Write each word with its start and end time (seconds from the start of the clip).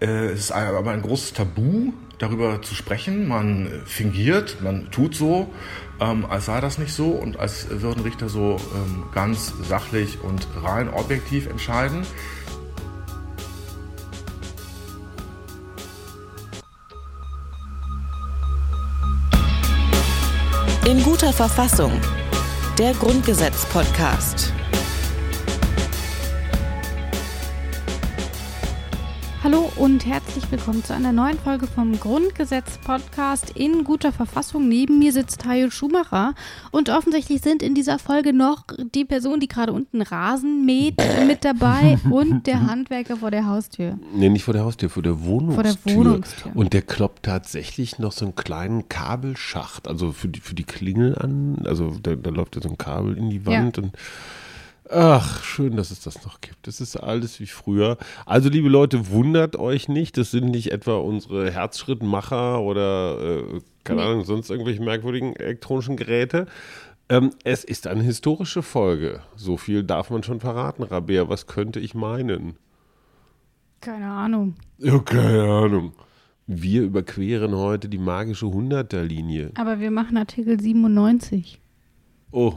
Äh, 0.00 0.26
es 0.26 0.40
ist 0.40 0.52
aber 0.52 0.90
ein 0.90 1.02
großes 1.02 1.32
Tabu, 1.32 1.92
darüber 2.18 2.62
zu 2.62 2.74
sprechen. 2.74 3.28
Man 3.28 3.82
fingiert, 3.84 4.58
man 4.62 4.90
tut 4.90 5.14
so, 5.14 5.52
ähm, 6.00 6.26
als 6.26 6.46
sei 6.46 6.60
das 6.60 6.78
nicht 6.78 6.92
so 6.92 7.10
und 7.10 7.38
als 7.38 7.68
würden 7.70 8.02
Richter 8.02 8.28
so 8.28 8.56
ähm, 8.74 9.04
ganz 9.14 9.52
sachlich 9.68 10.18
und 10.22 10.46
rein 10.62 10.88
objektiv 10.88 11.46
entscheiden. 11.46 12.02
In 20.86 21.02
guter 21.02 21.32
Verfassung. 21.32 21.92
Der 22.78 22.92
Grundgesetz-Podcast. 22.92 24.52
Hallo 29.46 29.70
und 29.76 30.04
herzlich 30.04 30.50
willkommen 30.50 30.82
zu 30.82 30.92
einer 30.92 31.12
neuen 31.12 31.38
Folge 31.38 31.68
vom 31.68 31.92
Grundgesetz-Podcast 32.00 33.50
in 33.50 33.84
guter 33.84 34.10
Verfassung. 34.10 34.66
Neben 34.66 34.98
mir 34.98 35.12
sitzt 35.12 35.42
Tayo 35.42 35.70
Schumacher 35.70 36.34
und 36.72 36.90
offensichtlich 36.90 37.42
sind 37.42 37.62
in 37.62 37.72
dieser 37.72 38.00
Folge 38.00 38.32
noch 38.32 38.64
die 38.92 39.04
Person, 39.04 39.38
die 39.38 39.46
gerade 39.46 39.72
unten 39.72 40.02
Rasen 40.02 40.66
mäht, 40.66 40.96
mit 41.28 41.44
dabei 41.44 41.96
und 42.10 42.48
der 42.48 42.66
Handwerker 42.66 43.18
vor 43.18 43.30
der 43.30 43.46
Haustür. 43.46 44.00
Nee, 44.12 44.30
nicht 44.30 44.42
vor 44.42 44.52
der 44.52 44.64
Haustür, 44.64 44.90
vor 44.90 45.04
der 45.04 45.22
Wohnungstür. 45.22 45.64
Vor 45.64 45.92
der 45.92 45.94
Wohnungstür. 45.94 46.50
Und 46.56 46.72
der 46.72 46.82
kloppt 46.82 47.22
tatsächlich 47.22 48.00
noch 48.00 48.10
so 48.10 48.24
einen 48.24 48.34
kleinen 48.34 48.88
Kabelschacht, 48.88 49.86
also 49.86 50.10
für 50.10 50.26
die, 50.26 50.40
für 50.40 50.56
die 50.56 50.64
Klingel 50.64 51.16
an. 51.16 51.62
Also 51.66 51.94
da, 52.02 52.16
da 52.16 52.30
läuft 52.30 52.56
ja 52.56 52.62
so 52.62 52.68
ein 52.68 52.78
Kabel 52.78 53.16
in 53.16 53.30
die 53.30 53.46
Wand 53.46 53.76
Ja. 53.76 53.84
und 53.84 53.92
Ach, 54.88 55.42
schön, 55.42 55.76
dass 55.76 55.90
es 55.90 56.00
das 56.00 56.24
noch 56.24 56.40
gibt. 56.40 56.68
Es 56.68 56.80
ist 56.80 56.96
alles 56.96 57.40
wie 57.40 57.46
früher. 57.46 57.98
Also, 58.24 58.48
liebe 58.48 58.68
Leute, 58.68 59.10
wundert 59.10 59.56
euch 59.56 59.88
nicht. 59.88 60.16
Das 60.16 60.30
sind 60.30 60.46
nicht 60.46 60.70
etwa 60.70 60.96
unsere 60.98 61.50
Herzschrittmacher 61.50 62.60
oder, 62.60 63.18
äh, 63.20 63.60
keine 63.82 64.00
Nee. 64.02 64.06
Ahnung, 64.06 64.24
sonst 64.24 64.48
irgendwelche 64.50 64.82
merkwürdigen 64.82 65.34
elektronischen 65.34 65.96
Geräte. 65.96 66.46
Ähm, 67.08 67.30
es 67.44 67.64
ist 67.64 67.86
eine 67.86 68.02
historische 68.02 68.62
Folge. 68.62 69.22
So 69.36 69.56
viel 69.56 69.82
darf 69.84 70.10
man 70.10 70.22
schon 70.22 70.40
verraten, 70.40 70.82
Rabea. 70.84 71.28
Was 71.28 71.46
könnte 71.46 71.80
ich 71.80 71.94
meinen? 71.94 72.56
Keine 73.80 74.06
Ahnung. 74.08 74.54
Ja, 74.78 74.98
keine 75.00 75.44
Ahnung. 75.44 75.92
Wir 76.48 76.82
überqueren 76.82 77.54
heute 77.56 77.88
die 77.88 77.98
magische 77.98 78.46
Hunderterlinie. 78.46 79.50
Aber 79.56 79.80
wir 79.80 79.90
machen 79.90 80.16
Artikel 80.16 80.60
97. 80.60 81.60
Oh. 82.30 82.54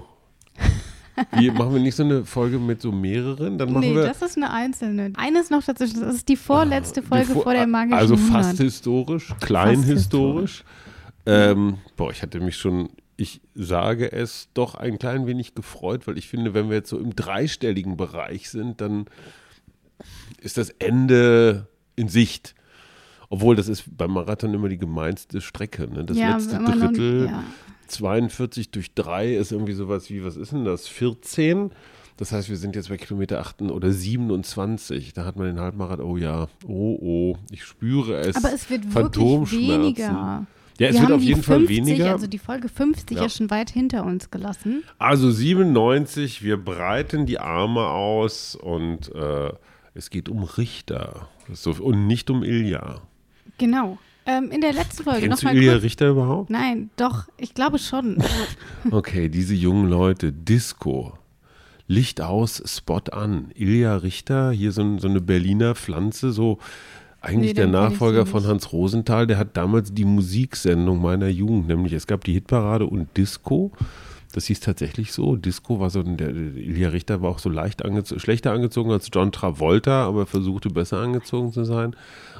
Wie, 1.33 1.51
machen 1.51 1.73
wir 1.73 1.81
nicht 1.81 1.95
so 1.95 2.03
eine 2.03 2.25
Folge 2.25 2.59
mit 2.59 2.81
so 2.81 2.91
mehreren? 2.91 3.57
Dann 3.57 3.71
machen 3.73 3.81
Nee, 3.81 3.95
wir 3.95 4.03
das 4.03 4.21
ist 4.21 4.37
eine 4.37 4.51
einzelne. 4.51 5.11
Eines 5.15 5.49
noch 5.49 5.63
dazwischen. 5.63 6.01
Das 6.01 6.15
ist 6.15 6.29
die 6.29 6.35
vorletzte 6.35 7.01
Folge 7.01 7.27
Die 7.27 7.33
vor- 7.33 7.43
vor 7.43 7.53
der 7.53 7.67
magischen 7.67 7.97
Also 7.97 8.15
100. 8.15 8.31
fast 8.45 8.57
historisch, 8.59 9.33
klein 9.39 9.77
Fast 9.77 9.87
historisch. 9.89 10.63
Ähm, 11.25 11.77
boah, 11.97 12.11
ich 12.11 12.21
hatte 12.21 12.39
mich 12.39 12.55
schon, 12.57 12.89
ich 13.17 13.41
sage 13.53 14.11
es, 14.11 14.49
doch 14.53 14.75
ein 14.75 14.97
klein 14.99 15.27
wenig 15.27 15.53
gefreut, 15.55 16.07
weil 16.07 16.17
ich 16.17 16.27
finde, 16.27 16.53
wenn 16.53 16.69
wir 16.69 16.77
jetzt 16.77 16.89
so 16.89 16.97
im 16.97 17.15
dreistelligen 17.15 17.97
Bereich 17.97 18.49
sind, 18.49 18.81
dann 18.81 19.05
ist 20.41 20.57
das 20.57 20.69
Ende 20.79 21.67
in 21.95 22.07
Sicht. 22.07 22.55
Obwohl, 23.29 23.55
das 23.55 23.67
ist 23.67 23.83
beim 23.95 24.11
Marathon 24.11 24.53
immer 24.53 24.69
die 24.69 24.77
gemeinste 24.79 25.39
Strecke. 25.41 25.87
Ne? 25.87 26.03
Das 26.05 26.17
Ja, 26.17 26.33
letzte 26.37 26.59
man 26.59 26.79
noch- 26.79 26.87
Drittel, 26.87 27.25
ja. 27.27 27.43
42 27.91 28.71
durch 28.71 28.93
3 28.93 29.35
ist 29.35 29.51
irgendwie 29.51 29.73
sowas 29.73 30.09
wie, 30.09 30.23
was 30.23 30.37
ist 30.37 30.51
denn 30.51 30.65
das? 30.65 30.87
14? 30.87 31.71
Das 32.17 32.31
heißt, 32.33 32.49
wir 32.49 32.57
sind 32.57 32.75
jetzt 32.75 32.89
bei 32.89 32.97
Kilometer 32.97 33.39
8 33.39 33.61
oder 33.63 33.91
27. 33.91 35.13
Da 35.13 35.25
hat 35.25 35.37
man 35.37 35.47
den 35.47 35.59
Halbmarathon. 35.59 36.05
Oh 36.05 36.17
ja, 36.17 36.47
oh 36.67 36.97
oh, 37.01 37.37
ich 37.49 37.63
spüre 37.63 38.19
es. 38.19 38.35
Aber 38.35 38.53
es 38.53 38.69
wird 38.69 38.93
wirklich 38.93 39.51
weniger. 39.51 40.45
Ja, 40.79 40.87
es 40.87 40.95
wir 40.95 41.01
wird 41.01 41.11
auf 41.11 41.21
jeden 41.21 41.43
Fall 41.43 41.59
50, 41.59 41.77
weniger. 41.77 42.11
Also 42.11 42.27
die 42.27 42.37
Folge 42.37 42.69
50 42.69 43.17
Ja. 43.17 43.25
ist 43.25 43.37
schon 43.37 43.49
weit 43.49 43.69
hinter 43.69 44.05
uns 44.05 44.31
gelassen. 44.31 44.83
Also 44.97 45.29
97, 45.31 46.41
wir 46.43 46.57
breiten 46.57 47.25
die 47.25 47.39
Arme 47.39 47.87
aus 47.87 48.55
und 48.55 49.13
äh, 49.13 49.51
es 49.93 50.09
geht 50.09 50.29
um 50.29 50.43
Richter. 50.43 51.27
So, 51.51 51.71
und 51.71 52.07
nicht 52.07 52.29
um 52.29 52.43
Ilja. 52.43 53.01
Genau. 53.57 53.97
Ähm, 54.29 54.51
in 54.51 54.61
der 54.61 54.73
letzten 54.73 55.03
Folge 55.03 55.21
Kennst 55.21 55.41
du 55.41 55.47
nochmal 55.47 55.57
Ilja 55.57 55.73
kurz. 55.73 55.83
Richter 55.83 56.09
überhaupt? 56.09 56.49
Nein, 56.51 56.91
doch, 56.97 57.27
ich 57.37 57.53
glaube 57.55 57.79
schon. 57.79 58.17
Okay, 58.91 59.27
diese 59.27 59.55
jungen 59.55 59.89
Leute, 59.89 60.31
Disco, 60.31 61.13
Licht 61.87 62.21
aus, 62.21 62.61
Spot 62.65 63.01
an. 63.11 63.49
Ilja 63.55 63.97
Richter, 63.97 64.51
hier 64.51 64.71
so, 64.71 64.81
ein, 64.81 64.99
so 64.99 65.07
eine 65.07 65.19
Berliner 65.19 65.73
Pflanze, 65.73 66.31
so 66.31 66.59
eigentlich 67.21 67.49
Nee, 67.49 67.53
der 67.53 67.65
den 67.65 67.73
kenn 67.73 67.83
ich 67.83 67.89
Nachfolger 67.89 68.25
von 68.25 68.41
nicht. 68.43 68.49
Hans 68.49 68.71
Rosenthal, 68.71 69.25
der 69.27 69.37
hat 69.37 69.57
damals 69.57 69.93
die 69.93 70.05
Musiksendung 70.05 71.01
meiner 71.01 71.27
Jugend, 71.27 71.67
nämlich 71.67 71.93
es 71.93 72.05
gab 72.07 72.23
die 72.23 72.33
Hitparade 72.33 72.85
und 72.85 73.17
Disco. 73.17 73.71
Das 74.33 74.45
hieß 74.45 74.59
tatsächlich 74.59 75.11
so. 75.11 75.35
Disco 75.35 75.79
war 75.79 75.89
so, 75.89 76.01
ein- 76.01 76.17
der, 76.17 76.29
Ilja 76.29 76.89
Richter 76.89 77.21
war 77.21 77.31
auch 77.31 77.39
so 77.39 77.49
leicht 77.49 77.83
angezogen, 77.83 78.19
schlechter 78.21 78.51
angezogen 78.51 78.91
als 78.91 79.09
John 79.11 79.31
Travolta, 79.31 80.05
aber 80.05 80.25
versuchte 80.27 80.69
besser 80.69 80.97
angezogen 80.99 81.51
zu 81.51 81.63
sein. 81.63 81.95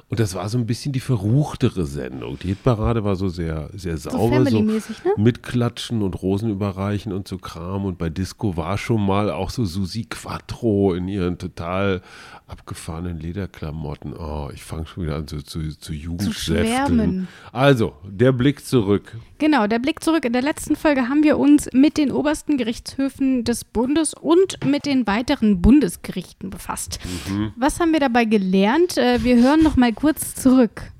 Und 0.08 0.20
das 0.20 0.34
war 0.34 0.50
so 0.50 0.58
ein 0.58 0.66
bisschen 0.66 0.92
die 0.92 1.00
verruchtere 1.00 1.86
Sendung. 1.86 2.40
Die 2.40 2.48
Hitparade 2.48 3.04
war 3.04 3.16
so 3.16 3.28
sehr, 3.28 3.70
sehr 3.74 3.96
sauber. 3.98 4.38
Family-mäßig, 4.38 5.04
ne? 5.04 5.12
Mit 5.18 5.44
Klatschen 5.44 6.02
und 6.02 6.20
Rosen 6.24 6.50
überreichen 6.50 7.14
und 7.14 7.28
so 7.28 7.38
Kram. 7.38 7.86
Und 7.86 8.00
bei 8.00 8.10
Disco 8.10 8.58
war 8.58 8.78
schon 8.80 9.06
mal 9.06 9.30
auch 9.30 9.52
so 9.52 9.66
Susi 9.66 10.06
Quattro 10.10 10.96
in 10.96 11.08
ihren 11.08 11.38
total 11.38 12.02
abgefahrenen 12.48 13.20
Lederklamotten. 13.20 14.14
Oh, 14.18 14.50
ich 14.52 14.64
fange 14.64 14.88
schon 14.88 15.04
wieder 15.04 15.16
an 15.16 15.28
zu, 15.28 15.44
zu, 15.44 15.78
zu 15.78 15.94
Jugendsäfteln. 15.94 16.66
schwärmen. 16.66 17.28
Also, 17.52 17.94
der 18.04 18.32
Blick 18.32 18.66
zurück. 18.66 19.16
genau, 19.38 19.68
der 19.68 19.78
Blick 19.78 20.04
zurück. 20.04 20.26
In 20.26 20.34
der 20.34 20.42
letzten 20.42 20.76
Folge 20.76 21.08
haben 21.08 21.22
wir 21.24 21.38
uns 21.38 21.70
mit 21.80 21.98
den 21.98 22.12
obersten 22.12 22.58
Gerichtshöfen 22.58 23.44
des 23.44 23.66
Bundes 23.66 24.14
und 24.14 24.66
mit 24.66 24.86
den 24.86 25.08
weiteren 25.08 25.62
Bundesgerichten 25.62 26.50
befasst. 26.50 27.00
Mhm. 27.28 27.54
Was 27.56 27.80
haben 27.80 27.94
wir 27.94 28.00
dabei 28.00 28.26
gelernt? 28.26 28.98
Äh, 28.98 29.24
Wir 29.24 29.38
hören 29.38 29.64
noch 29.64 29.76
mal 29.76 29.94
kurz 29.94 30.36
zurück. 30.36 30.92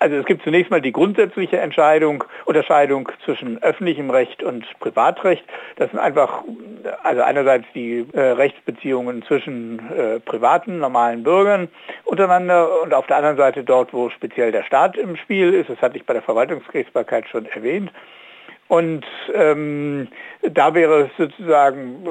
Also 0.00 0.16
es 0.16 0.26
gibt 0.26 0.42
zunächst 0.42 0.70
mal 0.70 0.82
die 0.82 0.92
grundsätzliche 0.92 1.58
Entscheidung, 1.58 2.24
Unterscheidung 2.44 3.08
zwischen 3.24 3.62
öffentlichem 3.62 4.10
Recht 4.10 4.42
und 4.42 4.66
Privatrecht. 4.78 5.42
Das 5.76 5.90
sind 5.90 5.98
einfach, 5.98 6.42
also 7.02 7.22
einerseits 7.22 7.64
die 7.74 8.04
äh, 8.12 8.20
Rechtsbeziehungen 8.20 9.22
zwischen 9.22 9.78
äh, 9.96 10.20
privaten, 10.20 10.78
normalen 10.78 11.22
Bürgern 11.22 11.68
untereinander 12.04 12.82
und 12.82 12.92
auf 12.92 13.06
der 13.06 13.16
anderen 13.16 13.38
Seite 13.38 13.64
dort, 13.64 13.94
wo 13.94 14.10
speziell 14.10 14.52
der 14.52 14.64
Staat 14.64 14.98
im 14.98 15.16
Spiel 15.16 15.54
ist. 15.54 15.70
Das 15.70 15.80
hatte 15.80 15.96
ich 15.96 16.04
bei 16.04 16.12
der 16.12 16.22
Verwaltungsgerichtsbarkeit 16.22 17.26
schon 17.28 17.46
erwähnt. 17.46 17.90
Und 18.68 19.04
ähm, 19.34 20.08
da 20.42 20.74
wäre 20.74 21.02
es 21.02 21.10
sozusagen, 21.18 22.06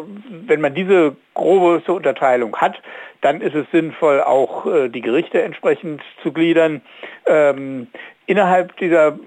wenn 0.45 0.61
man 0.61 0.75
diese 0.75 1.15
grobe 1.33 1.81
Unterteilung 1.91 2.55
hat, 2.55 2.81
dann 3.21 3.41
ist 3.41 3.55
es 3.55 3.65
sinnvoll, 3.71 4.21
auch 4.21 4.65
äh, 4.65 4.89
die 4.89 5.01
Gerichte 5.01 5.41
entsprechend 5.41 6.01
zu 6.21 6.31
gliedern. 6.31 6.81
Ähm, 7.25 7.87
innerhalb 8.27 8.77
dieser 8.77 9.17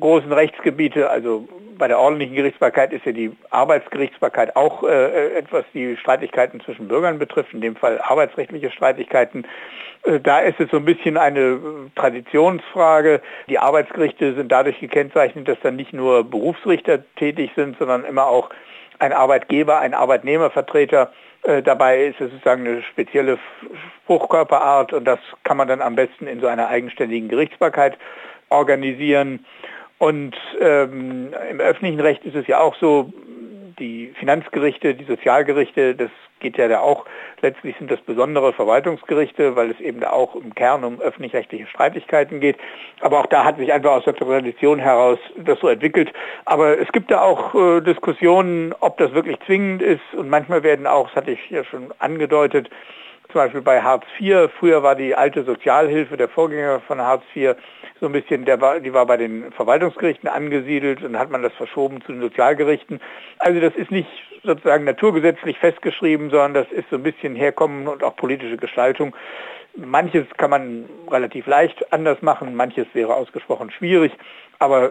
großen 0.00 0.32
Rechtsgebiete, 0.32 1.10
also 1.10 1.46
bei 1.78 1.88
der 1.88 1.98
ordentlichen 1.98 2.34
Gerichtsbarkeit 2.34 2.92
ist 2.92 3.04
ja 3.04 3.12
die 3.12 3.30
Arbeitsgerichtsbarkeit 3.50 4.56
auch 4.56 4.82
äh, 4.82 5.36
etwas, 5.36 5.64
die 5.74 5.96
Streitigkeiten 5.96 6.60
zwischen 6.60 6.88
Bürgern 6.88 7.18
betrifft, 7.18 7.52
in 7.52 7.60
dem 7.60 7.76
Fall 7.76 8.00
arbeitsrechtliche 8.00 8.70
Streitigkeiten. 8.70 9.46
Äh, 10.04 10.20
Da 10.20 10.40
ist 10.40 10.60
es 10.60 10.70
so 10.70 10.78
ein 10.78 10.84
bisschen 10.84 11.16
eine 11.16 11.40
äh, 11.40 11.58
Traditionsfrage. 11.94 13.20
Die 13.48 13.58
Arbeitsgerichte 13.58 14.34
sind 14.34 14.50
dadurch 14.50 14.78
gekennzeichnet, 14.80 15.48
dass 15.48 15.58
dann 15.62 15.76
nicht 15.76 15.92
nur 15.92 16.24
Berufsrichter 16.24 16.98
tätig 17.16 17.50
sind, 17.56 17.78
sondern 17.78 18.04
immer 18.04 18.26
auch 18.26 18.50
ein 18.98 19.12
Arbeitgeber, 19.12 19.78
ein 19.80 19.94
Arbeitnehmervertreter 19.94 21.12
äh, 21.42 21.62
dabei 21.62 22.06
ist. 22.06 22.20
Es 22.20 22.30
sozusagen 22.30 22.66
eine 22.66 22.82
spezielle 22.82 23.38
Spruchkörperart 24.02 24.92
und 24.92 25.04
das 25.04 25.18
kann 25.44 25.56
man 25.56 25.68
dann 25.68 25.82
am 25.82 25.96
besten 25.96 26.26
in 26.26 26.40
so 26.40 26.46
einer 26.46 26.68
eigenständigen 26.68 27.28
Gerichtsbarkeit 27.28 27.98
organisieren. 28.48 29.44
Und 29.98 30.36
ähm, 30.60 31.34
im 31.50 31.60
öffentlichen 31.60 32.00
Recht 32.00 32.24
ist 32.24 32.34
es 32.34 32.46
ja 32.46 32.60
auch 32.60 32.76
so, 32.76 33.12
die 33.78 34.12
Finanzgerichte, 34.18 34.94
die 34.94 35.04
Sozialgerichte, 35.04 35.94
das 35.94 36.10
geht 36.40 36.58
ja 36.58 36.68
da 36.68 36.80
auch, 36.80 37.06
letztlich 37.40 37.76
sind 37.78 37.90
das 37.90 38.00
besondere 38.00 38.52
Verwaltungsgerichte, 38.52 39.56
weil 39.56 39.70
es 39.70 39.80
eben 39.80 40.00
da 40.00 40.10
auch 40.10 40.34
im 40.34 40.54
Kern 40.54 40.84
um 40.84 41.00
öffentlich-rechtliche 41.00 41.66
Streitigkeiten 41.66 42.40
geht. 42.40 42.56
Aber 43.00 43.20
auch 43.20 43.26
da 43.26 43.44
hat 43.44 43.56
sich 43.58 43.72
einfach 43.72 43.92
aus 43.92 44.04
der 44.04 44.14
Tradition 44.14 44.78
heraus 44.78 45.18
das 45.36 45.58
so 45.60 45.68
entwickelt. 45.68 46.12
Aber 46.44 46.78
es 46.78 46.90
gibt 46.92 47.10
da 47.10 47.22
auch 47.22 47.54
äh, 47.54 47.80
Diskussionen, 47.80 48.74
ob 48.80 48.98
das 48.98 49.12
wirklich 49.12 49.38
zwingend 49.46 49.82
ist. 49.82 50.14
Und 50.14 50.28
manchmal 50.28 50.62
werden 50.62 50.86
auch, 50.86 51.06
das 51.08 51.16
hatte 51.16 51.30
ich 51.32 51.50
ja 51.50 51.64
schon 51.64 51.92
angedeutet, 51.98 52.68
zum 53.32 53.40
Beispiel 53.40 53.62
bei 53.62 53.82
Hartz 53.82 54.04
IV, 54.20 54.50
früher 54.58 54.82
war 54.82 54.94
die 54.94 55.14
alte 55.14 55.44
Sozialhilfe, 55.44 56.16
der 56.16 56.28
Vorgänger 56.28 56.80
von 56.80 57.00
Hartz 57.00 57.24
IV, 57.34 57.54
so 58.00 58.06
ein 58.06 58.12
bisschen, 58.12 58.44
der 58.44 58.60
war, 58.60 58.80
die 58.80 58.92
war 58.92 59.06
bei 59.06 59.16
den 59.16 59.52
Verwaltungsgerichten 59.52 60.28
angesiedelt 60.28 61.02
und 61.02 61.18
hat 61.18 61.30
man 61.30 61.42
das 61.42 61.52
verschoben 61.54 62.02
zu 62.02 62.12
den 62.12 62.20
Sozialgerichten. 62.20 63.00
Also 63.38 63.60
das 63.60 63.74
ist 63.74 63.90
nicht 63.90 64.08
sozusagen 64.42 64.84
naturgesetzlich 64.84 65.58
festgeschrieben, 65.58 66.30
sondern 66.30 66.54
das 66.54 66.70
ist 66.72 66.88
so 66.90 66.96
ein 66.96 67.02
bisschen 67.02 67.34
Herkommen 67.34 67.88
und 67.88 68.02
auch 68.02 68.16
politische 68.16 68.56
Gestaltung. 68.56 69.14
manches 69.76 70.26
kann 70.36 70.50
man 70.50 70.88
relativ 71.10 71.46
leicht 71.46 71.92
anders 71.92 72.22
machen, 72.22 72.54
manches 72.54 72.86
wäre 72.94 73.14
ausgesprochen 73.14 73.70
schwierig, 73.70 74.12
aber 74.58 74.90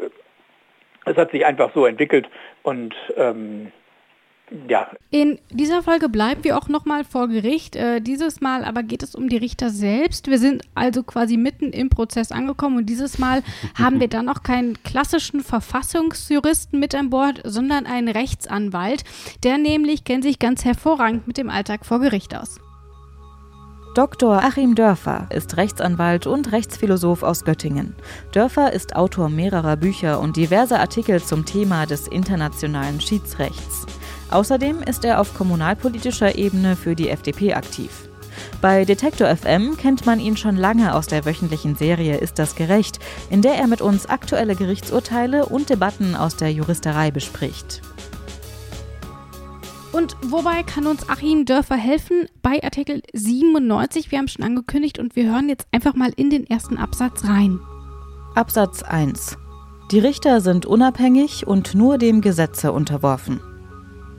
es 1.06 1.16
hat 1.18 1.32
sich 1.32 1.46
einfach 1.46 1.72
so 1.74 1.86
entwickelt 1.86 2.30
und 2.64 2.96
ähm, 3.18 3.72
ja. 4.68 4.90
In 5.10 5.40
dieser 5.50 5.82
Folge 5.82 6.10
bleiben 6.10 6.44
wir 6.44 6.58
auch 6.58 6.68
nochmal 6.68 7.04
vor 7.04 7.28
Gericht. 7.28 7.76
Äh, 7.76 8.02
dieses 8.02 8.42
Mal 8.42 8.64
aber 8.64 8.84
geht 8.84 9.04
es 9.04 9.16
um 9.16 9.28
die 9.28 9.38
Richter 9.38 9.70
selbst. 9.70 10.28
Wir 10.28 10.40
sind 10.40 10.64
also 10.76 11.04
quasi 11.04 11.38
mitten 11.38 11.72
im 11.72 11.90
Prozess 11.90 12.32
angekommen 12.32 12.78
und 12.78 12.86
dieses 12.86 13.18
Mal 13.18 13.44
haben 13.76 14.00
wir 14.00 14.08
dann 14.08 14.30
auch 14.30 14.44
keinen 14.44 14.82
klassischen 14.84 15.42
Verfassungsjuristen 15.42 16.80
mit 16.80 16.94
an 16.94 17.10
Bord, 17.10 17.42
sondern 17.44 17.86
einen 17.86 18.08
Rechtsanwalt. 18.08 19.04
Der 19.44 19.58
nämlich 19.58 20.04
kennt 20.04 20.24
sich 20.24 20.40
ganz 20.40 20.64
hervorragend 20.64 21.28
mit 21.28 21.38
dem 21.38 21.50
Alltag 21.50 21.86
vor 21.86 22.00
Gericht 22.00 22.36
aus. 22.36 22.60
Dr. 23.96 24.44
Achim 24.44 24.76
Dörfer 24.76 25.28
ist 25.30 25.56
Rechtsanwalt 25.56 26.28
und 26.28 26.52
Rechtsphilosoph 26.52 27.24
aus 27.24 27.46
Göttingen. 27.46 27.96
Dörfer 28.34 28.74
ist 28.74 28.94
Autor 28.94 29.30
mehrerer 29.30 29.78
Bücher 29.78 30.20
und 30.20 30.36
diverser 30.36 30.82
Artikel 30.82 31.24
zum 31.24 31.46
Thema 31.46 31.86
des 31.86 32.06
internationalen 32.10 33.00
Schiedsrechts. 33.00 33.86
Außerdem 34.32 34.82
ist 34.82 35.06
er 35.06 35.22
auf 35.22 35.34
kommunalpolitischer 35.34 36.36
Ebene 36.36 36.76
für 36.76 36.96
die 36.96 37.10
FDP 37.10 37.54
aktiv. 37.54 38.10
Bei 38.62 38.86
Detektor 38.86 39.34
FM 39.34 39.78
kennt 39.78 40.06
man 40.06 40.20
ihn 40.20 40.38
schon 40.38 40.58
lange 40.58 40.94
aus 40.94 41.08
der 41.08 41.26
wöchentlichen 41.26 41.76
Serie 41.76 42.18
Ist 42.18 42.40
das 42.40 42.56
gerecht, 42.56 43.00
in 43.30 43.42
der 43.42 43.56
er 43.56 43.68
mit 43.68 43.82
uns 43.82 44.08
aktuelle 44.08 44.56
Gerichtsurteile 44.56 45.46
und 45.46 45.70
Debatten 45.70 46.16
aus 46.16 46.36
der 46.36 46.52
Juristerei 46.52 47.12
bespricht. 47.12 47.82
Und 49.92 50.18
wobei 50.26 50.64
kann 50.64 50.88
uns 50.88 51.08
Achim 51.08 51.46
Dörfer 51.46 51.78
helfen? 51.78 52.28
Bei 52.42 52.62
Artikel 52.62 53.02
97, 53.14 54.12
wir 54.12 54.20
haben 54.20 54.28
schon 54.28 54.44
angekündigt 54.44 55.00
und 55.00 55.16
wir 55.16 55.32
hören 55.32 55.48
jetzt 55.48 55.68
einfach 55.72 55.96
mal 55.96 56.12
in 56.18 56.30
den 56.30 56.46
ersten 56.46 56.78
Absatz 56.78 57.24
rein. 57.24 57.60
Absatz 58.36 58.84
1. 58.84 59.38
Die 59.92 60.00
Richter 60.00 60.42
sind 60.42 60.66
unabhängig 60.66 61.48
und 61.48 61.76
nur 61.76 61.98
dem 61.98 62.20
Gesetze 62.20 62.74
unterworfen. 62.74 63.40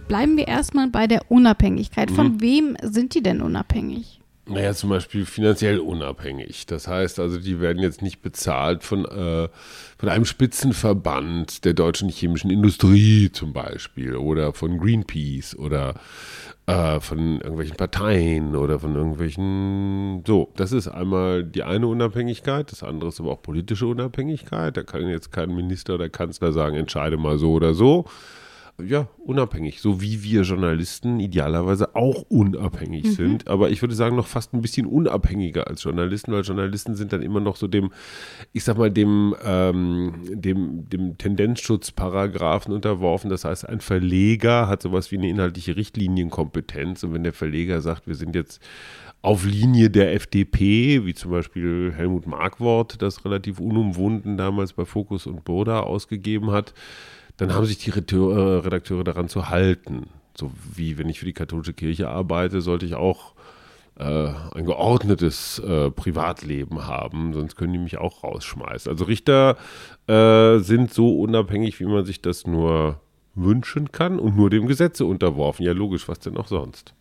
Bleiben 0.08 0.36
wir 0.36 0.46
erstmal 0.46 0.88
bei 0.88 1.06
der 1.06 1.30
Unabhängigkeit. 1.30 2.10
Von 2.10 2.34
mhm. 2.34 2.40
wem 2.40 2.76
sind 2.82 3.14
die 3.14 3.22
denn 3.22 3.42
unabhängig? 3.42 4.20
Naja, 4.48 4.72
zum 4.74 4.90
Beispiel 4.90 5.26
finanziell 5.26 5.80
unabhängig. 5.80 6.66
Das 6.66 6.86
heißt 6.86 7.18
also, 7.18 7.38
die 7.38 7.60
werden 7.60 7.82
jetzt 7.82 8.00
nicht 8.00 8.22
bezahlt 8.22 8.84
von, 8.84 9.04
äh, 9.04 9.48
von 9.98 10.08
einem 10.08 10.24
Spitzenverband 10.24 11.64
der 11.64 11.74
deutschen 11.74 12.08
chemischen 12.08 12.50
Industrie 12.50 13.32
zum 13.32 13.52
Beispiel 13.52 14.14
oder 14.14 14.52
von 14.52 14.78
Greenpeace 14.78 15.58
oder 15.58 15.94
äh, 16.66 17.00
von 17.00 17.40
irgendwelchen 17.40 17.76
Parteien 17.76 18.54
oder 18.54 18.78
von 18.78 18.94
irgendwelchen. 18.94 20.22
So, 20.24 20.52
das 20.54 20.70
ist 20.70 20.86
einmal 20.86 21.42
die 21.42 21.64
eine 21.64 21.88
Unabhängigkeit, 21.88 22.70
das 22.70 22.84
andere 22.84 23.08
ist 23.08 23.18
aber 23.18 23.32
auch 23.32 23.42
politische 23.42 23.88
Unabhängigkeit. 23.88 24.76
Da 24.76 24.84
kann 24.84 25.08
jetzt 25.08 25.32
kein 25.32 25.52
Minister 25.52 25.94
oder 25.94 26.08
Kanzler 26.08 26.52
sagen, 26.52 26.76
entscheide 26.76 27.16
mal 27.16 27.38
so 27.38 27.50
oder 27.50 27.74
so 27.74 28.04
ja, 28.84 29.08
unabhängig, 29.18 29.80
so 29.80 30.02
wie 30.02 30.22
wir 30.22 30.42
Journalisten 30.42 31.18
idealerweise 31.18 31.94
auch 31.94 32.22
unabhängig 32.28 33.04
mhm. 33.04 33.12
sind. 33.12 33.48
Aber 33.48 33.70
ich 33.70 33.80
würde 33.80 33.94
sagen, 33.94 34.16
noch 34.16 34.26
fast 34.26 34.52
ein 34.52 34.60
bisschen 34.60 34.86
unabhängiger 34.86 35.66
als 35.66 35.82
Journalisten, 35.82 36.32
weil 36.32 36.42
Journalisten 36.42 36.94
sind 36.94 37.12
dann 37.12 37.22
immer 37.22 37.40
noch 37.40 37.56
so 37.56 37.68
dem, 37.68 37.90
ich 38.52 38.64
sag 38.64 38.76
mal, 38.76 38.90
dem, 38.90 39.34
ähm, 39.42 40.12
dem, 40.28 40.88
dem 40.90 41.16
Tendenzschutzparagraphen 41.16 42.74
unterworfen. 42.74 43.30
Das 43.30 43.46
heißt, 43.46 43.66
ein 43.66 43.80
Verleger 43.80 44.68
hat 44.68 44.82
sowas 44.82 45.10
wie 45.10 45.16
eine 45.16 45.30
inhaltliche 45.30 45.76
Richtlinienkompetenz. 45.76 47.02
Und 47.02 47.14
wenn 47.14 47.24
der 47.24 47.32
Verleger 47.32 47.80
sagt, 47.80 48.06
wir 48.06 48.14
sind 48.14 48.34
jetzt 48.34 48.60
auf 49.22 49.44
Linie 49.46 49.88
der 49.88 50.12
FDP, 50.12 51.06
wie 51.06 51.14
zum 51.14 51.30
Beispiel 51.30 51.92
Helmut 51.96 52.26
Markwort 52.26 53.00
das 53.00 53.24
relativ 53.24 53.58
unumwunden 53.58 54.36
damals 54.36 54.74
bei 54.74 54.84
Focus 54.84 55.26
und 55.26 55.44
Boda 55.44 55.80
ausgegeben 55.80 56.50
hat, 56.50 56.74
dann 57.36 57.54
haben 57.54 57.66
sich 57.66 57.78
die 57.78 57.90
äh, 57.90 57.94
Redakteure 57.94 59.04
daran 59.04 59.28
zu 59.28 59.48
halten. 59.48 60.08
So 60.36 60.50
wie 60.74 60.98
wenn 60.98 61.08
ich 61.08 61.18
für 61.18 61.26
die 61.26 61.32
katholische 61.32 61.72
Kirche 61.72 62.08
arbeite, 62.08 62.60
sollte 62.60 62.86
ich 62.86 62.94
auch 62.94 63.34
äh, 63.98 64.28
ein 64.54 64.66
geordnetes 64.66 65.58
äh, 65.58 65.90
Privatleben 65.90 66.86
haben, 66.86 67.32
sonst 67.32 67.56
können 67.56 67.72
die 67.72 67.78
mich 67.78 67.98
auch 67.98 68.22
rausschmeißen. 68.22 68.92
Also 68.92 69.04
Richter 69.04 69.56
äh, 70.06 70.58
sind 70.58 70.92
so 70.92 71.18
unabhängig, 71.18 71.80
wie 71.80 71.86
man 71.86 72.04
sich 72.04 72.20
das 72.20 72.46
nur 72.46 73.00
wünschen 73.34 73.92
kann 73.92 74.18
und 74.18 74.36
nur 74.36 74.50
dem 74.50 74.66
Gesetze 74.66 75.04
unterworfen. 75.04 75.64
Ja, 75.64 75.72
logisch, 75.72 76.08
was 76.08 76.18
denn 76.18 76.36
auch 76.36 76.48
sonst? 76.48 76.94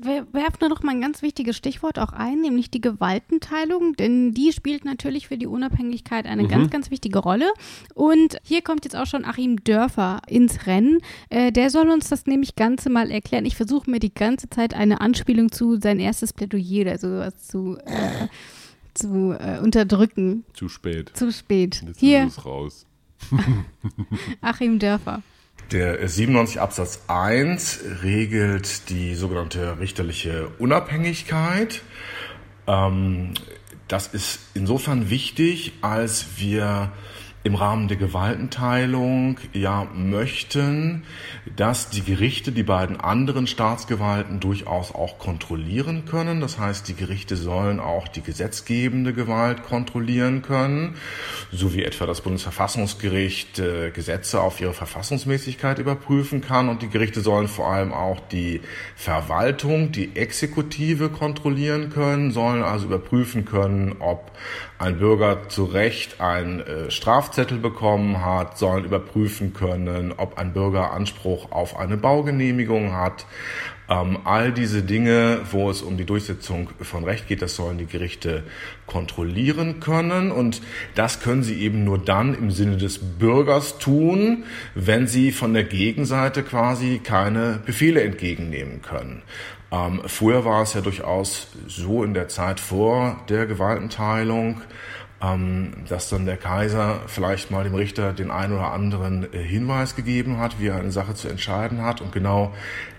Wir 0.00 0.26
werfen 0.32 0.58
da 0.60 0.68
noch 0.68 0.82
mal 0.82 0.92
ein 0.92 1.00
ganz 1.00 1.22
wichtiges 1.22 1.56
Stichwort 1.56 1.98
auch 1.98 2.12
ein, 2.12 2.40
nämlich 2.40 2.70
die 2.70 2.80
Gewaltenteilung, 2.80 3.94
denn 3.96 4.32
die 4.32 4.52
spielt 4.52 4.84
natürlich 4.84 5.28
für 5.28 5.38
die 5.38 5.46
Unabhängigkeit 5.46 6.26
eine 6.26 6.44
mhm. 6.44 6.48
ganz, 6.48 6.70
ganz 6.70 6.90
wichtige 6.90 7.18
Rolle. 7.18 7.50
Und 7.94 8.38
hier 8.44 8.62
kommt 8.62 8.84
jetzt 8.84 8.96
auch 8.96 9.06
schon 9.06 9.24
Achim 9.24 9.62
Dörfer 9.64 10.22
ins 10.26 10.66
Rennen. 10.66 10.98
Äh, 11.30 11.52
der 11.52 11.70
soll 11.70 11.88
uns 11.88 12.08
das 12.08 12.26
nämlich 12.26 12.56
Ganze 12.56 12.90
mal 12.90 13.10
erklären. 13.10 13.44
Ich 13.44 13.56
versuche 13.56 13.90
mir 13.90 13.98
die 13.98 14.14
ganze 14.14 14.48
Zeit 14.48 14.74
eine 14.74 15.00
Anspielung 15.00 15.50
zu 15.50 15.80
sein 15.80 15.98
erstes 15.98 16.32
Plädoyer 16.32 16.82
oder 16.82 16.98
sowas 16.98 17.46
zu, 17.46 17.78
äh, 17.84 18.28
zu 18.94 19.32
äh, 19.32 19.58
unterdrücken. 19.60 20.44
Zu 20.54 20.68
spät. 20.68 21.10
Zu 21.14 21.32
spät. 21.32 21.82
Jetzt 21.86 22.00
hier. 22.00 22.28
Raus. 22.44 22.86
Achim 24.40 24.78
Dörfer. 24.78 25.22
Der 25.70 26.08
97 26.08 26.60
Absatz 26.62 27.02
1 27.08 27.80
regelt 28.02 28.88
die 28.88 29.14
sogenannte 29.14 29.78
richterliche 29.78 30.48
Unabhängigkeit. 30.58 31.82
Ähm, 32.66 33.34
das 33.86 34.06
ist 34.06 34.40
insofern 34.54 35.10
wichtig, 35.10 35.74
als 35.82 36.38
wir 36.38 36.90
im 37.48 37.54
Rahmen 37.54 37.88
der 37.88 37.96
Gewaltenteilung 37.96 39.40
ja 39.54 39.86
möchten, 39.94 41.04
dass 41.56 41.88
die 41.88 42.02
Gerichte 42.02 42.52
die 42.52 42.62
beiden 42.62 43.00
anderen 43.00 43.46
Staatsgewalten 43.46 44.38
durchaus 44.38 44.94
auch 44.94 45.18
kontrollieren 45.18 46.04
können. 46.04 46.42
Das 46.42 46.58
heißt, 46.58 46.86
die 46.88 46.94
Gerichte 46.94 47.36
sollen 47.36 47.80
auch 47.80 48.06
die 48.06 48.20
gesetzgebende 48.20 49.14
Gewalt 49.14 49.62
kontrollieren 49.62 50.42
können, 50.42 50.96
so 51.50 51.72
wie 51.72 51.84
etwa 51.84 52.04
das 52.04 52.20
Bundesverfassungsgericht 52.20 53.58
äh, 53.60 53.92
Gesetze 53.92 54.42
auf 54.42 54.60
ihre 54.60 54.74
Verfassungsmäßigkeit 54.74 55.78
überprüfen 55.78 56.42
kann. 56.42 56.68
Und 56.68 56.82
die 56.82 56.90
Gerichte 56.90 57.22
sollen 57.22 57.48
vor 57.48 57.72
allem 57.72 57.94
auch 57.94 58.20
die 58.20 58.60
Verwaltung, 58.94 59.90
die 59.90 60.14
Exekutive 60.16 61.08
kontrollieren 61.08 61.88
können, 61.88 62.30
sollen 62.30 62.62
also 62.62 62.84
überprüfen 62.84 63.46
können, 63.46 63.96
ob 64.00 64.32
ein 64.78 64.98
Bürger 64.98 65.48
zu 65.48 65.64
Recht 65.64 66.20
ein 66.20 66.60
äh, 66.60 66.90
Strafzettel 66.90 67.58
bekommen 67.58 68.24
hat, 68.24 68.58
sollen 68.58 68.84
überprüfen 68.84 69.52
können, 69.52 70.14
ob 70.16 70.38
ein 70.38 70.52
Bürger 70.52 70.92
Anspruch 70.92 71.50
auf 71.50 71.76
eine 71.76 71.96
Baugenehmigung 71.96 72.92
hat. 72.92 73.26
Ähm, 73.90 74.18
all 74.24 74.52
diese 74.52 74.82
Dinge, 74.82 75.40
wo 75.50 75.70
es 75.70 75.80
um 75.80 75.96
die 75.96 76.04
Durchsetzung 76.04 76.68
von 76.80 77.04
Recht 77.04 77.26
geht, 77.26 77.40
das 77.40 77.56
sollen 77.56 77.78
die 77.78 77.86
Gerichte 77.86 78.44
kontrollieren 78.86 79.80
können. 79.80 80.30
Und 80.30 80.60
das 80.94 81.20
können 81.20 81.42
sie 81.42 81.60
eben 81.62 81.84
nur 81.84 81.98
dann 81.98 82.34
im 82.34 82.50
Sinne 82.50 82.76
des 82.76 82.98
Bürgers 82.98 83.78
tun, 83.78 84.44
wenn 84.74 85.06
sie 85.06 85.32
von 85.32 85.54
der 85.54 85.64
Gegenseite 85.64 86.42
quasi 86.42 87.00
keine 87.02 87.60
Befehle 87.64 88.02
entgegennehmen 88.02 88.82
können. 88.82 89.22
Ähm, 89.70 90.02
früher 90.06 90.44
war 90.44 90.62
es 90.62 90.74
ja 90.74 90.80
durchaus 90.80 91.48
so 91.66 92.02
in 92.02 92.14
der 92.14 92.28
Zeit 92.28 92.58
vor 92.58 93.20
der 93.28 93.46
Gewaltenteilung, 93.46 94.62
dass 95.20 96.10
dann 96.10 96.26
der 96.26 96.36
Kaiser 96.36 97.00
vielleicht 97.08 97.50
mal 97.50 97.64
dem 97.64 97.74
Richter 97.74 98.12
den 98.12 98.30
einen 98.30 98.52
oder 98.52 98.72
anderen 98.72 99.32
äh, 99.32 99.42
Hinweis 99.42 99.96
gegeben 99.96 100.38
hat, 100.38 100.60
wie 100.60 100.68
er 100.68 100.76
eine 100.76 100.92
Sache 100.92 101.14
zu 101.14 101.28
entscheiden 101.28 101.82
hat. 101.82 102.00
Und 102.00 102.12
genau 102.12 102.52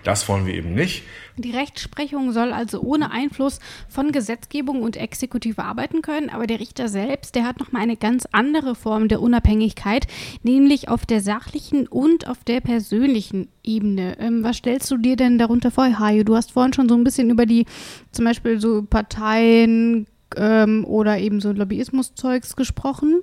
das 0.04 0.28
wollen 0.28 0.44
wir 0.44 0.52
eben 0.52 0.74
nicht. 0.74 1.02
Die 1.38 1.52
Rechtsprechung 1.52 2.32
soll 2.32 2.52
also 2.52 2.82
ohne 2.82 3.10
Einfluss 3.10 3.58
von 3.88 4.12
Gesetzgebung 4.12 4.82
und 4.82 4.98
Exekutive 4.98 5.64
arbeiten 5.64 6.02
können, 6.02 6.28
aber 6.28 6.46
der 6.46 6.60
Richter 6.60 6.88
selbst, 6.88 7.34
der 7.34 7.44
hat 7.44 7.58
nochmal 7.58 7.82
eine 7.82 7.96
ganz 7.96 8.26
andere 8.32 8.74
Form 8.74 9.08
der 9.08 9.22
Unabhängigkeit, 9.22 10.06
nämlich 10.42 10.90
auf 10.90 11.06
der 11.06 11.22
sachlichen 11.22 11.86
und 11.86 12.28
auf 12.28 12.44
der 12.44 12.60
persönlichen 12.60 13.48
Ebene. 13.62 14.18
Ähm, 14.18 14.44
was 14.44 14.58
stellst 14.58 14.90
du 14.90 14.98
dir 14.98 15.16
denn 15.16 15.38
darunter 15.38 15.70
vor, 15.70 15.98
Hajo? 15.98 16.24
Du 16.24 16.36
hast 16.36 16.52
vorhin 16.52 16.74
schon 16.74 16.90
so 16.90 16.94
ein 16.94 17.04
bisschen 17.04 17.30
über 17.30 17.46
die 17.46 17.64
zum 18.12 18.26
Beispiel 18.26 18.60
so 18.60 18.82
Parteien, 18.82 20.06
ähm, 20.36 20.84
oder 20.84 21.18
eben 21.18 21.40
so 21.40 21.52
Lobbyismus-Zeugs 21.52 22.56
gesprochen? 22.56 23.22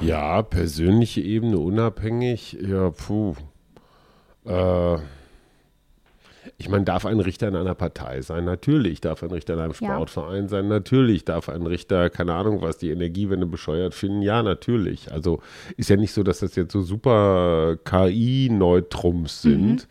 Ja, 0.00 0.42
persönliche 0.42 1.20
Ebene, 1.20 1.58
unabhängig, 1.58 2.58
ja, 2.60 2.90
puh. 2.90 3.34
Äh, 4.44 4.98
ich 6.58 6.68
meine, 6.68 6.84
darf 6.84 7.06
ein 7.06 7.20
Richter 7.20 7.48
in 7.48 7.56
einer 7.56 7.74
Partei 7.74 8.20
sein? 8.22 8.44
Natürlich. 8.44 9.00
Darf 9.00 9.22
ein 9.22 9.30
Richter 9.30 9.54
in 9.54 9.60
einem 9.60 9.74
Sportverein 9.74 10.42
ja. 10.42 10.48
sein? 10.48 10.68
Natürlich. 10.68 11.24
Darf 11.24 11.48
ein 11.48 11.66
Richter, 11.66 12.10
keine 12.10 12.34
Ahnung, 12.34 12.60
was 12.60 12.78
die 12.78 12.90
Energiewende 12.90 13.46
bescheuert 13.46 13.94
finden? 13.94 14.22
Ja, 14.22 14.42
natürlich. 14.42 15.10
Also 15.10 15.40
ist 15.76 15.90
ja 15.90 15.96
nicht 15.96 16.12
so, 16.12 16.22
dass 16.22 16.40
das 16.40 16.54
jetzt 16.54 16.72
so 16.72 16.82
super 16.82 17.76
KI-Neutrums 17.84 19.42
sind. 19.42 19.88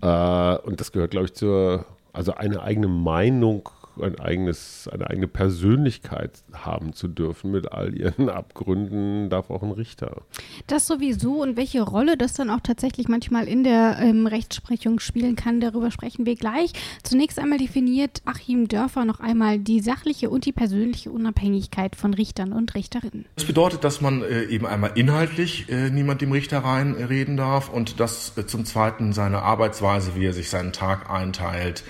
Mhm. 0.00 0.08
Äh, 0.08 0.56
und 0.58 0.80
das 0.80 0.92
gehört, 0.92 1.10
glaube 1.10 1.26
ich, 1.26 1.34
zur, 1.34 1.84
also 2.12 2.34
eine 2.34 2.62
eigene 2.62 2.88
Meinung 2.88 3.68
ein 4.02 4.18
eigenes, 4.18 4.88
eine 4.92 5.08
eigene 5.08 5.28
Persönlichkeit 5.28 6.42
haben 6.52 6.92
zu 6.92 7.08
dürfen 7.08 7.50
mit 7.50 7.72
all 7.72 7.94
ihren 7.94 8.28
Abgründen, 8.30 9.30
darf 9.30 9.50
auch 9.50 9.62
ein 9.62 9.72
Richter. 9.72 10.22
Das 10.66 10.86
sowieso 10.86 11.42
und 11.42 11.56
welche 11.56 11.82
Rolle 11.82 12.16
das 12.16 12.34
dann 12.34 12.50
auch 12.50 12.60
tatsächlich 12.60 13.08
manchmal 13.08 13.48
in 13.48 13.64
der 13.64 13.98
ähm, 14.00 14.26
Rechtsprechung 14.26 15.00
spielen 15.00 15.36
kann, 15.36 15.60
darüber 15.60 15.90
sprechen 15.90 16.26
wir 16.26 16.36
gleich. 16.36 16.72
Zunächst 17.02 17.38
einmal 17.38 17.58
definiert 17.58 18.22
Achim 18.24 18.68
Dörfer 18.68 19.04
noch 19.04 19.20
einmal 19.20 19.58
die 19.58 19.80
sachliche 19.80 20.30
und 20.30 20.44
die 20.46 20.52
persönliche 20.52 21.10
Unabhängigkeit 21.10 21.96
von 21.96 22.14
Richtern 22.14 22.52
und 22.52 22.74
Richterinnen. 22.74 23.24
Das 23.36 23.44
bedeutet, 23.44 23.84
dass 23.84 24.00
man 24.00 24.22
äh, 24.22 24.44
eben 24.44 24.66
einmal 24.66 24.92
inhaltlich 24.94 25.68
äh, 25.68 25.90
niemand 25.90 26.20
dem 26.20 26.32
Richter 26.32 26.58
reinreden 26.58 27.36
darf 27.36 27.68
und 27.70 28.00
dass 28.00 28.36
äh, 28.36 28.46
zum 28.46 28.64
Zweiten 28.64 29.12
seine 29.12 29.42
Arbeitsweise, 29.42 30.14
wie 30.14 30.26
er 30.26 30.32
sich 30.32 30.50
seinen 30.50 30.72
Tag 30.72 31.10
einteilt, 31.10 31.84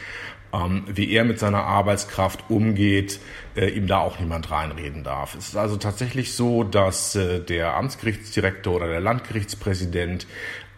ähm, 0.53 0.85
wie 0.87 1.11
er 1.13 1.25
mit 1.25 1.39
seiner 1.39 1.65
Arbeitskraft 1.65 2.45
umgeht, 2.49 3.21
äh, 3.57 3.69
ihm 3.69 3.87
da 3.87 3.99
auch 3.99 4.19
niemand 4.19 4.51
reinreden 4.51 5.05
darf. 5.05 5.35
Es 5.35 5.49
ist 5.49 5.57
also 5.57 5.77
tatsächlich 5.77 6.35
so, 6.35 6.65
dass 6.65 7.15
äh, 7.17 7.41
der 7.41 7.77
Amtsgerichtsdirektor 7.77 8.77
oder 8.77 8.89
der 8.89 9.01
Landgerichtspräsident 9.01 10.27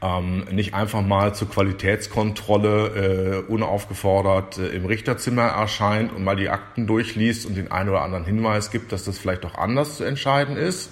ähm, 0.02 0.44
nicht 0.50 0.74
einfach 0.74 1.00
mal 1.00 1.34
zur 1.34 1.48
Qualitätskontrolle 1.48 3.44
äh, 3.46 3.50
unaufgefordert 3.50 4.58
äh, 4.58 4.68
im 4.68 4.84
Richterzimmer 4.84 5.42
erscheint 5.42 6.12
und 6.12 6.24
mal 6.24 6.36
die 6.36 6.48
Akten 6.48 6.86
durchliest 6.86 7.46
und 7.46 7.56
den 7.56 7.70
einen 7.70 7.88
oder 7.88 8.02
anderen 8.02 8.24
Hinweis 8.24 8.70
gibt, 8.70 8.90
dass 8.92 9.04
das 9.04 9.18
vielleicht 9.18 9.44
auch 9.46 9.54
anders 9.54 9.98
zu 9.98 10.04
entscheiden 10.04 10.56
ist. 10.56 10.90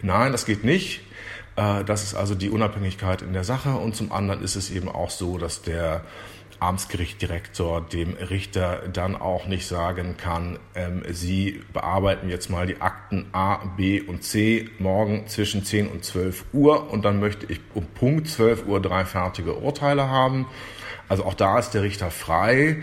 Nein, 0.00 0.30
das 0.32 0.46
geht 0.46 0.62
nicht. 0.62 1.00
Äh, 1.56 1.82
das 1.84 2.04
ist 2.04 2.14
also 2.14 2.36
die 2.36 2.50
Unabhängigkeit 2.50 3.22
in 3.22 3.32
der 3.32 3.44
Sache. 3.44 3.70
Und 3.70 3.96
zum 3.96 4.12
anderen 4.12 4.42
ist 4.42 4.54
es 4.54 4.70
eben 4.70 4.88
auch 4.88 5.10
so, 5.10 5.38
dass 5.38 5.62
der 5.62 6.02
Amtsgerichtdirektor 6.60 7.80
dem 7.80 8.14
Richter 8.14 8.82
dann 8.92 9.16
auch 9.16 9.46
nicht 9.46 9.66
sagen 9.66 10.16
kann, 10.16 10.58
ähm, 10.74 11.02
Sie 11.10 11.62
bearbeiten 11.72 12.28
jetzt 12.28 12.50
mal 12.50 12.66
die 12.66 12.80
Akten 12.80 13.26
A, 13.32 13.56
B 13.76 14.00
und 14.00 14.22
C 14.24 14.68
morgen 14.78 15.26
zwischen 15.28 15.64
10 15.64 15.88
und 15.88 16.04
12 16.04 16.44
Uhr 16.52 16.90
und 16.90 17.04
dann 17.04 17.20
möchte 17.20 17.46
ich 17.46 17.60
um 17.74 17.86
Punkt 17.86 18.28
12 18.28 18.66
Uhr 18.66 18.80
drei 18.80 19.04
fertige 19.04 19.54
Urteile 19.56 20.08
haben. 20.08 20.46
Also 21.08 21.24
auch 21.24 21.34
da 21.34 21.58
ist 21.58 21.70
der 21.70 21.82
Richter 21.82 22.10
frei 22.10 22.82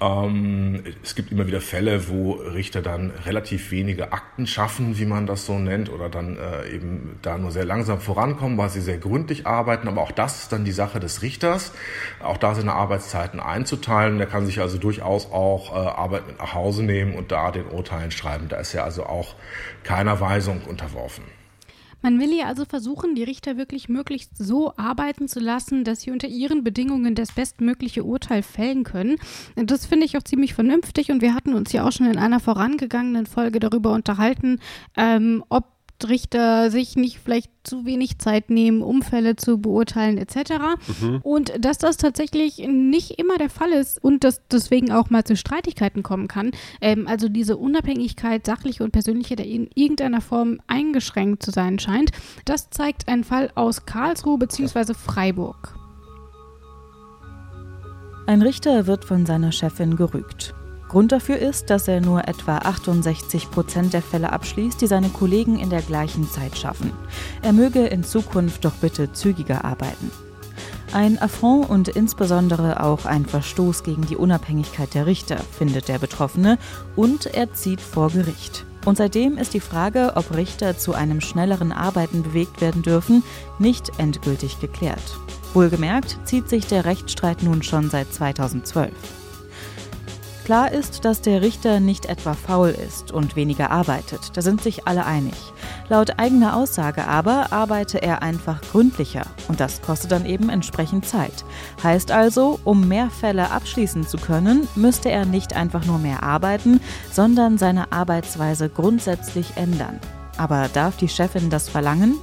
ähm, 0.00 0.82
es 1.02 1.14
gibt 1.14 1.32
immer 1.32 1.46
wieder 1.46 1.60
Fälle, 1.60 2.08
wo 2.08 2.32
Richter 2.32 2.82
dann 2.82 3.10
relativ 3.26 3.70
wenige 3.70 4.12
Akten 4.12 4.46
schaffen, 4.46 4.98
wie 4.98 5.04
man 5.04 5.26
das 5.26 5.46
so 5.46 5.58
nennt, 5.58 5.90
oder 5.90 6.08
dann 6.08 6.36
äh, 6.36 6.68
eben 6.74 7.18
da 7.22 7.36
nur 7.36 7.50
sehr 7.50 7.64
langsam 7.64 8.00
vorankommen, 8.00 8.56
weil 8.56 8.70
sie 8.70 8.80
sehr 8.80 8.98
gründlich 8.98 9.46
arbeiten. 9.46 9.88
Aber 9.88 10.02
auch 10.02 10.12
das 10.12 10.42
ist 10.42 10.52
dann 10.52 10.64
die 10.64 10.72
Sache 10.72 11.00
des 11.00 11.22
Richters, 11.22 11.72
auch 12.22 12.38
da 12.38 12.54
seine 12.54 12.72
Arbeitszeiten 12.72 13.40
einzuteilen. 13.40 14.18
Der 14.18 14.26
kann 14.26 14.46
sich 14.46 14.60
also 14.60 14.78
durchaus 14.78 15.30
auch 15.30 15.72
äh, 15.72 15.88
Arbeit 15.88 16.26
mit 16.26 16.38
nach 16.38 16.54
Hause 16.54 16.82
nehmen 16.82 17.14
und 17.14 17.32
da 17.32 17.50
den 17.50 17.66
Urteilen 17.66 18.10
schreiben. 18.10 18.48
Da 18.48 18.56
ist 18.56 18.74
er 18.74 18.84
also 18.84 19.04
auch 19.04 19.34
keiner 19.84 20.20
Weisung 20.20 20.62
unterworfen. 20.62 21.24
Man 22.02 22.18
will 22.18 22.32
ja 22.32 22.46
also 22.46 22.64
versuchen, 22.64 23.14
die 23.14 23.22
Richter 23.22 23.56
wirklich 23.56 23.88
möglichst 23.88 24.36
so 24.36 24.72
arbeiten 24.76 25.28
zu 25.28 25.40
lassen, 25.40 25.84
dass 25.84 26.02
sie 26.02 26.10
unter 26.10 26.28
ihren 26.28 26.64
Bedingungen 26.64 27.14
das 27.14 27.32
bestmögliche 27.32 28.04
Urteil 28.04 28.42
fällen 28.42 28.84
können. 28.84 29.16
Das 29.56 29.86
finde 29.86 30.06
ich 30.06 30.16
auch 30.16 30.22
ziemlich 30.22 30.54
vernünftig 30.54 31.10
und 31.10 31.22
wir 31.22 31.34
hatten 31.34 31.54
uns 31.54 31.72
ja 31.72 31.86
auch 31.86 31.92
schon 31.92 32.06
in 32.06 32.18
einer 32.18 32.40
vorangegangenen 32.40 33.26
Folge 33.26 33.60
darüber 33.60 33.92
unterhalten, 33.92 34.60
ähm, 34.96 35.44
ob 35.48 35.79
Richter 36.08 36.70
sich 36.70 36.96
nicht 36.96 37.18
vielleicht 37.18 37.50
zu 37.62 37.84
wenig 37.84 38.18
Zeit 38.18 38.50
nehmen, 38.50 38.82
Umfälle 38.82 39.36
zu 39.36 39.58
beurteilen 39.58 40.18
etc. 40.18 40.52
Mhm. 41.00 41.20
Und 41.22 41.52
dass 41.58 41.78
das 41.78 41.96
tatsächlich 41.96 42.58
nicht 42.58 43.18
immer 43.18 43.36
der 43.38 43.50
Fall 43.50 43.70
ist 43.72 44.02
und 44.02 44.24
dass 44.24 44.46
deswegen 44.48 44.92
auch 44.92 45.10
mal 45.10 45.24
zu 45.24 45.36
Streitigkeiten 45.36 46.02
kommen 46.02 46.28
kann. 46.28 46.52
Ähm, 46.80 47.06
also 47.06 47.28
diese 47.28 47.56
Unabhängigkeit, 47.56 48.46
sachliche 48.46 48.84
und 48.84 48.92
persönliche, 48.92 49.36
der 49.36 49.46
in 49.46 49.68
irgendeiner 49.74 50.20
Form 50.20 50.60
eingeschränkt 50.66 51.42
zu 51.42 51.50
sein 51.50 51.78
scheint, 51.78 52.12
das 52.44 52.70
zeigt 52.70 53.08
ein 53.08 53.24
Fall 53.24 53.50
aus 53.54 53.86
Karlsruhe 53.86 54.38
bzw. 54.38 54.94
Freiburg. 54.94 55.74
Ein 58.26 58.42
Richter 58.42 58.86
wird 58.86 59.04
von 59.04 59.26
seiner 59.26 59.50
Chefin 59.50 59.96
gerügt. 59.96 60.54
Grund 60.90 61.12
dafür 61.12 61.38
ist, 61.38 61.70
dass 61.70 61.86
er 61.86 62.00
nur 62.00 62.26
etwa 62.26 62.58
68 62.58 63.52
Prozent 63.52 63.92
der 63.92 64.02
Fälle 64.02 64.32
abschließt, 64.32 64.80
die 64.80 64.88
seine 64.88 65.08
Kollegen 65.08 65.56
in 65.56 65.70
der 65.70 65.82
gleichen 65.82 66.28
Zeit 66.28 66.58
schaffen. 66.58 66.90
Er 67.42 67.52
möge 67.52 67.86
in 67.86 68.02
Zukunft 68.02 68.64
doch 68.64 68.72
bitte 68.72 69.12
zügiger 69.12 69.64
arbeiten. 69.64 70.10
Ein 70.92 71.22
Affront 71.22 71.70
und 71.70 71.86
insbesondere 71.86 72.82
auch 72.82 73.04
ein 73.04 73.24
Verstoß 73.24 73.84
gegen 73.84 74.04
die 74.04 74.16
Unabhängigkeit 74.16 74.92
der 74.92 75.06
Richter, 75.06 75.36
findet 75.56 75.86
der 75.86 76.00
Betroffene, 76.00 76.58
und 76.96 77.26
er 77.26 77.52
zieht 77.52 77.80
vor 77.80 78.10
Gericht. 78.10 78.66
Und 78.84 78.96
seitdem 78.96 79.38
ist 79.38 79.54
die 79.54 79.60
Frage, 79.60 80.14
ob 80.16 80.34
Richter 80.34 80.76
zu 80.76 80.92
einem 80.92 81.20
schnelleren 81.20 81.70
Arbeiten 81.70 82.24
bewegt 82.24 82.60
werden 82.60 82.82
dürfen, 82.82 83.22
nicht 83.60 83.92
endgültig 83.98 84.58
geklärt. 84.58 85.16
Wohlgemerkt 85.54 86.18
zieht 86.24 86.48
sich 86.48 86.66
der 86.66 86.84
Rechtsstreit 86.84 87.44
nun 87.44 87.62
schon 87.62 87.90
seit 87.90 88.12
2012. 88.12 89.19
Klar 90.50 90.72
ist, 90.72 91.04
dass 91.04 91.22
der 91.22 91.42
Richter 91.42 91.78
nicht 91.78 92.06
etwa 92.06 92.34
faul 92.34 92.70
ist 92.70 93.12
und 93.12 93.36
weniger 93.36 93.70
arbeitet, 93.70 94.36
da 94.36 94.42
sind 94.42 94.60
sich 94.60 94.88
alle 94.88 95.06
einig. 95.06 95.36
Laut 95.88 96.18
eigener 96.18 96.56
Aussage 96.56 97.06
aber 97.06 97.52
arbeite 97.52 98.02
er 98.02 98.22
einfach 98.22 98.60
gründlicher 98.60 99.22
und 99.46 99.60
das 99.60 99.80
kostet 99.80 100.10
dann 100.10 100.26
eben 100.26 100.48
entsprechend 100.48 101.06
Zeit. 101.06 101.44
Heißt 101.84 102.10
also, 102.10 102.58
um 102.64 102.88
mehr 102.88 103.10
Fälle 103.10 103.52
abschließen 103.52 104.08
zu 104.08 104.16
können, 104.16 104.66
müsste 104.74 105.08
er 105.08 105.24
nicht 105.24 105.54
einfach 105.54 105.86
nur 105.86 106.00
mehr 106.00 106.24
arbeiten, 106.24 106.80
sondern 107.12 107.56
seine 107.56 107.92
Arbeitsweise 107.92 108.68
grundsätzlich 108.68 109.52
ändern. 109.54 110.00
Aber 110.36 110.68
darf 110.72 110.96
die 110.96 111.08
Chefin 111.08 111.50
das 111.50 111.68
verlangen? 111.68 112.16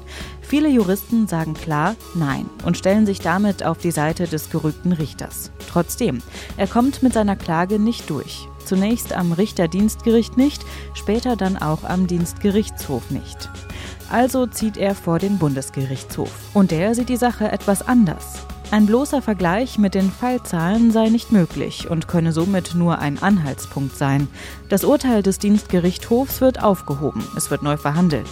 Viele 0.47 0.69
Juristen 0.69 1.27
sagen 1.27 1.55
klar 1.55 1.97
Nein 2.15 2.49
und 2.63 2.77
stellen 2.77 3.05
sich 3.05 3.19
damit 3.19 3.65
auf 3.65 3.79
die 3.79 3.91
Seite 3.91 4.27
des 4.27 4.49
gerügten 4.49 4.93
Richters. 4.93 5.51
Trotzdem, 5.69 6.21
er 6.55 6.67
kommt 6.67 7.03
mit 7.03 7.11
seiner 7.11 7.35
Klage 7.35 7.79
nicht 7.79 8.09
durch. 8.09 8.47
Zunächst 8.63 9.11
am 9.11 9.33
Richterdienstgericht 9.33 10.37
nicht, 10.37 10.63
später 10.93 11.35
dann 11.35 11.57
auch 11.57 11.83
am 11.83 12.07
Dienstgerichtshof 12.07 13.11
nicht. 13.11 13.49
Also 14.09 14.47
zieht 14.47 14.77
er 14.77 14.95
vor 14.95 15.19
den 15.19 15.37
Bundesgerichtshof. 15.37 16.31
Und 16.53 16.71
der 16.71 16.95
sieht 16.95 17.09
die 17.09 17.17
Sache 17.17 17.51
etwas 17.51 17.85
anders. 17.85 18.45
Ein 18.69 18.85
bloßer 18.85 19.21
Vergleich 19.21 19.77
mit 19.77 19.95
den 19.95 20.11
Fallzahlen 20.11 20.91
sei 20.91 21.07
nicht 21.07 21.31
möglich 21.31 21.89
und 21.89 22.09
könne 22.09 22.33
somit 22.33 22.75
nur 22.75 22.99
ein 22.99 23.17
Anhaltspunkt 23.17 23.95
sein. 23.95 24.27
Das 24.67 24.83
Urteil 24.83 25.23
des 25.23 25.39
Dienstgerichtshofs 25.39 26.41
wird 26.41 26.61
aufgehoben, 26.61 27.23
es 27.37 27.49
wird 27.49 27.63
neu 27.63 27.77
verhandelt. 27.77 28.27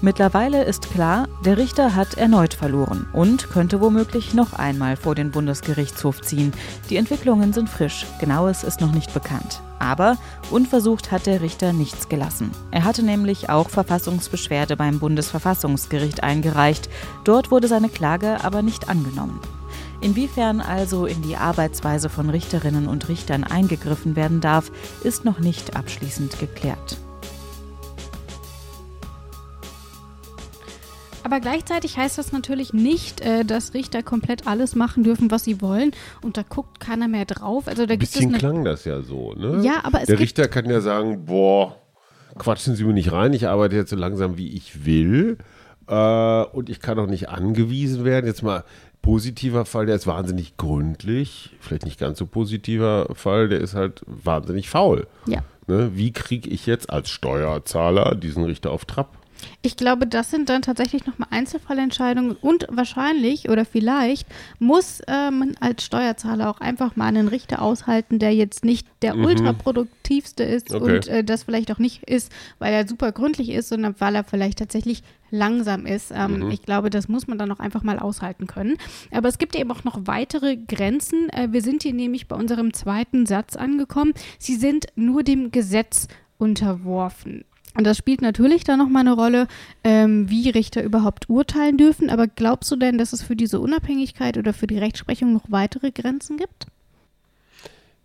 Mittlerweile 0.00 0.62
ist 0.62 0.92
klar, 0.92 1.26
der 1.44 1.58
Richter 1.58 1.96
hat 1.96 2.14
erneut 2.14 2.54
verloren 2.54 3.08
und 3.12 3.50
könnte 3.50 3.80
womöglich 3.80 4.32
noch 4.32 4.52
einmal 4.52 4.96
vor 4.96 5.16
den 5.16 5.32
Bundesgerichtshof 5.32 6.22
ziehen. 6.22 6.52
Die 6.88 6.96
Entwicklungen 6.96 7.52
sind 7.52 7.68
frisch, 7.68 8.06
genaues 8.20 8.62
ist 8.62 8.80
noch 8.80 8.92
nicht 8.92 9.12
bekannt. 9.12 9.60
Aber 9.80 10.16
unversucht 10.52 11.10
hat 11.10 11.26
der 11.26 11.40
Richter 11.40 11.72
nichts 11.72 12.08
gelassen. 12.08 12.52
Er 12.70 12.84
hatte 12.84 13.02
nämlich 13.02 13.50
auch 13.50 13.68
Verfassungsbeschwerde 13.68 14.76
beim 14.76 15.00
Bundesverfassungsgericht 15.00 16.22
eingereicht. 16.22 16.88
Dort 17.24 17.50
wurde 17.50 17.66
seine 17.66 17.88
Klage 17.88 18.44
aber 18.44 18.62
nicht 18.62 18.88
angenommen. 18.88 19.40
Inwiefern 20.02 20.60
also 20.60 21.04
in 21.04 21.20
die 21.20 21.36
Arbeitsweise 21.36 22.08
von 22.08 22.30
Richterinnen 22.30 22.88
und 22.88 23.08
Richtern 23.08 23.44
eingegriffen 23.44 24.16
werden 24.16 24.40
darf, 24.40 24.70
ist 25.04 25.24
noch 25.26 25.40
nicht 25.40 25.76
abschließend 25.76 26.38
geklärt. 26.38 26.96
Aber 31.22 31.38
gleichzeitig 31.38 31.98
heißt 31.98 32.16
das 32.16 32.32
natürlich 32.32 32.72
nicht, 32.72 33.20
äh, 33.20 33.44
dass 33.44 33.74
Richter 33.74 34.02
komplett 34.02 34.46
alles 34.46 34.74
machen 34.74 35.04
dürfen, 35.04 35.30
was 35.30 35.44
sie 35.44 35.60
wollen. 35.60 35.92
Und 36.22 36.36
da 36.36 36.42
guckt 36.48 36.80
keiner 36.80 37.06
mehr 37.06 37.26
drauf. 37.26 37.68
Also 37.68 37.84
da 37.84 37.92
Ein 37.92 37.98
bisschen 37.98 38.32
klang 38.32 38.64
das 38.64 38.84
ja 38.84 39.02
so, 39.02 39.34
ne? 39.34 39.60
Ja, 39.62 39.80
aber 39.84 40.00
es 40.00 40.06
Der 40.06 40.18
Richter 40.18 40.48
kann 40.48 40.68
ja 40.68 40.80
sagen, 40.80 41.26
boah, 41.26 41.76
quatschen 42.38 42.74
Sie 42.74 42.84
mir 42.84 42.94
nicht 42.94 43.12
rein, 43.12 43.32
ich 43.32 43.46
arbeite 43.46 43.76
jetzt 43.76 43.90
so 43.90 43.96
langsam, 43.96 44.38
wie 44.38 44.48
ich 44.48 44.86
will. 44.86 45.36
Äh, 45.86 46.42
und 46.52 46.70
ich 46.70 46.80
kann 46.80 46.98
auch 46.98 47.06
nicht 47.06 47.28
angewiesen 47.28 48.04
werden. 48.04 48.26
Jetzt 48.26 48.42
mal 48.42 48.64
positiver 49.02 49.64
Fall, 49.64 49.86
der 49.86 49.96
ist 49.96 50.06
wahnsinnig 50.06 50.56
gründlich. 50.56 51.50
Vielleicht 51.60 51.84
nicht 51.84 51.98
ganz 51.98 52.18
so 52.18 52.26
positiver 52.26 53.08
Fall, 53.14 53.48
der 53.48 53.60
ist 53.60 53.74
halt 53.74 54.02
wahnsinnig 54.06 54.68
faul. 54.68 55.06
Ja. 55.26 55.42
Ne? 55.66 55.92
Wie 55.94 56.12
kriege 56.12 56.50
ich 56.50 56.66
jetzt 56.66 56.90
als 56.90 57.10
Steuerzahler 57.10 58.14
diesen 58.14 58.44
Richter 58.44 58.70
auf 58.70 58.84
Trab? 58.84 59.19
Ich 59.62 59.76
glaube, 59.76 60.06
das 60.06 60.30
sind 60.30 60.48
dann 60.48 60.62
tatsächlich 60.62 61.06
nochmal 61.06 61.28
Einzelfallentscheidungen 61.30 62.36
und 62.40 62.66
wahrscheinlich 62.70 63.48
oder 63.48 63.64
vielleicht 63.64 64.26
muss 64.58 65.00
äh, 65.06 65.30
man 65.30 65.56
als 65.60 65.84
Steuerzahler 65.84 66.50
auch 66.50 66.60
einfach 66.60 66.96
mal 66.96 67.06
einen 67.06 67.28
Richter 67.28 67.62
aushalten, 67.62 68.18
der 68.18 68.34
jetzt 68.34 68.64
nicht 68.64 68.86
der 69.02 69.14
Mhm. 69.14 69.24
ultraproduktivste 69.24 70.42
ist 70.44 70.72
Okay. 70.74 70.96
und 70.96 71.08
äh, 71.08 71.24
das 71.24 71.44
vielleicht 71.44 71.70
auch 71.72 71.78
nicht 71.78 72.02
ist, 72.04 72.32
weil 72.58 72.72
er 72.72 72.86
super 72.88 73.12
gründlich 73.12 73.50
ist, 73.50 73.68
sondern 73.68 73.94
weil 73.98 74.14
er 74.14 74.24
vielleicht 74.24 74.58
tatsächlich 74.58 75.02
langsam 75.30 75.86
ist. 75.86 76.10
Ähm, 76.14 76.40
Mhm. 76.40 76.50
Ich 76.50 76.62
glaube, 76.62 76.90
das 76.90 77.08
muss 77.08 77.26
man 77.28 77.38
dann 77.38 77.52
auch 77.52 77.60
einfach 77.60 77.82
mal 77.84 77.98
aushalten 78.00 78.46
können. 78.48 78.76
Aber 79.12 79.28
es 79.28 79.38
gibt 79.38 79.54
eben 79.54 79.70
auch 79.70 79.84
noch 79.84 80.00
weitere 80.06 80.56
Grenzen. 80.56 81.28
Äh, 81.30 81.48
wir 81.52 81.62
sind 81.62 81.82
hier 81.84 81.94
nämlich 81.94 82.26
bei 82.26 82.34
unserem 82.36 82.72
zweiten 82.72 83.26
Satz 83.26 83.54
angekommen. 83.56 84.12
Sie 84.38 84.56
sind 84.56 84.86
nur 84.96 85.22
dem 85.22 85.50
Gesetz 85.52 86.08
unterworfen. 86.38 87.44
Und 87.76 87.84
das 87.84 87.96
spielt 87.96 88.20
natürlich 88.22 88.64
dann 88.64 88.78
nochmal 88.78 89.02
eine 89.02 89.12
Rolle, 89.12 89.46
ähm, 89.84 90.28
wie 90.28 90.50
Richter 90.50 90.82
überhaupt 90.82 91.28
urteilen 91.28 91.78
dürfen. 91.78 92.10
Aber 92.10 92.26
glaubst 92.26 92.70
du 92.70 92.76
denn, 92.76 92.98
dass 92.98 93.12
es 93.12 93.22
für 93.22 93.36
diese 93.36 93.60
Unabhängigkeit 93.60 94.36
oder 94.38 94.52
für 94.52 94.66
die 94.66 94.78
Rechtsprechung 94.78 95.32
noch 95.32 95.44
weitere 95.48 95.90
Grenzen 95.90 96.36
gibt? 96.36 96.66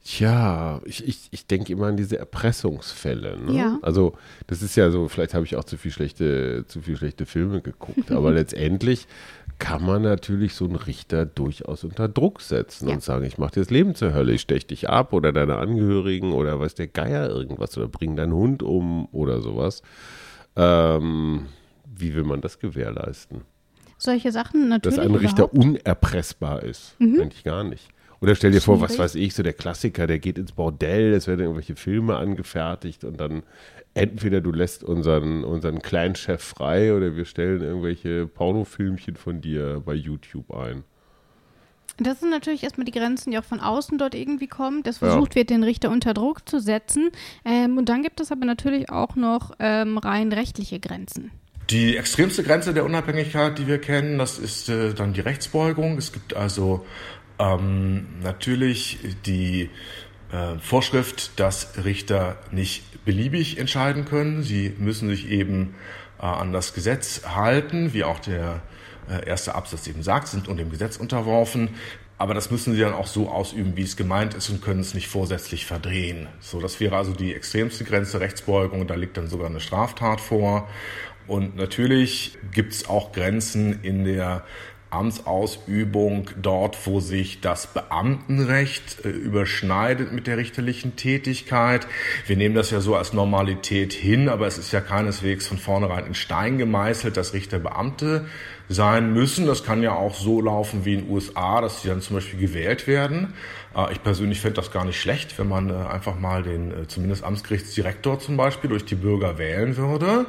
Tja, 0.07 0.81
ich, 0.85 1.07
ich, 1.07 1.29
ich 1.31 1.47
denke 1.47 1.73
immer 1.73 1.87
an 1.87 1.97
diese 1.97 2.19
Erpressungsfälle. 2.19 3.39
Ne? 3.39 3.57
Ja. 3.57 3.79
Also 3.81 4.13
das 4.45 4.61
ist 4.61 4.75
ja 4.75 4.91
so, 4.91 5.07
vielleicht 5.07 5.33
habe 5.33 5.45
ich 5.45 5.55
auch 5.55 5.63
zu 5.63 5.77
viel 5.77 5.89
schlechte, 5.91 6.63
zu 6.67 6.81
viel 6.81 6.95
schlechte 6.95 7.25
Filme 7.25 7.59
geguckt, 7.61 8.11
aber 8.11 8.31
letztendlich 8.33 9.07
kann 9.57 9.83
man 9.83 10.03
natürlich 10.03 10.53
so 10.53 10.65
einen 10.65 10.75
Richter 10.75 11.25
durchaus 11.25 11.83
unter 11.83 12.07
Druck 12.07 12.41
setzen 12.41 12.87
Ja. 12.87 12.93
und 12.93 13.01
sagen, 13.01 13.25
ich 13.25 13.39
mache 13.39 13.53
dir 13.55 13.61
das 13.61 13.71
Leben 13.71 13.95
zur 13.95 14.13
Hölle, 14.13 14.33
ich 14.33 14.41
stech 14.41 14.67
dich 14.67 14.87
ab 14.89 15.11
oder 15.11 15.31
deine 15.31 15.55
Angehörigen 15.55 16.33
oder 16.33 16.59
weiß 16.59 16.75
der 16.75 16.87
Geier 16.87 17.27
irgendwas 17.29 17.75
oder 17.75 17.87
bring 17.87 18.15
deinen 18.15 18.33
Hund 18.33 18.61
um 18.61 19.07
oder 19.11 19.41
sowas. 19.41 19.81
Ähm, 20.55 21.47
wie 21.97 22.13
will 22.13 22.25
man 22.25 22.41
das 22.41 22.59
gewährleisten? 22.59 23.41
Solche 23.97 24.31
Sachen 24.31 24.67
natürlich. 24.69 24.97
Dass 24.97 25.03
ein 25.05 25.15
Richter 25.15 25.45
überhaupt. 25.45 25.53
Mhm. 25.55 25.61
unerpressbar 25.61 26.61
ist. 26.61 26.95
Eigentlich 26.99 27.43
gar 27.43 27.63
nicht. 27.63 27.87
Oder 28.25 28.33
stell 28.33 28.53
dir 28.53 28.61
vor, 28.61 28.81
was 28.81 28.97
weiß 28.97 29.13
ich, 29.13 29.35
so 29.35 29.43
der 29.43 29.53
Klassiker, 29.53 30.07
der 30.07 30.17
geht 30.17 30.39
ins 30.39 30.51
Bordell, 30.51 31.13
es 31.13 31.27
werden 31.27 31.41
irgendwelche 31.41 31.75
Filme 31.75 32.17
angefertigt 32.17 33.03
und 33.03 33.19
dann 33.21 33.43
entweder 33.93 34.41
du 34.41 34.51
lässt 34.51 34.83
unseren, 34.83 35.43
unseren 35.43 35.79
Kleinchef 35.83 36.41
frei 36.41 36.95
oder 36.95 37.15
wir 37.15 37.25
stellen 37.25 37.61
irgendwelche 37.61 38.25
Pornofilmchen 38.25 39.15
von 39.15 39.41
dir 39.41 39.79
bei 39.85 39.93
YouTube 39.93 40.51
ein. 40.55 40.83
Das 41.97 42.19
sind 42.19 42.31
natürlich 42.31 42.63
erstmal 42.63 42.85
die 42.85 42.93
Grenzen, 42.93 43.29
die 43.29 43.37
auch 43.37 43.43
von 43.43 43.59
außen 43.59 43.99
dort 43.99 44.15
irgendwie 44.15 44.47
kommen, 44.47 44.81
dass 44.81 45.01
Ja. 45.01 45.09
versucht 45.09 45.35
wird, 45.35 45.51
den 45.51 45.61
Richter 45.61 45.91
unter 45.91 46.15
Druck 46.15 46.49
zu 46.49 46.59
setzen. 46.59 47.11
Ähm, 47.45 47.77
und 47.77 47.89
dann 47.89 48.01
gibt 48.01 48.19
es 48.19 48.31
aber 48.31 48.47
natürlich 48.47 48.89
auch 48.89 49.15
noch 49.15 49.51
ähm, 49.59 49.99
rein 49.99 50.33
rechtliche 50.33 50.79
Grenzen. 50.79 51.29
Die 51.69 51.97
extremste 51.97 52.43
Grenze 52.43 52.75
der 52.75 52.85
Unabhängigkeit, 52.85 53.57
die 53.57 53.65
wir 53.65 53.79
kennen, 53.79 54.19
das 54.19 54.37
ist 54.37 54.69
äh, 54.69 54.93
dann 54.93 55.13
die 55.13 55.21
Rechtsbeugung. 55.21 55.97
Es 55.97 56.11
gibt 56.11 56.35
also 56.35 56.85
ähm, 57.39 58.07
natürlich 58.21 58.99
die 59.25 59.69
äh, 60.31 60.57
Vorschrift, 60.59 61.39
dass 61.39 61.83
Richter 61.83 62.37
nicht 62.51 63.05
beliebig 63.05 63.57
entscheiden 63.57 64.05
können. 64.05 64.43
Sie 64.43 64.73
müssen 64.77 65.09
sich 65.09 65.29
eben 65.29 65.75
äh, 66.19 66.25
an 66.25 66.53
das 66.53 66.73
Gesetz 66.73 67.21
halten, 67.25 67.93
wie 67.93 68.03
auch 68.03 68.19
der 68.19 68.61
äh, 69.09 69.27
erste 69.27 69.55
Absatz 69.55 69.87
eben 69.87 70.03
sagt, 70.03 70.27
sind 70.27 70.47
unter 70.47 70.63
dem 70.63 70.71
Gesetz 70.71 70.97
unterworfen. 70.97 71.69
Aber 72.17 72.33
das 72.33 72.49
müssen 72.49 72.73
sie 72.73 72.79
dann 72.79 72.93
auch 72.93 73.07
so 73.07 73.29
ausüben, 73.29 73.75
wie 73.75 73.83
es 73.83 73.97
gemeint 73.97 74.33
ist 74.35 74.49
und 74.49 74.61
können 74.61 74.79
es 74.79 74.93
nicht 74.93 75.09
vorsätzlich 75.09 75.65
verdrehen. 75.65 76.27
So, 76.39 76.61
das 76.61 76.79
wäre 76.79 76.95
also 76.95 77.11
die 77.11 77.33
extremste 77.33 77.83
Grenze 77.83 78.21
Rechtsbeugung. 78.21 78.87
Da 78.87 78.95
liegt 78.95 79.17
dann 79.17 79.27
sogar 79.27 79.47
eine 79.47 79.59
Straftat 79.59 80.21
vor. 80.21 80.69
Und 81.27 81.57
natürlich 81.57 82.37
gibt 82.53 82.71
es 82.71 82.87
auch 82.87 83.11
Grenzen 83.11 83.83
in 83.83 84.05
der 84.05 84.43
Amtsausübung 84.95 86.29
dort, 86.41 86.87
wo 86.87 86.99
sich 86.99 87.41
das 87.41 87.67
Beamtenrecht 87.67 89.05
äh, 89.05 89.09
überschneidet 89.09 90.11
mit 90.11 90.27
der 90.27 90.37
richterlichen 90.37 90.95
Tätigkeit. 90.95 91.87
Wir 92.25 92.37
nehmen 92.37 92.55
das 92.55 92.71
ja 92.71 92.79
so 92.81 92.95
als 92.95 93.13
Normalität 93.13 93.93
hin, 93.93 94.29
aber 94.29 94.47
es 94.47 94.57
ist 94.57 94.71
ja 94.71 94.81
keineswegs 94.81 95.47
von 95.47 95.57
vornherein 95.57 96.07
in 96.07 96.13
Stein 96.15 96.57
gemeißelt, 96.57 97.17
dass 97.17 97.33
Richter 97.33 97.59
Beamte 97.59 98.25
sein 98.69 99.13
müssen. 99.13 99.45
Das 99.45 99.63
kann 99.63 99.83
ja 99.83 99.93
auch 99.93 100.15
so 100.15 100.41
laufen 100.41 100.85
wie 100.85 100.95
in 100.95 101.01
den 101.01 101.09
USA, 101.11 101.61
dass 101.61 101.81
sie 101.81 101.89
dann 101.89 102.01
zum 102.01 102.15
Beispiel 102.15 102.39
gewählt 102.39 102.87
werden. 102.87 103.33
Äh, 103.75 103.91
Ich 103.91 104.01
persönlich 104.01 104.41
fände 104.41 104.55
das 104.55 104.71
gar 104.71 104.85
nicht 104.85 104.99
schlecht, 104.99 105.37
wenn 105.37 105.47
man 105.47 105.69
äh, 105.69 105.73
einfach 105.73 106.17
mal 106.19 106.43
den 106.43 106.73
zumindest 106.87 107.23
Amtsgerichtsdirektor 107.23 108.19
zum 108.19 108.37
Beispiel 108.37 108.69
durch 108.69 108.85
die 108.85 108.95
Bürger 108.95 109.37
wählen 109.37 109.77
würde. 109.77 110.25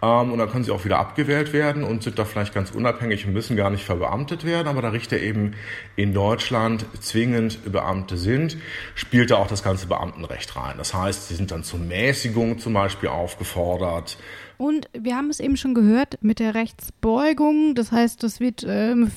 Ähm, 0.00 0.32
und 0.32 0.38
dann 0.38 0.50
können 0.50 0.64
sie 0.64 0.70
auch 0.70 0.84
wieder 0.84 0.98
abgewählt 0.98 1.52
werden 1.52 1.84
und 1.84 2.02
sind 2.02 2.18
da 2.18 2.24
vielleicht 2.24 2.54
ganz 2.54 2.70
unabhängig 2.70 3.26
und 3.26 3.32
müssen 3.32 3.56
gar 3.56 3.70
nicht 3.70 3.84
verbeamtet 3.84 4.44
werden. 4.44 4.68
Aber 4.68 4.82
da 4.82 4.90
Richter 4.90 5.18
eben 5.18 5.54
in 5.96 6.14
Deutschland 6.14 6.86
zwingend 7.00 7.70
Beamte 7.70 8.16
sind, 8.16 8.56
spielt 8.94 9.30
da 9.30 9.36
auch 9.36 9.48
das 9.48 9.62
ganze 9.62 9.86
Beamtenrecht 9.86 10.54
rein. 10.56 10.74
Das 10.78 10.94
heißt, 10.94 11.28
sie 11.28 11.34
sind 11.34 11.50
dann 11.50 11.64
zur 11.64 11.80
Mäßigung 11.80 12.58
zum 12.58 12.74
Beispiel 12.74 13.08
aufgefordert. 13.08 14.18
Und 14.58 14.88
wir 14.92 15.16
haben 15.16 15.30
es 15.30 15.38
eben 15.38 15.56
schon 15.56 15.72
gehört 15.72 16.18
mit 16.20 16.40
der 16.40 16.54
Rechtsbeugung. 16.54 17.76
Das 17.76 17.92
heißt, 17.92 18.22
das 18.24 18.40
wird 18.40 18.66
ähm, 18.68 19.12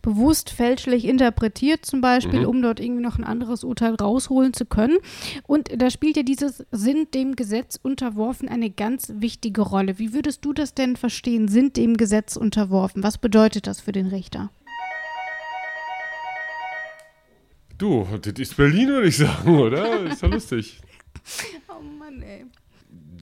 bewusst 0.00 0.48
fälschlich 0.48 1.04
interpretiert, 1.04 1.84
zum 1.84 2.00
Beispiel, 2.00 2.46
um 2.46 2.62
dort 2.62 2.80
irgendwie 2.80 3.02
noch 3.02 3.18
ein 3.18 3.24
anderes 3.24 3.62
Urteil 3.62 3.94
rausholen 3.94 4.54
zu 4.54 4.64
können. 4.64 4.96
Und 5.46 5.68
da 5.80 5.90
spielt 5.90 6.16
ja 6.16 6.22
dieses 6.22 6.64
sind 6.72 7.12
dem 7.12 7.36
Gesetz 7.36 7.78
unterworfen 7.80 8.48
eine 8.48 8.70
ganz 8.70 9.12
wichtige 9.16 9.60
Rolle. 9.60 9.98
Wie 9.98 10.14
würdest 10.14 10.44
du 10.46 10.54
das 10.54 10.72
denn 10.72 10.96
verstehen? 10.96 11.48
Sind 11.48 11.76
dem 11.76 11.98
Gesetz 11.98 12.36
unterworfen? 12.36 13.02
Was 13.02 13.18
bedeutet 13.18 13.66
das 13.66 13.82
für 13.82 13.92
den 13.92 14.06
Richter? 14.06 14.50
Du, 17.76 18.06
das 18.22 18.32
ist 18.38 18.56
Berlin, 18.56 18.88
würde 18.88 19.08
ich 19.08 19.18
sagen, 19.18 19.58
oder? 19.58 20.04
Ist 20.04 20.22
ja 20.22 20.28
lustig. 20.28 20.80
Oh 21.68 21.82
Mann, 21.82 22.22
ey. 22.22 22.46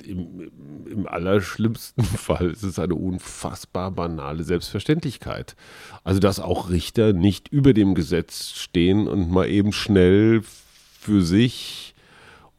Im, 0.07 0.51
Im 0.87 1.07
allerschlimmsten 1.07 2.05
Fall 2.05 2.51
ist 2.51 2.62
es 2.62 2.79
eine 2.79 2.95
unfassbar 2.95 3.90
banale 3.90 4.45
Selbstverständlichkeit. 4.45 5.57
Also, 6.03 6.21
dass 6.21 6.40
auch 6.40 6.71
Richter 6.71 7.12
nicht 7.12 7.49
über 7.49 7.73
dem 7.73 7.95
Gesetz 7.95 8.53
stehen 8.53 9.09
und 9.09 9.31
mal 9.31 9.49
eben 9.49 9.73
schnell 9.73 10.43
für 10.43 11.23
sich 11.23 11.95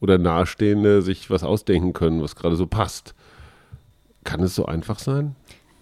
oder 0.00 0.18
Nahestehende 0.18 1.02
sich 1.02 1.30
was 1.30 1.42
ausdenken 1.42 1.92
können, 1.92 2.22
was 2.22 2.36
gerade 2.36 2.56
so 2.56 2.66
passt. 2.66 3.14
Kann 4.24 4.42
es 4.42 4.54
so 4.54 4.66
einfach 4.66 4.98
sein? 4.98 5.36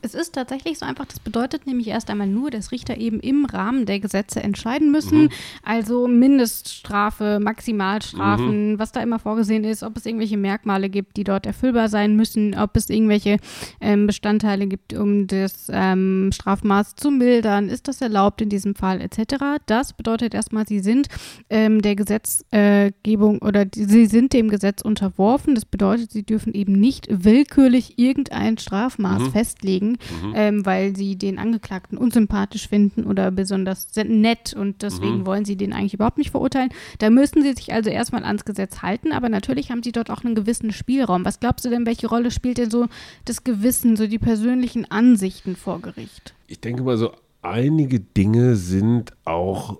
Es 0.04 0.14
ist 0.14 0.34
tatsächlich 0.34 0.78
so 0.78 0.84
einfach. 0.84 1.06
Das 1.06 1.18
bedeutet 1.18 1.66
nämlich 1.66 1.88
erst 1.88 2.10
einmal 2.10 2.26
nur, 2.26 2.50
dass 2.50 2.72
Richter 2.72 2.98
eben 2.98 3.20
im 3.20 3.46
Rahmen 3.46 3.86
der 3.86 4.00
Gesetze 4.00 4.42
entscheiden 4.42 4.90
müssen. 4.90 5.30
Also 5.62 6.06
Mindeststrafe, 6.06 7.40
Maximalstrafen, 7.40 8.78
was 8.78 8.92
da 8.92 9.00
immer 9.00 9.18
vorgesehen 9.18 9.64
ist, 9.64 9.82
ob 9.82 9.96
es 9.96 10.04
irgendwelche 10.04 10.36
Merkmale 10.36 10.90
gibt, 10.90 11.16
die 11.16 11.24
dort 11.24 11.46
erfüllbar 11.46 11.88
sein 11.88 12.16
müssen, 12.16 12.54
ob 12.54 12.76
es 12.76 12.90
irgendwelche 12.90 13.38
ähm, 13.80 14.06
Bestandteile 14.06 14.66
gibt, 14.66 14.92
um 14.92 15.26
das 15.26 15.70
ähm, 15.72 16.30
Strafmaß 16.34 16.96
zu 16.96 17.10
mildern. 17.10 17.70
Ist 17.70 17.88
das 17.88 18.02
erlaubt 18.02 18.42
in 18.42 18.50
diesem 18.50 18.74
Fall 18.74 19.00
etc. 19.00 19.62
Das 19.64 19.94
bedeutet 19.94 20.34
erstmal, 20.34 20.66
sie 20.66 20.80
sind 20.80 21.08
ähm, 21.48 21.80
der 21.80 21.96
Gesetzgebung 21.96 23.38
oder 23.38 23.64
die, 23.64 23.84
sie 23.84 24.04
sind 24.04 24.34
dem 24.34 24.50
Gesetz 24.50 24.82
unterworfen. 24.82 25.54
Das 25.54 25.64
bedeutet, 25.64 26.12
sie 26.12 26.24
dürfen 26.24 26.52
eben 26.52 26.72
nicht 26.72 27.06
willkürlich 27.10 27.98
irgendein 27.98 28.58
Strafmaß 28.58 29.28
festlegen, 29.32 29.93
ähm, 30.34 30.64
weil 30.66 30.96
sie 30.96 31.16
den 31.16 31.38
Angeklagten 31.38 31.98
unsympathisch 31.98 32.68
finden 32.68 33.04
oder 33.04 33.30
besonders 33.30 33.88
nett 33.96 34.54
und 34.54 34.82
deswegen 34.82 35.26
wollen 35.26 35.44
sie 35.44 35.56
den 35.56 35.72
eigentlich 35.72 35.94
überhaupt 35.94 36.18
nicht 36.18 36.30
verurteilen. 36.30 36.70
Da 36.98 37.10
müssen 37.10 37.42
sie 37.42 37.52
sich 37.52 37.72
also 37.72 37.90
erstmal 37.90 38.24
ans 38.24 38.44
Gesetz 38.44 38.82
halten, 38.82 39.12
aber 39.12 39.28
natürlich 39.28 39.70
haben 39.70 39.82
sie 39.82 39.92
dort 39.92 40.10
auch 40.10 40.24
einen 40.24 40.34
gewissen 40.34 40.72
Spielraum. 40.72 41.24
Was 41.24 41.40
glaubst 41.40 41.64
du 41.64 41.70
denn, 41.70 41.86
welche 41.86 42.06
Rolle 42.06 42.30
spielt 42.30 42.58
denn 42.58 42.70
so 42.70 42.86
das 43.24 43.44
Gewissen, 43.44 43.96
so 43.96 44.06
die 44.06 44.18
persönlichen 44.18 44.90
Ansichten 44.90 45.56
vor 45.56 45.80
Gericht? 45.80 46.34
Ich 46.46 46.60
denke 46.60 46.82
mal 46.82 46.96
so, 46.96 47.12
einige 47.42 48.00
Dinge 48.00 48.56
sind 48.56 49.12
auch 49.24 49.78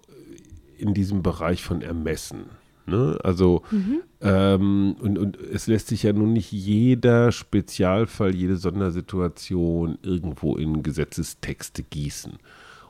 in 0.79 0.95
diesem 0.95 1.23
Bereich 1.23 1.63
von 1.63 1.83
Ermessen. 1.83 2.45
Ne? 2.87 3.19
Also, 3.23 3.63
ähm, 4.21 4.97
und, 5.01 5.19
und 5.19 5.37
es 5.39 5.67
lässt 5.67 5.89
sich 5.89 6.03
ja 6.03 6.13
nun 6.13 6.33
nicht 6.33 6.53
jeder 6.53 7.33
Spezialfall, 7.33 8.35
jede 8.35 8.57
Sondersituation 8.57 9.99
irgendwo 10.03 10.57
in 10.57 10.83
Gesetzestexte 10.83 11.83
gießen. 11.83 12.35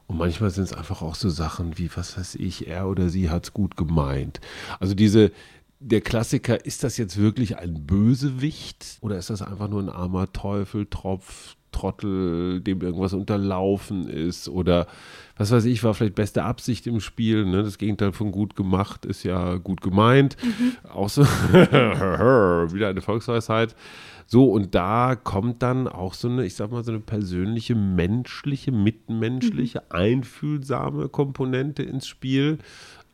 Und 0.06 0.18
manchmal 0.18 0.50
sind 0.50 0.64
es 0.64 0.72
einfach 0.72 1.00
auch 1.02 1.14
so 1.14 1.30
Sachen 1.30 1.78
wie, 1.78 1.90
was 1.94 2.18
weiß 2.18 2.34
ich, 2.36 2.66
er 2.66 2.88
oder 2.88 3.08
sie 3.08 3.30
hat 3.30 3.44
es 3.44 3.54
gut 3.54 3.76
gemeint. 3.76 4.40
Also 4.78 4.94
diese, 4.94 5.30
der 5.80 6.00
Klassiker, 6.00 6.64
ist 6.64 6.82
das 6.82 6.96
jetzt 6.96 7.16
wirklich 7.16 7.58
ein 7.58 7.86
Bösewicht 7.86 8.98
oder 9.00 9.16
ist 9.16 9.30
das 9.30 9.42
einfach 9.42 9.68
nur 9.68 9.82
ein 9.82 9.88
armer 9.88 10.32
Teufel, 10.32 10.86
Tropf, 10.86 11.56
Trottel, 11.74 12.60
dem 12.60 12.80
irgendwas 12.80 13.12
unterlaufen 13.12 14.08
ist 14.08 14.48
oder 14.48 14.86
was 15.36 15.50
weiß 15.50 15.64
ich, 15.64 15.82
war 15.82 15.94
vielleicht 15.94 16.14
beste 16.14 16.44
Absicht 16.44 16.86
im 16.86 17.00
Spiel. 17.00 17.44
Ne? 17.44 17.62
Das 17.62 17.78
Gegenteil 17.78 18.12
von 18.12 18.30
gut 18.30 18.54
gemacht 18.54 19.04
ist 19.04 19.24
ja 19.24 19.56
gut 19.56 19.80
gemeint. 19.80 20.36
Mhm. 20.42 20.90
Auch 20.90 21.08
so 21.08 21.22
wieder 21.52 22.88
eine 22.88 23.00
Volksweisheit. 23.00 23.74
So, 24.26 24.50
und 24.50 24.74
da 24.74 25.16
kommt 25.16 25.62
dann 25.62 25.86
auch 25.88 26.14
so 26.14 26.28
eine, 26.28 26.46
ich 26.46 26.54
sag 26.54 26.70
mal, 26.70 26.84
so 26.84 26.92
eine 26.92 27.00
persönliche, 27.00 27.74
menschliche, 27.74 28.72
mitmenschliche, 28.72 29.80
mhm. 29.80 29.96
einfühlsame 29.96 31.08
Komponente 31.08 31.82
ins 31.82 32.06
Spiel, 32.06 32.58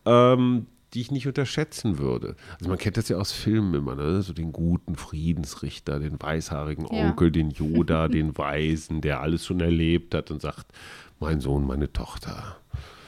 ähm, 0.05 0.66
die 0.94 1.00
ich 1.00 1.11
nicht 1.11 1.26
unterschätzen 1.26 1.98
würde. 1.98 2.37
Also 2.59 2.68
man 2.68 2.79
kennt 2.79 2.96
das 2.96 3.09
ja 3.09 3.16
aus 3.16 3.33
Filmen 3.33 3.74
immer, 3.74 3.94
ne? 3.94 4.22
so 4.22 4.33
den 4.33 4.53
guten 4.53 4.96
Friedensrichter, 4.96 5.98
den 5.98 6.20
weißhaarigen 6.20 6.87
Onkel, 6.87 7.29
ja. 7.29 7.31
den 7.31 7.50
Yoda, 7.50 8.09
den 8.09 8.37
Weisen, 8.37 9.00
der 9.00 9.20
alles 9.20 9.46
schon 9.46 9.61
erlebt 9.61 10.14
hat 10.14 10.31
und 10.31 10.40
sagt, 10.40 10.66
mein 11.18 11.40
Sohn, 11.40 11.66
meine 11.66 11.92
Tochter. 11.92 12.60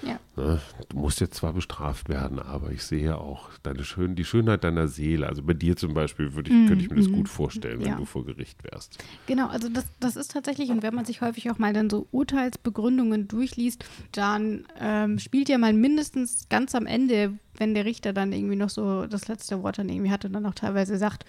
Ja. 0.02 0.18
Ne? 0.36 0.60
Du 0.88 0.98
musst 0.98 1.20
jetzt 1.20 1.34
zwar 1.34 1.52
bestraft 1.52 2.08
werden, 2.08 2.38
aber 2.38 2.70
ich 2.70 2.82
sehe 2.82 3.16
auch 3.16 3.50
deine 3.62 3.84
Schön 3.84 4.14
die 4.14 4.24
Schönheit 4.24 4.64
deiner 4.64 4.88
Seele. 4.88 5.28
Also 5.28 5.42
bei 5.42 5.54
dir 5.54 5.76
zum 5.76 5.94
Beispiel 5.94 6.34
würde 6.34 6.50
ich, 6.50 6.56
mm, 6.56 6.66
könnte 6.66 6.84
ich 6.84 6.90
mir 6.90 6.96
das 6.96 7.08
mm, 7.08 7.14
gut 7.14 7.28
vorstellen, 7.28 7.80
wenn 7.80 7.88
ja. 7.88 7.96
du 7.96 8.04
vor 8.04 8.24
Gericht 8.24 8.64
wärst. 8.64 8.98
Genau, 9.26 9.48
also 9.48 9.68
das, 9.68 9.84
das 10.00 10.16
ist 10.16 10.32
tatsächlich, 10.32 10.70
und 10.70 10.82
wenn 10.82 10.94
man 10.94 11.04
sich 11.04 11.20
häufig 11.20 11.50
auch 11.50 11.58
mal 11.58 11.72
dann 11.72 11.90
so 11.90 12.06
Urteilsbegründungen 12.10 13.28
durchliest, 13.28 13.84
dann 14.12 14.66
ähm, 14.80 15.18
spielt 15.18 15.48
ja 15.48 15.58
mal 15.58 15.72
mindestens 15.72 16.48
ganz 16.48 16.74
am 16.74 16.86
Ende, 16.86 17.38
wenn 17.56 17.74
der 17.74 17.84
Richter 17.84 18.12
dann 18.12 18.32
irgendwie 18.32 18.56
noch 18.56 18.70
so 18.70 19.06
das 19.06 19.28
letzte 19.28 19.62
Wort 19.62 19.78
dann 19.78 19.88
irgendwie 19.88 20.10
hat 20.10 20.24
und 20.24 20.32
dann 20.32 20.46
auch 20.46 20.54
teilweise 20.54 20.96
sagt, 20.96 21.24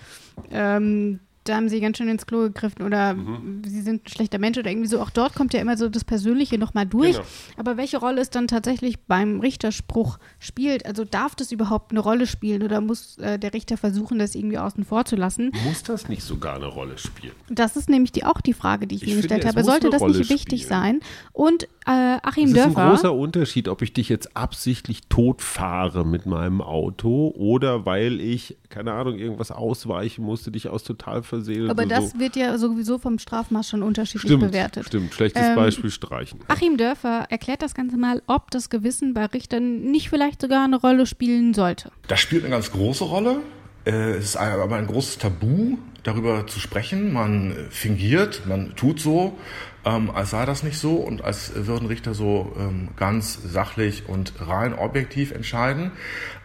ähm, 0.52 1.20
da 1.44 1.56
haben 1.56 1.70
sie 1.70 1.80
ganz 1.82 1.98
schön 1.98 2.08
ins 2.08 2.26
Klo 2.26 2.40
gegriffen 2.42 2.84
oder 2.84 3.14
mhm. 3.14 3.62
sie 3.66 3.82
sind 3.82 4.06
ein 4.06 4.08
schlechter 4.10 4.40
Mensch 4.40 4.58
oder 4.58 4.70
irgendwie 4.70 4.88
so. 4.88 5.02
Auch 5.02 5.10
dort 5.10 5.36
kommt 5.36 5.54
ja 5.54 5.60
immer 5.60 5.78
so 5.78 5.90
das 5.90 6.04
Persönliche 6.04 6.58
nochmal 6.58 6.86
durch. 6.86 7.14
Genau. 7.14 7.26
Aber 7.58 7.78
welche 7.78 7.98
Rolle 7.98 8.22
es 8.22 8.30
dann 8.30 8.48
tatsächlich 8.48 9.00
beim 9.02 9.40
Richterspruch 9.40 10.20
spielt, 10.40 10.86
also 10.86 11.06
darf 11.06 11.36
das 11.36 11.52
überhaupt 11.52 11.92
eine 11.92 12.00
Rolle 12.00 12.28
spielen 12.28 12.64
oder 12.64 12.82
muss 12.82 13.18
äh, 13.18 13.38
der 13.38 13.54
Richter 13.54 13.78
versuchen, 13.78 14.20
das 14.20 14.36
irgendwie 14.36 14.58
außen 14.58 14.86
vor 14.86 15.06
zu 15.06 15.16
lassen? 15.16 15.52
Muss 15.66 15.84
das 15.84 16.08
nicht 16.08 16.24
sogar 16.24 16.56
eine 16.56 16.68
Rolle 16.68 16.98
spielen? 16.98 17.34
Das 17.50 17.76
ist 17.76 17.90
nämlich 17.90 18.12
die, 18.12 18.26
auch 18.26 18.42
die 18.42 18.54
Frage, 18.54 18.88
die 18.88 18.96
ich, 18.96 19.04
ich 19.04 19.10
mir 19.10 19.16
gestellt 19.18 19.46
habe. 19.46 19.64
Sollte 19.64 19.90
das 19.90 20.02
Rolle 20.02 20.18
nicht 20.20 20.30
wichtig 20.30 20.64
spielen. 20.64 20.80
sein? 20.80 21.00
Und 21.32 21.64
äh, 21.86 22.18
Achim 22.24 22.54
Dörfer. 22.54 22.70
Das 22.70 22.72
ist 22.72 22.78
ein 22.78 22.90
großer 22.90 23.14
Unterschied, 23.14 23.68
ob 23.68 23.82
ich 23.82 23.94
dich 23.94 24.10
jetzt 24.10 24.36
absichtlich 24.38 25.02
totfahre 25.10 26.06
mit 26.06 26.26
meinem 26.26 26.62
Auto 26.62 27.34
oder 27.36 27.86
weil 27.86 28.22
ich, 28.22 28.58
keine 28.70 28.94
Ahnung, 28.94 29.18
irgendwas 29.18 29.52
ausweichen 29.52 30.24
musste, 30.24 30.52
dich 30.52 30.70
aus 30.70 30.84
total 30.84 31.24
verseelt. 31.34 31.70
Aber 31.70 31.86
das 31.86 32.12
so. 32.12 32.20
wird 32.20 32.36
ja 32.36 32.58
sowieso 32.58 32.98
vom 32.98 33.18
Strafmaß 33.20 33.70
schon 33.70 33.84
unterschiedlich 33.84 34.32
stimmt, 34.32 34.52
bewertet. 34.52 34.88
Stimmt, 34.88 35.14
schlechtes 35.14 35.44
ähm, 35.44 35.56
Beispiel 35.56 35.90
streichen. 35.90 36.40
Achim 36.48 36.78
Dörfer 36.78 37.26
erklärt 37.30 37.62
das 37.62 37.74
Ganze 37.74 37.98
mal, 37.98 38.22
ob 38.28 38.52
das 38.52 38.70
Gewissen 38.70 39.14
bei 39.14 39.26
Richtern 39.26 39.82
nicht 39.82 40.10
vielleicht 40.10 40.42
sogar 40.42 40.64
eine 40.64 40.78
Rolle 40.78 41.06
spielen 41.06 41.54
sollte. 41.54 41.92
Das 42.08 42.20
spielt 42.20 42.44
eine 42.44 42.52
ganz 42.52 42.72
große 42.72 43.04
Rolle. 43.04 43.38
Äh, 43.86 44.12
es 44.12 44.26
ist 44.26 44.36
aber 44.38 44.76
ein 44.76 44.88
großes 44.88 45.18
Tabu, 45.18 45.78
darüber 46.04 46.46
zu 46.48 46.60
sprechen. 46.60 47.12
Man 47.14 47.56
fingiert, 47.70 48.44
man 48.46 48.76
tut 48.76 49.00
so, 49.00 49.38
ähm, 49.86 50.12
als 50.12 50.32
sei 50.32 50.46
das 50.46 50.64
nicht 50.64 50.78
so 50.78 50.96
und 50.96 51.24
als 51.24 51.52
würden 51.56 51.88
Richter 51.88 52.14
so 52.14 52.54
ähm, 52.58 52.90
ganz 52.96 53.40
sachlich 53.44 54.04
und 54.08 54.34
rein 54.40 54.74
objektiv 54.74 55.32
entscheiden. 55.32 55.92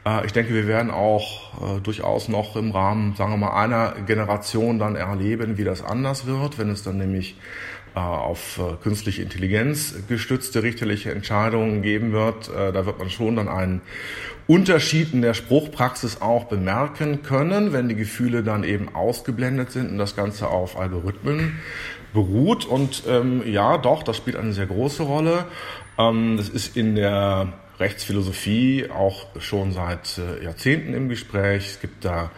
Äh, 0.05 0.27
ich 0.27 0.33
denke, 0.33 0.55
wir 0.55 0.67
werden 0.67 0.91
auch 0.91 1.77
äh, 1.77 1.81
durchaus 1.81 2.29
noch 2.29 2.57
im 2.57 2.73
Rahmen, 2.73 3.15
sagen 3.17 3.33
wir 3.33 3.37
mal, 3.37 3.63
einer 3.63 3.95
Generation 4.07 4.79
dann 4.79 4.97
erleben, 4.97 5.59
wie 5.59 5.65
das 5.65 5.83
anders 5.83 6.27
wird, 6.27 6.59
wenn 6.59 6.71
es 6.71 6.83
dann 6.83 6.99
nämlich 6.99 7.37
äh, 7.95 8.01
auf 8.01 8.59
äh, 8.59 8.77
künstliche 8.83 9.23
Intelligenz 9.23 9.95
gestützte 10.09 10.63
richterliche 10.63 11.13
Entscheidungen 11.13 11.83
geben 11.83 12.13
wird. 12.13 12.49
Äh, 12.49 12.73
da 12.73 12.87
wird 12.87 12.99
man 12.99 13.11
schon 13.11 13.37
dann 13.37 13.49
einen 13.49 13.81
Unterschied 14.47 15.13
in 15.13 15.23
der 15.23 15.35
Spruchpraxis 15.35 16.23
auch 16.23 16.45
bemerken 16.45 17.23
können, 17.23 17.73
wenn 17.73 17.89
die 17.89 17.95
Gefühle 17.95 18.43
dann 18.43 18.65
eben 18.65 18.95
ausgeblendet 18.95 19.73
sind 19.73 19.91
und 19.91 19.99
das 19.99 20.17
Ganze 20.17 20.49
auf 20.49 20.79
Algorithmen 20.79 21.59
beruht. 22.13 22.65
Und 22.65 23.03
ähm, 23.09 23.43
ja, 23.47 23.79
doch, 23.79 24.03
das 24.03 24.17
spielt 24.17 24.37
eine 24.37 24.53
sehr 24.53 24.67
große 24.67 25.03
Rolle. 25.03 25.47
Ähm, 25.99 26.37
das 26.37 26.49
ist 26.49 26.77
in 26.77 26.95
der 26.95 27.53
Rechtsphilosophie 27.79 28.89
auch 28.91 29.27
schon 29.41 29.73
seit 29.73 30.19
äh, 30.19 30.45
Jahrzehnten 30.45 30.95
im 30.95 31.09
Gespräch. 31.09 31.67
Es 31.67 31.81
gibt 31.81 32.05
da 32.05 32.31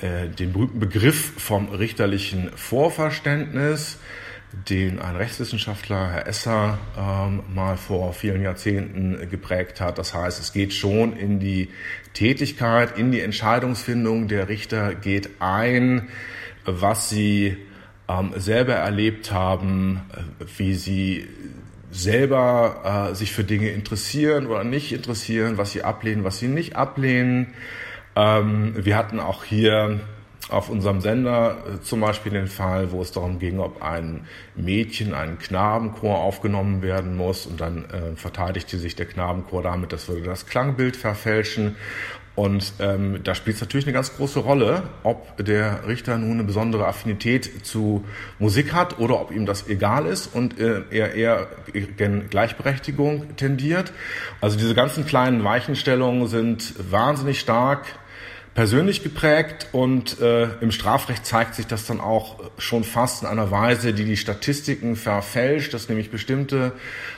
äh, 0.00 0.28
den 0.28 0.52
berühmten 0.52 0.78
Begriff 0.78 1.32
vom 1.38 1.70
richterlichen 1.70 2.50
Vorverständnis, 2.54 3.98
den 4.68 5.00
ein 5.00 5.16
Rechtswissenschaftler, 5.16 6.10
Herr 6.10 6.26
Esser, 6.26 6.78
ähm, 6.98 7.42
mal 7.54 7.76
vor 7.76 8.12
vielen 8.12 8.42
Jahrzehnten 8.42 9.28
geprägt 9.30 9.80
hat. 9.80 9.98
Das 9.98 10.14
heißt, 10.14 10.38
es 10.38 10.52
geht 10.52 10.72
schon 10.72 11.16
in 11.16 11.40
die 11.40 11.70
Tätigkeit, 12.12 12.98
in 12.98 13.10
die 13.10 13.20
Entscheidungsfindung 13.20 14.28
der 14.28 14.48
Richter 14.48 14.94
geht 14.94 15.40
ein, 15.40 16.08
was 16.64 17.08
sie 17.08 17.56
ähm, 18.08 18.32
selber 18.36 18.74
erlebt 18.74 19.32
haben, 19.32 20.02
äh, 20.12 20.44
wie 20.56 20.74
sie 20.74 21.26
selber 21.90 23.10
äh, 23.10 23.14
sich 23.14 23.32
für 23.32 23.44
Dinge 23.44 23.70
interessieren 23.70 24.46
oder 24.46 24.64
nicht 24.64 24.92
interessieren, 24.92 25.56
was 25.58 25.72
sie 25.72 25.82
ablehnen, 25.82 26.24
was 26.24 26.38
sie 26.38 26.48
nicht 26.48 26.76
ablehnen. 26.76 27.54
Ähm, 28.14 28.74
wir 28.76 28.96
hatten 28.96 29.20
auch 29.20 29.44
hier 29.44 30.00
auf 30.48 30.68
unserem 30.68 31.00
Sender 31.00 31.56
äh, 31.66 31.80
zum 31.82 32.00
Beispiel 32.00 32.32
den 32.32 32.46
Fall, 32.46 32.92
wo 32.92 33.02
es 33.02 33.12
darum 33.12 33.38
ging, 33.38 33.58
ob 33.58 33.82
ein 33.82 34.26
Mädchen, 34.54 35.14
ein 35.14 35.38
Knabenchor 35.38 36.18
aufgenommen 36.18 36.82
werden 36.82 37.16
muss 37.16 37.46
und 37.46 37.60
dann 37.60 37.84
äh, 37.86 38.16
verteidigte 38.16 38.78
sich 38.78 38.94
der 38.94 39.06
Knabenchor 39.06 39.62
damit, 39.62 39.92
das 39.92 40.08
würde 40.08 40.22
das 40.22 40.46
Klangbild 40.46 40.96
verfälschen 40.96 41.76
und 42.36 42.74
ähm, 42.80 43.20
da 43.24 43.34
spielt 43.34 43.56
es 43.56 43.62
natürlich 43.62 43.86
eine 43.86 43.94
ganz 43.94 44.14
große 44.14 44.40
Rolle, 44.40 44.82
ob 45.02 45.42
der 45.42 45.88
Richter 45.88 46.18
nun 46.18 46.32
eine 46.32 46.44
besondere 46.44 46.86
Affinität 46.86 47.66
zu 47.66 48.04
Musik 48.38 48.74
hat 48.74 48.98
oder 48.98 49.18
ob 49.20 49.30
ihm 49.30 49.46
das 49.46 49.68
egal 49.68 50.04
ist 50.04 50.34
und 50.34 50.60
äh, 50.60 50.82
er 50.90 51.14
eher 51.14 51.48
gen 51.96 52.28
Gleichberechtigung 52.28 53.36
tendiert. 53.36 53.90
Also 54.42 54.58
diese 54.58 54.74
ganzen 54.74 55.06
kleinen 55.06 55.44
Weichenstellungen 55.44 56.28
sind 56.28 56.74
wahnsinnig 56.90 57.40
stark 57.40 57.86
persönlich 58.56 59.02
geprägt 59.02 59.68
und 59.72 60.18
äh, 60.18 60.48
im 60.62 60.72
Strafrecht 60.72 61.26
zeigt 61.26 61.54
sich 61.54 61.66
das 61.66 61.84
dann 61.84 62.00
auch 62.00 62.36
schon 62.56 62.84
fast 62.84 63.22
in 63.22 63.28
einer 63.28 63.50
Weise, 63.50 63.92
die 63.92 64.06
die 64.06 64.16
Statistiken 64.16 64.96
verfälscht, 64.96 65.74
dass 65.74 65.90
nämlich 65.90 66.10
bestimmte 66.10 66.72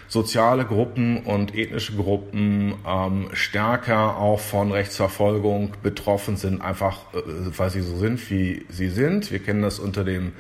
soziale 0.09 0.65
Gruppen 0.65 1.19
und 1.23 1.55
ethnische 1.55 1.95
Gruppen 1.95 2.75
ähm, 2.85 3.29
stärker 3.35 4.17
auch 4.17 4.41
von 4.41 4.73
Rechtsverfolgung 4.73 5.75
betroffen 5.81 6.37
sind, 6.37 6.61
einfach 6.61 7.15
äh, 7.15 7.21
weil 7.57 7.71
sie 7.71 7.83
so 7.83 7.97
sind, 7.97 8.31
wie 8.33 8.67
sie 8.69 8.89
sind. 8.89 9.31
Wir 9.31 9.39
kennen 9.39 9.63
das 9.63 9.79
unter 9.79 10.03
dem 10.03 10.33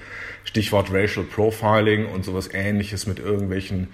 Stichwort 0.43 0.93
Racial 0.93 1.25
Profiling 1.25 2.07
und 2.07 2.25
sowas 2.25 2.49
ähnliches 2.53 3.07
mit 3.07 3.21
irgendwelchen 3.21 3.87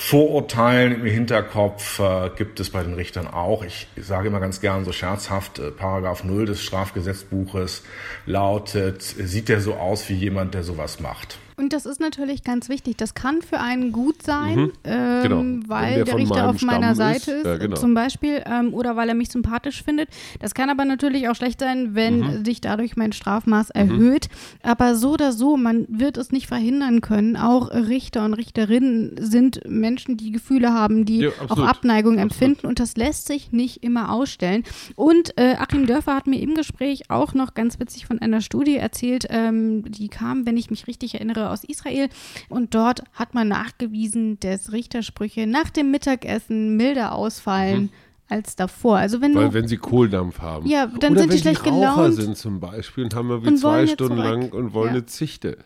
Vorurteilen 0.00 0.92
im 0.92 1.04
Hinterkopf 1.04 1.98
äh, 1.98 2.30
gibt 2.36 2.60
es 2.60 2.70
bei 2.70 2.82
den 2.84 2.94
Richtern 2.94 3.26
auch. 3.26 3.64
Ich 3.64 3.88
sage 3.96 4.28
immer 4.28 4.38
ganz 4.38 4.60
gern 4.60 4.84
so 4.84 4.92
scherzhaft, 4.92 5.58
äh, 5.58 5.72
Paragraph 5.72 6.22
0 6.22 6.46
des 6.46 6.62
Strafgesetzbuches 6.62 7.82
lautet, 8.24 9.02
sieht 9.02 9.48
der 9.48 9.60
so 9.60 9.74
aus 9.74 10.08
wie 10.08 10.14
jemand, 10.14 10.54
der 10.54 10.62
sowas 10.62 11.00
macht. 11.00 11.38
Und 11.58 11.72
das 11.72 11.86
ist 11.86 11.98
natürlich 11.98 12.44
ganz 12.44 12.68
wichtig. 12.68 12.96
Das 12.96 13.14
kann 13.14 13.42
für 13.42 13.58
einen 13.58 13.90
gut 13.90 14.22
sein, 14.22 14.58
mhm. 14.58 14.72
ähm, 14.84 15.22
genau. 15.22 15.68
weil 15.68 15.94
der, 15.96 16.04
der 16.04 16.16
Richter 16.16 16.48
auf 16.48 16.62
meiner 16.62 16.94
Stamm 16.94 17.12
Seite 17.12 17.30
ist, 17.32 17.38
ist 17.38 17.46
ja, 17.46 17.56
genau. 17.56 17.76
zum 17.76 17.94
Beispiel, 17.94 18.42
ähm, 18.46 18.72
oder 18.72 18.94
weil 18.94 19.08
er 19.08 19.16
mich 19.16 19.30
sympathisch 19.30 19.82
findet. 19.82 20.08
Das 20.38 20.54
kann 20.54 20.70
aber 20.70 20.84
natürlich 20.84 21.28
auch 21.28 21.34
schlecht 21.34 21.58
sein, 21.58 21.96
wenn 21.96 22.20
mhm. 22.20 22.44
sich 22.44 22.60
dadurch 22.60 22.96
mein 22.96 23.10
Strafmaß 23.12 23.70
mhm. 23.74 23.80
erhöht. 23.80 24.28
Aber 24.62 24.94
so 24.94 25.14
oder 25.14 25.32
so, 25.32 25.56
man 25.56 25.86
wird 25.88 26.16
es 26.16 26.30
nicht 26.30 26.46
verhindern 26.46 27.00
können. 27.00 27.36
Auch 27.36 27.72
Richter 27.72 28.24
und 28.24 28.34
Richterinnen 28.34 29.16
sind 29.18 29.60
Menschen, 29.68 30.16
die 30.16 30.30
Gefühle 30.30 30.72
haben, 30.72 31.06
die 31.06 31.22
ja, 31.22 31.30
auch 31.48 31.58
Abneigung 31.58 32.20
absolut. 32.20 32.32
empfinden. 32.32 32.66
Und 32.68 32.78
das 32.78 32.96
lässt 32.96 33.26
sich 33.26 33.50
nicht 33.50 33.82
immer 33.82 34.12
ausstellen. 34.12 34.62
Und 34.94 35.36
äh, 35.36 35.56
Achim 35.58 35.86
Dörfer 35.86 36.14
hat 36.14 36.28
mir 36.28 36.40
im 36.40 36.54
Gespräch 36.54 37.10
auch 37.10 37.34
noch 37.34 37.54
ganz 37.54 37.80
witzig 37.80 38.06
von 38.06 38.20
einer 38.20 38.42
Studie 38.42 38.76
erzählt, 38.76 39.26
ähm, 39.28 39.82
die 39.90 40.06
kam, 40.06 40.46
wenn 40.46 40.56
ich 40.56 40.70
mich 40.70 40.86
richtig 40.86 41.14
erinnere, 41.14 41.47
aus 41.50 41.64
Israel. 41.64 42.08
Und 42.48 42.74
dort 42.74 43.02
hat 43.12 43.34
man 43.34 43.48
nachgewiesen, 43.48 44.38
dass 44.40 44.72
Richtersprüche 44.72 45.46
nach 45.46 45.70
dem 45.70 45.90
Mittagessen 45.90 46.76
milder 46.76 47.14
ausfallen. 47.14 47.82
Mhm 47.82 47.90
als 48.28 48.56
davor. 48.56 48.98
Also 48.98 49.20
wenn 49.20 49.34
Weil 49.34 49.48
du, 49.48 49.54
wenn 49.54 49.68
sie 49.68 49.78
Kohldampf 49.78 50.40
haben. 50.40 50.68
Ja, 50.68 50.86
dann 50.86 51.12
Oder 51.12 51.22
sind 51.22 51.32
die 51.32 51.38
schlecht 51.38 51.64
die 51.64 51.70
Raucher 51.70 51.94
gelaunt. 51.94 52.14
sind 52.14 52.36
zum 52.36 52.60
Beispiel 52.60 53.04
und 53.04 53.14
haben 53.14 53.28
wir 53.28 53.44
wie 53.44 53.54
zwei 53.54 53.86
Stunden 53.86 54.18
lang 54.18 54.50
und 54.50 54.74
wollen 54.74 54.88
ja. 54.88 54.92
eine 54.96 55.06
Zichte. 55.06 55.58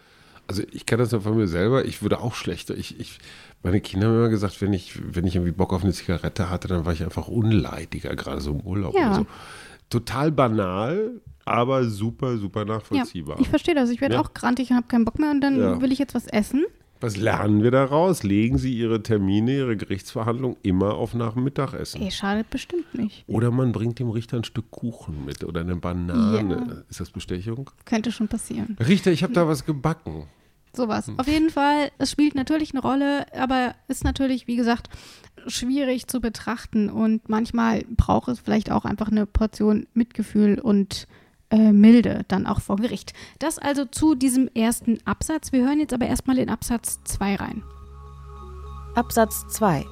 Also 0.46 0.62
ich 0.70 0.86
kenne 0.86 1.02
das 1.02 1.12
ja 1.12 1.20
von 1.20 1.36
mir 1.36 1.48
selber. 1.48 1.84
Ich 1.84 2.02
würde 2.02 2.20
auch 2.20 2.34
schlechter. 2.34 2.76
Ich, 2.76 2.98
ich, 3.00 3.18
meine 3.62 3.80
Kinder 3.80 4.08
haben 4.08 4.16
immer 4.16 4.28
gesagt, 4.28 4.60
wenn 4.60 4.72
ich, 4.72 4.92
wenn 5.14 5.26
ich 5.26 5.34
irgendwie 5.34 5.52
Bock 5.52 5.72
auf 5.72 5.82
eine 5.82 5.92
Zigarette 5.92 6.50
hatte, 6.50 6.68
dann 6.68 6.84
war 6.84 6.92
ich 6.92 7.02
einfach 7.02 7.28
unleidiger, 7.28 8.14
gerade 8.14 8.40
so 8.40 8.52
im 8.52 8.60
Urlaub 8.60 8.94
ja. 8.94 9.14
so 9.14 9.26
total 9.90 10.32
banal, 10.32 11.20
aber 11.44 11.84
super, 11.84 12.36
super 12.38 12.64
nachvollziehbar. 12.64 13.36
Ja, 13.36 13.42
ich 13.42 13.48
verstehe 13.48 13.74
das. 13.74 13.90
Ich 13.90 14.00
werde 14.00 14.14
Ja. 14.16 14.20
auch 14.20 14.34
grantig 14.34 14.70
und 14.70 14.76
habe 14.76 14.86
keinen 14.88 15.04
Bock 15.04 15.18
mehr 15.18 15.30
und 15.30 15.40
dann 15.40 15.58
Ja. 15.58 15.80
will 15.80 15.92
ich 15.92 15.98
jetzt 15.98 16.14
was 16.14 16.26
essen. 16.26 16.64
Was 17.00 17.16
lernen 17.16 17.64
wir 17.64 17.72
daraus? 17.72 18.22
Legen 18.22 18.58
Sie 18.58 18.72
Ihre 18.72 19.02
Termine, 19.02 19.56
Ihre 19.56 19.76
Gerichtsverhandlung 19.76 20.56
immer 20.62 20.94
auf 20.94 21.14
nach 21.14 21.34
dem 21.34 21.42
Mittagessen. 21.42 22.00
Ey, 22.00 22.12
schadet 22.12 22.48
bestimmt 22.50 22.94
nicht. 22.94 23.24
Oder 23.26 23.50
man 23.50 23.72
bringt 23.72 23.98
dem 23.98 24.08
Richter 24.08 24.36
ein 24.36 24.44
Stück 24.44 24.70
Kuchen 24.70 25.24
mit 25.24 25.42
oder 25.42 25.62
eine 25.62 25.74
Banane. 25.74 26.84
Ist 26.88 27.00
das 27.00 27.10
Bestechung? 27.10 27.70
Könnte 27.86 28.12
schon 28.12 28.28
passieren. 28.28 28.76
Richter, 28.78 29.10
ich 29.10 29.24
habe 29.24 29.32
da 29.32 29.48
was 29.48 29.64
gebacken. 29.66 30.26
Sowas. 30.74 31.08
Hm. 31.08 31.18
Auf 31.18 31.26
jeden 31.26 31.50
Fall, 31.50 31.90
es 31.98 32.10
spielt 32.12 32.36
natürlich 32.36 32.72
eine 32.72 32.80
Rolle, 32.82 33.26
aber 33.36 33.74
ist 33.88 34.04
natürlich, 34.04 34.46
wie 34.46 34.56
gesagt, 34.56 34.88
schwierig 35.48 36.06
zu 36.06 36.20
betrachten 36.20 36.88
und 36.88 37.28
manchmal 37.28 37.84
braucht 37.96 38.28
es 38.28 38.38
vielleicht 38.38 38.70
auch 38.70 38.84
einfach 38.84 39.10
eine 39.10 39.26
Portion 39.26 39.86
Mitgefühl 39.92 40.58
und 40.60 41.08
äh, 41.52 41.72
Milde 41.72 42.24
dann 42.28 42.46
auch 42.46 42.60
vor 42.60 42.76
Gericht. 42.76 43.12
Das 43.38 43.58
also 43.58 43.84
zu 43.84 44.14
diesem 44.14 44.48
ersten 44.54 44.98
Absatz. 45.04 45.52
Wir 45.52 45.64
hören 45.64 45.78
jetzt 45.78 45.92
aber 45.94 46.06
erstmal 46.06 46.38
in 46.38 46.50
Absatz 46.50 47.00
2 47.04 47.36
rein. 47.36 47.62
Absatz 48.94 49.46
2. 49.48 49.84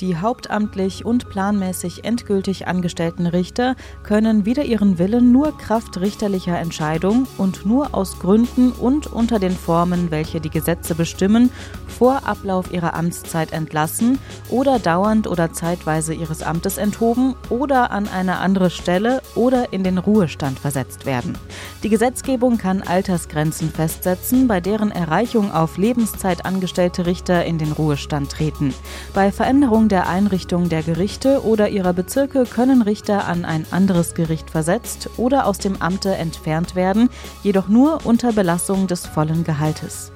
Die 0.00 0.16
hauptamtlich 0.16 1.04
und 1.04 1.28
planmäßig 1.28 2.04
endgültig 2.04 2.66
angestellten 2.66 3.26
Richter 3.26 3.76
können 4.02 4.46
wider 4.46 4.64
ihren 4.64 4.98
Willen 4.98 5.30
nur 5.30 5.58
Kraft 5.58 6.00
richterlicher 6.00 6.58
Entscheidung 6.58 7.26
und 7.36 7.66
nur 7.66 7.94
aus 7.94 8.18
Gründen 8.18 8.72
und 8.72 9.08
unter 9.08 9.38
den 9.38 9.52
Formen, 9.52 10.10
welche 10.10 10.40
die 10.40 10.48
Gesetze 10.48 10.94
bestimmen, 10.94 11.50
vor 11.86 12.26
Ablauf 12.26 12.72
ihrer 12.72 12.94
Amtszeit 12.94 13.52
entlassen 13.52 14.18
oder 14.48 14.78
dauernd 14.78 15.26
oder 15.26 15.52
zeitweise 15.52 16.14
ihres 16.14 16.42
Amtes 16.42 16.78
enthoben 16.78 17.34
oder 17.50 17.90
an 17.90 18.08
eine 18.08 18.38
andere 18.38 18.70
Stelle 18.70 19.20
oder 19.34 19.74
in 19.74 19.84
den 19.84 19.98
Ruhestand 19.98 20.58
versetzt 20.58 21.04
werden. 21.04 21.36
Die 21.82 21.90
Gesetzgebung 21.90 22.56
kann 22.56 22.80
Altersgrenzen 22.80 23.68
festsetzen, 23.68 24.48
bei 24.48 24.60
deren 24.60 24.92
Erreichung 24.92 25.52
auf 25.52 25.76
Lebenszeit 25.76 26.46
angestellte 26.46 27.04
Richter 27.04 27.44
in 27.44 27.58
den 27.58 27.72
Ruhestand 27.72 28.32
treten. 28.32 28.72
Bei 29.12 29.30
Veränderung 29.30 29.89
der 29.90 30.08
Einrichtung 30.08 30.68
der 30.68 30.82
Gerichte 30.82 31.44
oder 31.44 31.68
ihrer 31.68 31.92
Bezirke 31.92 32.44
können 32.44 32.82
Richter 32.82 33.26
an 33.26 33.44
ein 33.44 33.66
anderes 33.70 34.14
Gericht 34.14 34.50
versetzt 34.50 35.10
oder 35.16 35.46
aus 35.46 35.58
dem 35.58 35.82
Amte 35.82 36.14
entfernt 36.14 36.74
werden, 36.74 37.10
jedoch 37.42 37.68
nur 37.68 38.00
unter 38.04 38.32
Belassung 38.32 38.86
des 38.86 39.06
vollen 39.06 39.44
Gehaltes. 39.44 40.12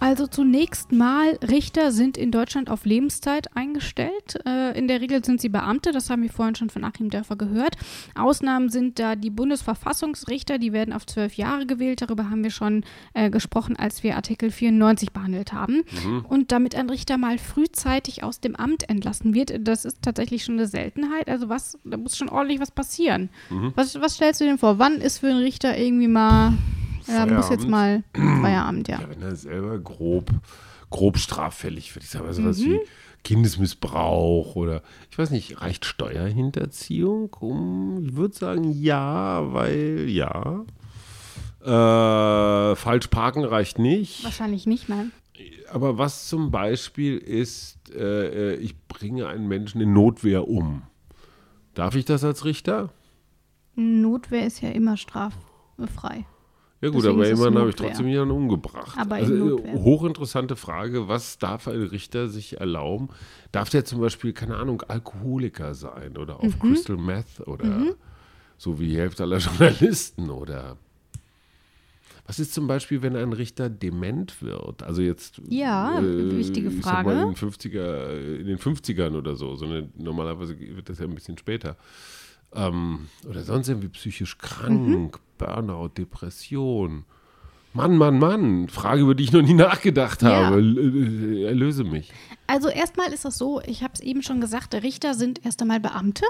Also 0.00 0.26
zunächst 0.26 0.92
mal, 0.92 1.38
Richter 1.48 1.92
sind 1.92 2.16
in 2.16 2.30
Deutschland 2.30 2.70
auf 2.70 2.84
Lebenszeit 2.84 3.56
eingestellt. 3.56 4.38
Äh, 4.46 4.78
in 4.78 4.88
der 4.88 5.00
Regel 5.00 5.24
sind 5.24 5.40
sie 5.40 5.48
Beamte, 5.48 5.92
das 5.92 6.08
haben 6.08 6.22
wir 6.22 6.30
vorhin 6.30 6.54
schon 6.54 6.70
von 6.70 6.84
Achim 6.84 7.10
Dörfer 7.10 7.36
gehört. 7.36 7.76
Ausnahmen 8.14 8.68
sind 8.68 8.98
da 8.98 9.16
die 9.16 9.30
Bundesverfassungsrichter, 9.30 10.58
die 10.58 10.72
werden 10.72 10.92
auf 10.92 11.06
zwölf 11.06 11.34
Jahre 11.34 11.66
gewählt. 11.66 12.02
Darüber 12.02 12.30
haben 12.30 12.44
wir 12.44 12.50
schon 12.50 12.84
äh, 13.14 13.30
gesprochen, 13.30 13.76
als 13.76 14.02
wir 14.02 14.16
Artikel 14.16 14.50
94 14.50 15.12
behandelt 15.12 15.52
haben. 15.52 15.82
Und 16.28 16.52
damit 16.52 16.74
ein 16.74 16.90
Richter 16.90 17.18
mal 17.18 17.38
frühzeitig 17.38 18.22
aus 18.22 18.40
dem 18.40 18.54
Amt 18.56 18.88
entlassen 18.88 19.34
wird, 19.34 19.66
das 19.66 19.84
ist 19.84 20.02
tatsächlich 20.02 20.44
schon 20.44 20.54
eine 20.54 20.66
Seltenheit. 20.66 21.28
Also 21.28 21.48
was, 21.48 21.78
da 21.84 21.96
muss 21.96 22.16
schon 22.16 22.28
ordentlich 22.28 22.60
was 22.60 22.70
passieren. 22.70 23.30
Was, 23.74 24.00
was 24.00 24.14
stellst 24.14 24.40
du 24.40 24.44
denn 24.44 24.58
vor? 24.58 24.78
Wann 24.78 24.96
ist 25.00 25.18
für 25.18 25.28
einen 25.28 25.40
Richter 25.40 25.76
irgendwie 25.76 26.08
mal, 26.08 26.54
ja, 27.08 27.26
muss 27.26 27.48
jetzt 27.50 27.66
mal 27.68 28.02
Feierabend, 28.14 28.88
ja. 28.88 29.00
Ja, 29.00 29.10
wenn 29.10 29.22
er 29.22 29.36
selber 29.36 29.78
grob, 29.78 30.30
grob 30.90 31.18
straffällig 31.18 31.94
wird. 31.94 32.04
Ich 32.04 32.10
sage 32.10 32.24
mal 32.24 32.34
sowas 32.34 32.58
Mhm. 32.58 32.64
wie 32.72 32.80
Kindesmissbrauch 33.24 34.54
oder 34.56 34.82
ich 35.10 35.18
weiß 35.18 35.30
nicht, 35.30 35.60
reicht 35.60 35.84
Steuerhinterziehung? 35.84 37.34
Um, 37.40 38.04
ich 38.06 38.16
würde 38.16 38.34
sagen 38.34 38.72
ja, 38.72 39.52
weil 39.52 40.06
ja. 40.08 40.64
Äh, 41.60 42.76
falsch 42.76 43.08
parken 43.08 43.44
reicht 43.44 43.78
nicht. 43.78 44.24
Wahrscheinlich 44.24 44.66
nicht, 44.66 44.88
nein. 44.88 45.12
Aber 45.70 45.98
was 45.98 46.28
zum 46.28 46.50
Beispiel 46.50 47.18
ist, 47.18 47.90
äh, 47.94 48.52
äh, 48.52 48.56
ich 48.56 48.78
bringe 48.86 49.26
einen 49.28 49.48
Menschen 49.48 49.80
in 49.80 49.92
Notwehr 49.92 50.48
um. 50.48 50.82
Darf 51.74 51.94
ich 51.94 52.04
das 52.04 52.24
als 52.24 52.44
Richter? 52.44 52.90
Notwehr 53.74 54.46
ist 54.46 54.60
ja 54.62 54.70
immer 54.70 54.96
straffrei. 54.96 56.24
Ja 56.80 56.90
gut, 56.90 56.98
Deswegen 56.98 57.16
aber 57.16 57.28
immerhin 57.28 57.58
habe 57.58 57.70
ich 57.70 57.76
trotzdem 57.76 58.06
jemanden 58.06 58.34
umgebracht. 58.34 58.96
Aber 58.98 59.16
also, 59.16 59.58
äh, 59.58 59.72
hochinteressante 59.78 60.54
Frage, 60.54 61.08
was 61.08 61.38
darf 61.38 61.66
ein 61.66 61.82
Richter 61.82 62.28
sich 62.28 62.60
erlauben? 62.60 63.08
Darf 63.50 63.68
der 63.70 63.84
zum 63.84 64.00
Beispiel, 64.00 64.32
keine 64.32 64.56
Ahnung, 64.56 64.82
Alkoholiker 64.82 65.74
sein 65.74 66.16
oder 66.16 66.38
auf 66.38 66.54
Mhm. 66.56 66.60
Crystal 66.60 66.96
Meth 66.96 67.40
oder 67.46 67.82
so 68.58 68.78
wie 68.78 68.88
die 68.88 68.96
Hälfte 68.96 69.24
aller 69.24 69.38
Journalisten 69.38 70.30
oder 70.30 70.76
was 72.26 72.38
ist 72.38 72.52
zum 72.54 72.66
Beispiel, 72.66 73.00
wenn 73.02 73.16
ein 73.16 73.32
Richter 73.32 73.70
dement 73.70 74.40
wird? 74.42 74.82
Also 74.82 75.00
jetzt 75.02 75.40
Ja, 75.48 76.00
wichtige 76.02 76.68
ich 76.68 76.84
sag 76.84 77.02
mal 77.02 77.16
Frage. 77.16 77.22
in, 77.22 77.34
den 77.34 77.36
50er, 77.36 78.38
in 78.40 78.46
den 78.46 78.58
50ern 78.58 79.16
oder 79.16 79.34
so, 79.34 79.56
sondern 79.56 79.92
normalerweise 79.96 80.58
wird 80.60 80.88
das 80.90 80.98
ja 80.98 81.06
ein 81.06 81.14
bisschen 81.14 81.38
später. 81.38 81.76
Ähm, 82.52 83.08
oder 83.26 83.42
sonst 83.42 83.68
irgendwie 83.68 83.88
psychisch 83.88 84.36
krank, 84.38 84.86
Mhm. 84.86 85.10
Burnout, 85.38 85.88
Depression. 85.96 87.04
Mann, 87.74 87.96
Mann, 87.96 88.18
Mann, 88.18 88.68
Frage, 88.68 89.02
über 89.02 89.14
die 89.14 89.24
ich 89.24 89.32
noch 89.32 89.42
nie 89.42 89.54
nachgedacht 89.54 90.22
Ja. 90.22 90.46
habe. 90.46 90.56
L- 90.56 90.78
äh, 90.78 91.44
Erlöse 91.44 91.84
mich. 91.84 92.12
Also 92.50 92.70
erstmal 92.70 93.12
ist 93.12 93.26
das 93.26 93.36
so, 93.36 93.60
ich 93.66 93.82
habe 93.82 93.92
es 93.92 94.00
eben 94.00 94.22
schon 94.22 94.40
gesagt, 94.40 94.74
Richter 94.74 95.12
sind 95.12 95.44
erst 95.44 95.60
einmal 95.60 95.80
Beamte. 95.80 96.24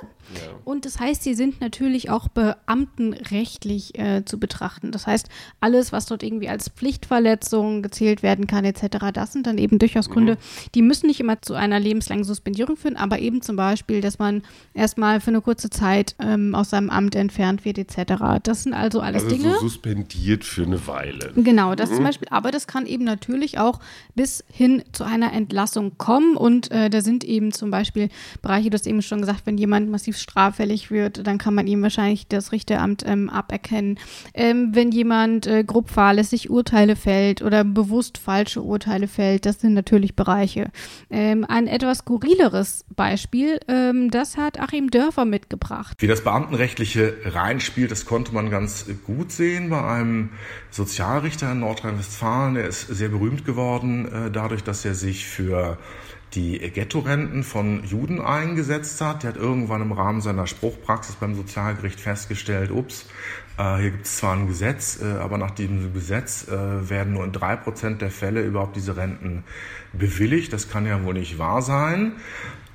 Und 0.64 0.84
das 0.84 0.98
heißt, 0.98 1.22
sie 1.22 1.34
sind 1.34 1.60
natürlich 1.60 2.10
auch 2.10 2.26
beamtenrechtlich 2.26 3.96
äh, 3.96 4.24
zu 4.24 4.40
betrachten. 4.40 4.90
Das 4.90 5.06
heißt, 5.06 5.28
alles, 5.60 5.92
was 5.92 6.06
dort 6.06 6.24
irgendwie 6.24 6.48
als 6.48 6.70
Pflichtverletzung 6.70 7.82
gezählt 7.82 8.24
werden 8.24 8.48
kann, 8.48 8.64
etc., 8.64 9.12
das 9.14 9.32
sind 9.32 9.46
dann 9.46 9.58
eben 9.58 9.78
durchaus 9.78 10.10
Gründe, 10.10 10.38
die 10.74 10.82
müssen 10.82 11.06
nicht 11.06 11.20
immer 11.20 11.40
zu 11.40 11.54
einer 11.54 11.78
lebenslangen 11.78 12.24
Suspendierung 12.24 12.76
führen, 12.76 12.96
aber 12.96 13.20
eben 13.20 13.40
zum 13.40 13.54
Beispiel, 13.54 14.00
dass 14.00 14.18
man 14.18 14.42
erstmal 14.74 15.20
für 15.20 15.28
eine 15.28 15.40
kurze 15.40 15.70
Zeit 15.70 16.16
ähm, 16.18 16.52
aus 16.56 16.70
seinem 16.70 16.90
Amt 16.90 17.14
entfernt 17.14 17.64
wird, 17.64 17.78
etc. 17.78 18.40
Das 18.42 18.64
sind 18.64 18.74
also 18.74 19.00
alles 19.00 19.22
Also 19.22 19.36
Dinge. 19.36 19.54
so 19.54 19.60
suspendiert 19.60 20.42
für 20.42 20.64
eine 20.64 20.84
Weile. 20.88 21.32
Genau, 21.36 21.76
das 21.76 21.94
zum 21.94 22.02
Beispiel, 22.02 22.26
aber 22.32 22.50
das 22.50 22.66
kann 22.66 22.86
eben 22.86 23.04
natürlich 23.04 23.60
auch 23.60 23.78
bis 24.16 24.42
hin 24.50 24.82
zu 24.90 25.04
einer 25.04 25.32
Entlassung 25.32 25.96
kommen 25.96 26.07
und 26.16 26.70
äh, 26.70 26.90
da 26.90 27.00
sind 27.00 27.24
eben 27.24 27.52
zum 27.52 27.70
Beispiel 27.70 28.08
Bereiche, 28.42 28.70
du 28.70 28.74
hast 28.74 28.86
eben 28.86 29.02
schon 29.02 29.20
gesagt, 29.20 29.42
wenn 29.44 29.58
jemand 29.58 29.90
massiv 29.90 30.16
straffällig 30.16 30.90
wird, 30.90 31.26
dann 31.26 31.38
kann 31.38 31.54
man 31.54 31.66
ihm 31.66 31.82
wahrscheinlich 31.82 32.26
das 32.26 32.52
Richteramt 32.52 33.04
ähm, 33.06 33.28
aberkennen. 33.30 33.98
Ähm, 34.34 34.70
wenn 34.72 34.90
jemand 34.90 35.46
äh, 35.46 35.64
grob 35.64 35.90
fahrlässig 35.90 36.50
Urteile 36.50 36.96
fällt 36.96 37.42
oder 37.42 37.64
bewusst 37.64 38.18
falsche 38.18 38.62
Urteile 38.62 39.08
fällt, 39.08 39.46
das 39.46 39.60
sind 39.60 39.74
natürlich 39.74 40.16
Bereiche. 40.16 40.70
Ähm, 41.10 41.44
ein 41.48 41.66
etwas 41.66 41.98
skurrileres 41.98 42.84
Beispiel, 42.94 43.60
ähm, 43.68 44.10
das 44.10 44.36
hat 44.36 44.58
Achim 44.60 44.90
Dörfer 44.90 45.24
mitgebracht. 45.24 45.94
Wie 45.98 46.06
das 46.06 46.24
Beamtenrechtliche 46.24 47.14
reinspielt, 47.24 47.90
das 47.90 48.06
konnte 48.06 48.32
man 48.32 48.50
ganz 48.50 48.86
gut 49.04 49.32
sehen 49.32 49.70
bei 49.70 49.82
einem 49.82 50.30
Sozialrichter 50.70 51.52
in 51.52 51.60
Nordrhein-Westfalen. 51.60 52.54
Der 52.54 52.68
ist 52.68 52.86
sehr 52.88 53.08
berühmt 53.08 53.44
geworden 53.44 54.06
äh, 54.06 54.30
dadurch, 54.30 54.62
dass 54.64 54.84
er 54.84 54.94
sich 54.94 55.26
für 55.26 55.78
die 56.34 56.58
Ghetto-Renten 56.58 57.42
von 57.42 57.84
Juden 57.84 58.20
eingesetzt 58.20 59.00
hat. 59.00 59.22
Der 59.22 59.30
hat 59.30 59.36
irgendwann 59.36 59.82
im 59.82 59.92
Rahmen 59.92 60.20
seiner 60.20 60.46
Spruchpraxis 60.46 61.16
beim 61.16 61.34
Sozialgericht 61.34 62.00
festgestellt, 62.00 62.70
ups, 62.70 63.06
äh, 63.58 63.78
hier 63.78 63.90
gibt 63.90 64.06
es 64.06 64.18
zwar 64.18 64.34
ein 64.34 64.46
Gesetz, 64.46 65.00
äh, 65.02 65.18
aber 65.18 65.36
nach 65.36 65.50
diesem 65.50 65.92
Gesetz 65.92 66.46
äh, 66.48 66.88
werden 66.88 67.14
nur 67.14 67.24
in 67.24 67.32
drei 67.32 67.56
Prozent 67.56 68.00
der 68.00 68.10
Fälle 68.10 68.42
überhaupt 68.42 68.76
diese 68.76 68.96
Renten 68.96 69.42
bewilligt. 69.92 70.52
Das 70.52 70.70
kann 70.70 70.86
ja 70.86 71.02
wohl 71.04 71.14
nicht 71.14 71.38
wahr 71.38 71.60
sein. 71.60 72.12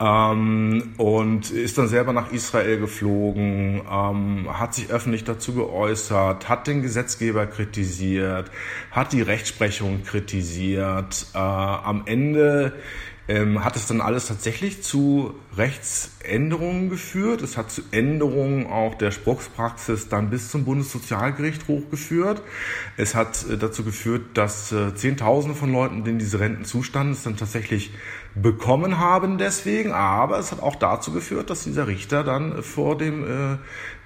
Ähm, 0.02 0.94
und 0.98 1.52
ist 1.52 1.78
dann 1.78 1.88
selber 1.88 2.12
nach 2.12 2.34
Israel 2.34 2.80
geflogen, 2.80 3.82
ähm, 3.90 4.48
hat 4.52 4.74
sich 4.74 4.90
öffentlich 4.90 5.24
dazu 5.24 5.54
geäußert, 5.54 6.50
hat 6.50 6.68
den 6.68 6.82
Gesetzgeber 6.82 7.46
kritisiert, 7.46 8.52
hat 8.92 9.14
die 9.14 9.22
Rechtsprechung 9.22 10.04
kritisiert. 10.04 11.28
Am 11.34 12.04
Ende 12.06 12.74
ähm, 13.28 13.64
hat 13.64 13.76
es 13.76 13.88
dann 13.88 14.02
alles 14.02 14.28
tatsächlich 14.28 14.84
zu 14.84 15.34
Rechtsänderungen 15.56 16.90
geführt. 16.90 17.42
Es 17.42 17.58
hat 17.58 17.72
zu 17.72 17.82
Änderungen 17.92 18.68
auch 18.68 18.96
der 18.96 19.12
Spruchspraxis 19.12 20.10
dann 20.10 20.30
bis 20.30 20.50
zum 20.50 20.66
Bundessozialgericht 20.66 21.68
hochgeführt. 21.68 22.42
Es 22.98 23.16
hat 23.16 23.46
äh, 23.50 23.58
dazu 23.58 23.84
geführt, 23.84 24.38
dass 24.38 24.72
äh, 24.72 24.94
Zehntausende 24.96 25.56
von 25.56 25.72
Leuten, 25.72 26.04
denen 26.04 26.20
diese 26.20 26.40
Renten 26.40 26.66
zustanden, 26.66 27.14
es 27.14 27.24
dann 27.24 27.38
tatsächlich 27.38 27.92
bekommen 28.36 29.00
haben 29.00 29.38
deswegen, 29.38 29.92
aber 29.92 30.40
es 30.40 30.52
hat 30.52 30.62
auch 30.62 30.76
dazu 30.76 31.12
geführt, 31.12 31.50
dass 31.50 31.64
dieser 31.64 31.88
Richter 31.88 32.24
dann 32.24 32.64
vor 32.64 32.98
dem 32.98 33.24
äh, 33.24 33.58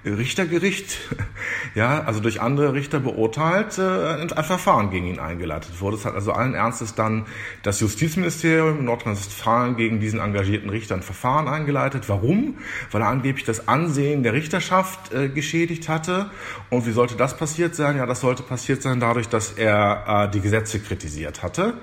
Richtergericht, 0.08 0.98
ja, 1.74 2.04
also 2.04 2.20
durch 2.20 2.40
andere 2.40 2.72
Richter 2.72 3.00
beurteilt, 3.00 3.78
äh, 3.78 3.82
ein 3.82 4.28
Verfahren 4.28 4.90
gegen 4.90 5.06
ihn 5.06 5.18
eingeleitet 5.18 5.80
wurde. 5.80 5.96
Es 5.96 6.04
hat 6.04 6.14
also 6.14 6.32
allen 6.32 6.54
Ernstes 6.54 6.94
dann 6.94 7.26
das 7.62 7.80
Justizministerium 7.80 8.80
in 8.80 8.84
Nordrhein-Westfalen 8.84 9.76
gegen 9.76 9.98
diesen 9.98 10.20
engagierten 10.20 10.70
Richter 10.70 10.94
ein 10.94 11.02
Verfahren 11.02 11.48
eingeleitet. 11.48 12.08
Warum? 12.08 12.58
Weil 12.90 13.02
er 13.02 13.08
angeblich 13.08 13.44
das 13.44 13.66
Ansehen 13.66 14.22
der 14.22 14.34
Richterschaft 14.34 15.12
äh, 15.12 15.28
geschädigt 15.28 15.88
hatte. 15.88 16.30
Und 16.70 16.86
wie 16.86 16.92
sollte 16.92 17.16
das 17.16 17.36
passiert 17.36 17.74
sein? 17.74 17.96
Ja, 17.96 18.06
das 18.06 18.20
sollte 18.20 18.42
passiert 18.42 18.82
sein 18.82 19.00
dadurch, 19.00 19.28
dass 19.28 19.52
er 19.52 20.26
äh, 20.26 20.30
die 20.30 20.40
Gesetze 20.40 20.80
kritisiert 20.80 21.42
hatte. 21.42 21.74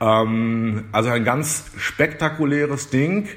Ähm, 0.00 0.84
also 0.92 1.10
ein 1.10 1.24
ganz 1.24 1.64
spektakuläres 1.76 2.90
Ding. 2.90 3.28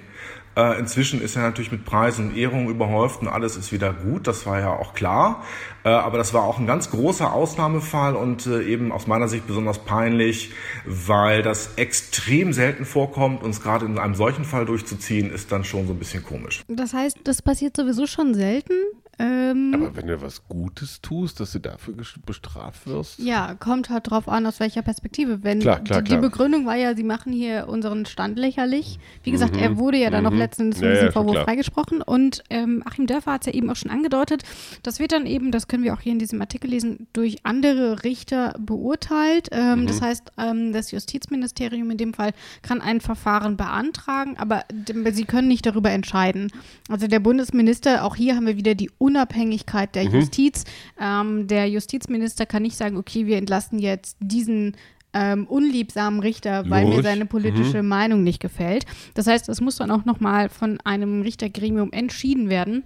Äh, 0.56 0.78
inzwischen 0.80 1.20
ist 1.20 1.36
er 1.36 1.42
natürlich 1.42 1.72
mit 1.72 1.84
Preisen 1.84 2.30
und 2.30 2.38
Ehrungen 2.38 2.70
überhäuft 2.70 3.22
und 3.22 3.28
alles 3.28 3.58
ist 3.58 3.72
wieder 3.72 3.92
gut, 3.92 4.28
das 4.28 4.46
war 4.46 4.60
ja 4.60 4.70
auch 4.72 4.94
klar. 4.94 5.44
Äh, 5.84 5.90
aber 5.90 6.20
das 6.20 6.34
war 6.36 6.44
auch 6.44 6.60
ein 6.60 6.68
ganz 6.68 6.92
großer 6.92 7.34
Ausnahmefall 7.34 8.16
und 8.16 8.46
äh, 8.46 8.62
eben 8.62 8.92
aus 8.92 9.08
meiner 9.08 9.28
Sicht 9.28 9.48
besonders 9.48 9.80
peinlich, 9.80 10.52
weil 10.86 11.42
das 11.42 11.74
extrem 11.78 12.54
selten 12.54 12.86
vorkommt 12.86 13.42
und 13.42 13.50
es 13.50 13.62
gerade 13.62 13.88
in 13.88 13.98
einem 13.98 14.14
solchen 14.14 14.46
Fall 14.46 14.66
durchzuziehen, 14.66 15.32
ist 15.32 15.52
dann 15.52 15.64
schon 15.64 15.88
so 15.88 15.94
ein 15.94 16.00
bisschen 16.00 16.24
komisch. 16.24 16.62
Das 16.68 16.94
heißt, 16.94 17.18
das 17.24 17.42
passiert 17.42 17.76
sowieso 17.76 18.06
schon 18.06 18.36
selten. 18.36 18.74
Ähm, 19.20 19.72
Aber 19.76 19.96
wenn 19.96 20.08
du 20.08 20.22
was 20.22 20.48
Gutes 20.48 21.02
tust, 21.02 21.40
dass 21.40 21.52
du 21.52 21.60
dafür 21.60 21.94
bestraft 22.26 22.88
wirst? 22.88 23.20
Ja, 23.20 23.54
kommt 23.54 23.90
halt 23.90 24.10
drauf 24.10 24.28
an, 24.28 24.46
aus 24.48 24.60
welcher 24.60 24.82
Perspektive. 24.82 25.44
Wenn 25.44 25.60
klar, 25.60 25.80
klar, 25.82 26.02
die, 26.02 26.12
die 26.12 26.18
Begründung 26.18 26.66
war 26.66 26.76
ja, 26.76 26.96
sie 26.96 27.04
machen 27.04 27.32
hier 27.32 27.68
unseren 27.68 28.06
Stand 28.06 28.40
lächerlich. 28.40 29.00
Wie 29.24 29.32
gesagt, 29.32 29.56
mhm, 29.56 29.62
er 29.62 29.78
wurde 29.78 29.98
ja 29.98 30.10
dann 30.10 30.24
mhm. 30.24 30.32
noch 30.32 30.38
letztens 30.38 30.80
von 30.80 30.88
ja, 30.88 30.94
diesem 30.94 31.06
ja, 31.08 31.12
Vorwurf 31.12 31.44
freigesprochen. 31.44 32.02
Und 32.02 32.44
ähm, 32.50 32.82
Achim 32.86 33.06
Dörfer 33.06 33.34
hat 33.34 33.42
es 33.42 33.48
ja 33.48 33.54
eben 33.54 33.70
auch 33.70 33.76
schon 33.76 33.92
angedeutet. 33.92 34.44
Das 34.82 35.00
wird 35.00 35.12
dann 35.12 35.28
eben, 35.28 35.52
das 35.52 35.68
können 35.68 35.84
wir 35.84 35.94
auch 35.94 36.02
hier 36.02 36.14
in 36.14 36.20
diesem 36.20 36.42
Artikel 36.42 36.72
lesen, 36.72 37.08
durch 37.14 37.38
andere 37.44 38.04
Richter 38.04 38.56
beurteilt. 38.60 39.50
Ähm, 39.52 39.82
mhm. 39.82 39.88
Das 39.88 40.02
heißt, 40.02 40.32
ähm, 40.40 40.74
das 40.74 40.92
Justizministerium 40.92 41.92
in 41.92 41.98
dem 41.98 42.14
Fall 42.14 42.32
kann 42.64 42.82
ein 42.82 43.00
Verfahren 43.00 43.58
beantragen, 43.58 44.38
aber 44.38 44.64
sie 45.12 45.26
können 45.26 45.48
nicht 45.48 45.66
darüber 45.66 45.92
entscheiden. 45.92 46.52
Also 46.90 47.08
der 47.08 47.20
Bundesminister, 47.20 48.04
auch 48.04 48.16
hier 48.16 48.36
haben 48.36 48.48
wir 48.48 48.58
wieder 48.58 48.74
die 48.74 48.90
Unabhängigkeit 49.04 49.96
der 49.96 50.06
mhm. 50.06 50.16
Justiz. 50.16 50.64
Ähm, 50.98 51.48
der 51.48 51.68
Justizminister 51.70 52.46
kann 52.46 52.64
nicht 52.64 52.78
sagen, 52.78 52.96
okay, 52.96 53.28
wir 53.28 53.38
entlasten 53.38 53.78
jetzt 53.78 54.16
diesen 54.22 54.78
ähm, 55.14 55.46
unliebsamen 55.46 56.22
Richter, 56.22 56.70
weil 56.70 56.86
mir 56.88 57.04
seine 57.04 57.26
politische 57.26 57.84
mhm. 57.84 57.90
Meinung 57.90 58.24
nicht 58.24 58.40
gefällt. 58.40 58.86
Das 59.14 59.28
heißt, 59.28 59.50
es 59.50 59.60
muss 59.60 59.76
dann 59.76 59.92
auch 59.92 60.06
nochmal 60.06 60.48
von 60.48 60.80
einem 60.86 61.22
Richtergremium 61.22 61.92
entschieden 61.92 62.50
werden. 62.50 62.84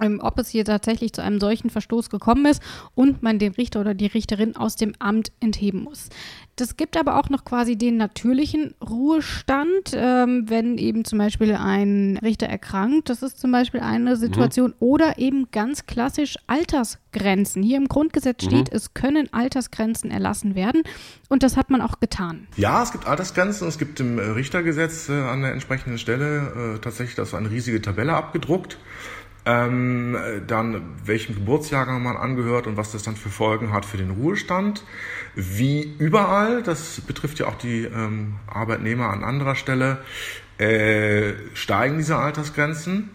Ähm, 0.00 0.20
ob 0.22 0.38
es 0.38 0.48
hier 0.48 0.64
tatsächlich 0.64 1.12
zu 1.12 1.22
einem 1.22 1.40
solchen 1.40 1.70
Verstoß 1.70 2.10
gekommen 2.10 2.46
ist 2.46 2.62
und 2.94 3.22
man 3.22 3.38
den 3.38 3.52
Richter 3.52 3.80
oder 3.80 3.94
die 3.94 4.06
Richterin 4.06 4.56
aus 4.56 4.76
dem 4.76 4.92
Amt 4.98 5.32
entheben 5.40 5.82
muss. 5.82 6.08
Das 6.58 6.76
gibt 6.76 6.96
aber 6.96 7.18
auch 7.18 7.30
noch 7.30 7.44
quasi 7.44 7.76
den 7.76 7.96
natürlichen 7.96 8.74
Ruhestand, 8.82 9.92
ähm, 9.94 10.46
wenn 10.48 10.76
eben 10.76 11.04
zum 11.04 11.18
Beispiel 11.18 11.54
ein 11.54 12.18
Richter 12.20 12.46
erkrankt. 12.46 13.08
Das 13.10 13.22
ist 13.22 13.38
zum 13.38 13.52
Beispiel 13.52 13.80
eine 13.80 14.16
Situation. 14.16 14.70
Mhm. 14.70 14.76
Oder 14.80 15.18
eben 15.18 15.50
ganz 15.52 15.86
klassisch 15.86 16.36
Altersgrenzen. 16.48 17.62
Hier 17.62 17.76
im 17.76 17.86
Grundgesetz 17.86 18.42
mhm. 18.44 18.48
steht, 18.48 18.72
es 18.72 18.92
können 18.92 19.32
Altersgrenzen 19.32 20.10
erlassen 20.10 20.56
werden. 20.56 20.82
Und 21.28 21.44
das 21.44 21.56
hat 21.56 21.70
man 21.70 21.80
auch 21.80 22.00
getan. 22.00 22.48
Ja, 22.56 22.82
es 22.82 22.90
gibt 22.90 23.06
Altersgrenzen. 23.06 23.68
Es 23.68 23.78
gibt 23.78 24.00
im 24.00 24.18
Richtergesetz 24.18 25.08
äh, 25.08 25.12
an 25.12 25.42
der 25.42 25.52
entsprechenden 25.52 25.98
Stelle 25.98 26.74
äh, 26.74 26.78
tatsächlich 26.80 27.14
das 27.14 27.34
eine 27.34 27.50
riesige 27.50 27.80
Tabelle 27.80 28.14
abgedruckt 28.14 28.78
ähm, 29.48 30.16
dann 30.46 30.82
welchem 31.06 31.34
Geburtsjahrgang 31.34 32.02
man 32.02 32.18
angehört 32.18 32.66
und 32.66 32.76
was 32.76 32.92
das 32.92 33.02
dann 33.02 33.16
für 33.16 33.30
Folgen 33.30 33.72
hat 33.72 33.86
für 33.86 33.96
den 33.96 34.10
Ruhestand. 34.10 34.84
Wie 35.34 35.94
überall, 35.98 36.62
das 36.62 37.00
betrifft 37.00 37.38
ja 37.38 37.46
auch 37.46 37.56
die 37.56 37.84
ähm, 37.84 38.34
Arbeitnehmer 38.46 39.08
an 39.08 39.24
anderer 39.24 39.54
Stelle, 39.54 40.02
äh, 40.58 41.32
steigen 41.54 41.96
diese 41.96 42.16
Altersgrenzen, 42.18 43.08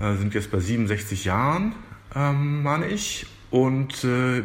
äh, 0.00 0.14
sind 0.14 0.32
jetzt 0.32 0.50
bei 0.50 0.60
67 0.60 1.26
Jahren, 1.26 1.74
ähm, 2.14 2.62
meine 2.62 2.86
ich. 2.86 3.26
Und 3.50 4.02
äh, 4.04 4.42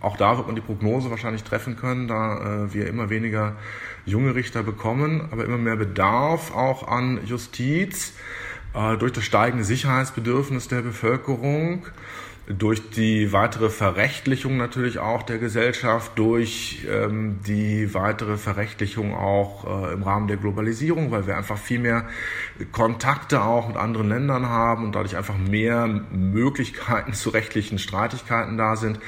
auch 0.00 0.18
da 0.18 0.36
wird 0.36 0.46
man 0.46 0.54
die 0.54 0.62
Prognose 0.62 1.10
wahrscheinlich 1.10 1.44
treffen 1.44 1.76
können, 1.76 2.08
da 2.08 2.66
äh, 2.66 2.74
wir 2.74 2.88
immer 2.88 3.08
weniger 3.08 3.56
junge 4.04 4.34
Richter 4.34 4.62
bekommen, 4.62 5.28
aber 5.30 5.46
immer 5.46 5.56
mehr 5.56 5.76
Bedarf 5.76 6.54
auch 6.54 6.86
an 6.86 7.20
Justiz. 7.24 8.12
Äh, 8.74 8.96
durch 8.96 9.12
das 9.12 9.24
steigende 9.24 9.64
Sicherheitsbedürfnis 9.64 10.68
der 10.68 10.82
Bevölkerung, 10.82 11.86
durch 12.46 12.90
die 12.90 13.32
weitere 13.32 13.70
Verrechtlichung 13.70 14.58
natürlich 14.58 14.98
auch 14.98 15.22
der 15.22 15.38
Gesellschaft, 15.38 16.18
durch 16.18 16.86
ähm, 16.90 17.38
die 17.46 17.94
weitere 17.94 18.36
Verrechtlichung 18.36 19.14
auch 19.14 19.64
äh, 19.64 19.94
im 19.94 20.02
Rahmen 20.02 20.28
der 20.28 20.36
Globalisierung, 20.36 21.10
weil 21.10 21.26
wir 21.26 21.38
einfach 21.38 21.56
viel 21.56 21.78
mehr 21.78 22.06
Kontakte 22.70 23.42
auch 23.42 23.68
mit 23.68 23.78
anderen 23.78 24.10
Ländern 24.10 24.46
haben 24.48 24.84
und 24.84 24.94
dadurch 24.94 25.16
einfach 25.16 25.38
mehr 25.38 25.86
Möglichkeiten 25.86 27.12
zu 27.14 27.30
rechtlichen 27.30 27.78
Streitigkeiten 27.78 28.58
da 28.58 28.76
sind. 28.76 28.98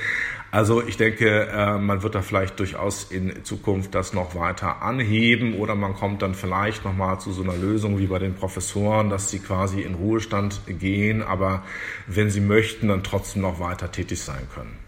Also 0.50 0.82
ich 0.82 0.96
denke, 0.96 1.48
äh, 1.48 1.78
man 1.78 2.02
wird 2.02 2.14
da 2.14 2.22
vielleicht 2.22 2.58
durchaus 2.60 3.10
in 3.10 3.44
Zukunft 3.44 3.94
das 3.94 4.12
noch 4.12 4.34
weiter 4.34 4.82
anheben 4.82 5.54
oder 5.54 5.74
man 5.74 5.94
kommt 5.94 6.22
dann 6.22 6.34
vielleicht 6.34 6.84
nochmal 6.84 7.20
zu 7.20 7.32
so 7.32 7.42
einer 7.42 7.56
Lösung 7.56 7.98
wie 7.98 8.06
bei 8.06 8.18
den 8.18 8.34
Professoren, 8.34 9.10
dass 9.10 9.30
sie 9.30 9.40
quasi 9.40 9.82
in 9.82 9.94
Ruhestand 9.94 10.60
gehen, 10.66 11.22
aber 11.22 11.64
wenn 12.06 12.30
sie 12.30 12.40
möchten, 12.40 12.88
dann 12.88 13.02
trotzdem 13.02 13.42
noch 13.42 13.60
weiter 13.60 13.90
tätig 13.90 14.20
sein 14.20 14.48
können. 14.54 14.85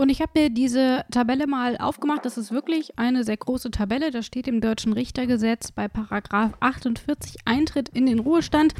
Und 0.00 0.10
ich 0.10 0.20
habe 0.20 0.30
mir 0.36 0.48
diese 0.48 1.04
Tabelle 1.10 1.48
mal 1.48 1.76
aufgemacht. 1.76 2.24
Das 2.24 2.38
ist 2.38 2.52
wirklich 2.52 2.96
eine 3.00 3.24
sehr 3.24 3.36
große 3.36 3.72
Tabelle. 3.72 4.12
Da 4.12 4.22
steht 4.22 4.46
im 4.46 4.60
Deutschen 4.60 4.92
Richtergesetz 4.92 5.72
bei 5.72 5.88
Paragraph 5.88 6.52
48 6.60 7.38
Eintritt 7.46 7.88
in 7.88 8.06
den 8.06 8.20
Ruhestand. 8.20 8.74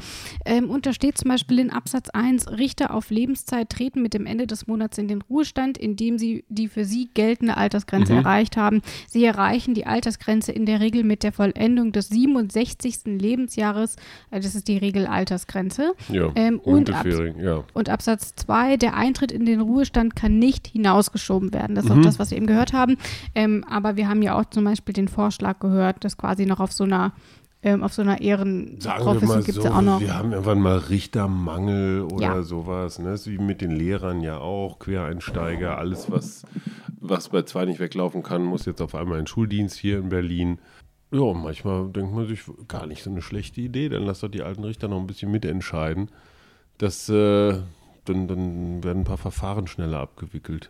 Ähm, 0.45 0.69
und 0.69 0.85
da 0.85 0.93
steht 0.93 1.17
zum 1.17 1.27
Beispiel 1.27 1.59
in 1.59 1.71
Absatz 1.71 2.09
1, 2.09 2.51
Richter 2.51 2.93
auf 2.93 3.09
Lebenszeit 3.09 3.69
treten 3.69 4.01
mit 4.01 4.13
dem 4.13 4.25
Ende 4.25 4.47
des 4.47 4.65
Monats 4.67 4.97
in 4.97 5.09
den 5.09 5.21
Ruhestand, 5.21 5.77
indem 5.77 6.17
sie 6.17 6.45
die 6.47 6.69
für 6.69 6.85
sie 6.85 7.09
geltende 7.13 7.57
Altersgrenze 7.57 8.13
mhm. 8.13 8.19
erreicht 8.19 8.55
haben. 8.55 8.81
Sie 9.09 9.25
erreichen 9.25 9.73
die 9.73 9.85
Altersgrenze 9.85 10.53
in 10.53 10.65
der 10.65 10.79
Regel 10.79 11.03
mit 11.03 11.23
der 11.23 11.33
Vollendung 11.33 11.91
des 11.91 12.07
67. 12.07 12.99
Lebensjahres. 13.07 13.97
Äh, 14.31 14.39
das 14.39 14.55
ist 14.55 14.69
die 14.69 14.77
Regelaltersgrenze. 14.77 15.95
Ja, 16.07 16.31
ähm, 16.35 16.61
und, 16.61 16.89
Ab 16.91 17.05
ja. 17.05 17.65
und 17.73 17.89
Absatz 17.89 18.35
2, 18.35 18.77
der 18.77 18.95
Eintritt 18.95 19.33
in 19.33 19.43
den 19.43 19.59
Ruhestand 19.59 20.15
kann 20.15 20.39
nicht 20.39 20.65
hinaus 20.65 21.08
rausgeschoben 21.09 21.53
werden. 21.53 21.75
Das 21.75 21.85
ist 21.85 21.91
mhm. 21.91 21.99
auch 21.99 22.03
das, 22.03 22.19
was 22.19 22.31
wir 22.31 22.37
eben 22.37 22.47
gehört 22.47 22.73
haben. 22.73 22.97
Ähm, 23.35 23.63
aber 23.69 23.95
wir 23.95 24.07
haben 24.07 24.21
ja 24.21 24.39
auch 24.39 24.45
zum 24.45 24.63
Beispiel 24.63 24.93
den 24.93 25.07
Vorschlag 25.07 25.59
gehört, 25.59 26.03
dass 26.03 26.17
quasi 26.17 26.45
noch 26.45 26.59
auf 26.59 26.71
so 26.71 26.83
einer 26.83 27.13
ähm, 27.61 27.83
auf 27.83 27.91
so 27.91 28.01
einer 28.01 28.21
Ehrenprofessur 28.21 29.37
gibt 29.37 29.49
es 29.49 29.55
so, 29.55 29.63
ja 29.63 29.77
auch 29.77 29.81
noch. 29.81 29.99
Wir 29.99 30.17
haben 30.17 30.31
irgendwann 30.31 30.61
mal 30.61 30.77
Richtermangel 30.77 32.03
oder 32.03 32.35
ja. 32.35 32.43
sowas. 32.43 32.99
Ne? 32.99 33.17
So 33.17 33.31
wie 33.31 33.37
mit 33.37 33.59
den 33.59 33.71
Lehrern 33.71 34.21
ja 34.21 34.37
auch, 34.37 34.79
Quereinsteiger, 34.79 35.77
alles, 35.77 36.09
was, 36.09 36.43
was 37.01 37.27
bei 37.27 37.41
zwei 37.41 37.65
nicht 37.65 37.81
weglaufen 37.81 38.23
kann, 38.23 38.45
muss 38.45 38.65
jetzt 38.65 38.81
auf 38.81 38.95
einmal 38.95 39.19
in 39.19 39.27
Schuldienst 39.27 39.77
hier 39.77 39.99
in 39.99 40.07
Berlin. 40.07 40.59
Ja, 41.11 41.33
manchmal 41.33 41.89
denkt 41.89 42.13
man 42.13 42.27
sich, 42.27 42.43
gar 42.69 42.85
nicht 42.85 43.03
so 43.03 43.09
eine 43.09 43.21
schlechte 43.21 43.59
Idee, 43.59 43.89
dann 43.89 44.03
lass 44.03 44.21
doch 44.21 44.29
die 44.29 44.43
alten 44.43 44.63
Richter 44.63 44.87
noch 44.87 45.01
ein 45.01 45.07
bisschen 45.07 45.29
mitentscheiden. 45.29 46.11
Das, 46.77 47.09
äh, 47.09 47.59
dann, 48.05 48.27
dann 48.29 48.83
werden 48.85 49.01
ein 49.01 49.05
paar 49.05 49.17
Verfahren 49.17 49.67
schneller 49.67 49.99
abgewickelt. 49.99 50.69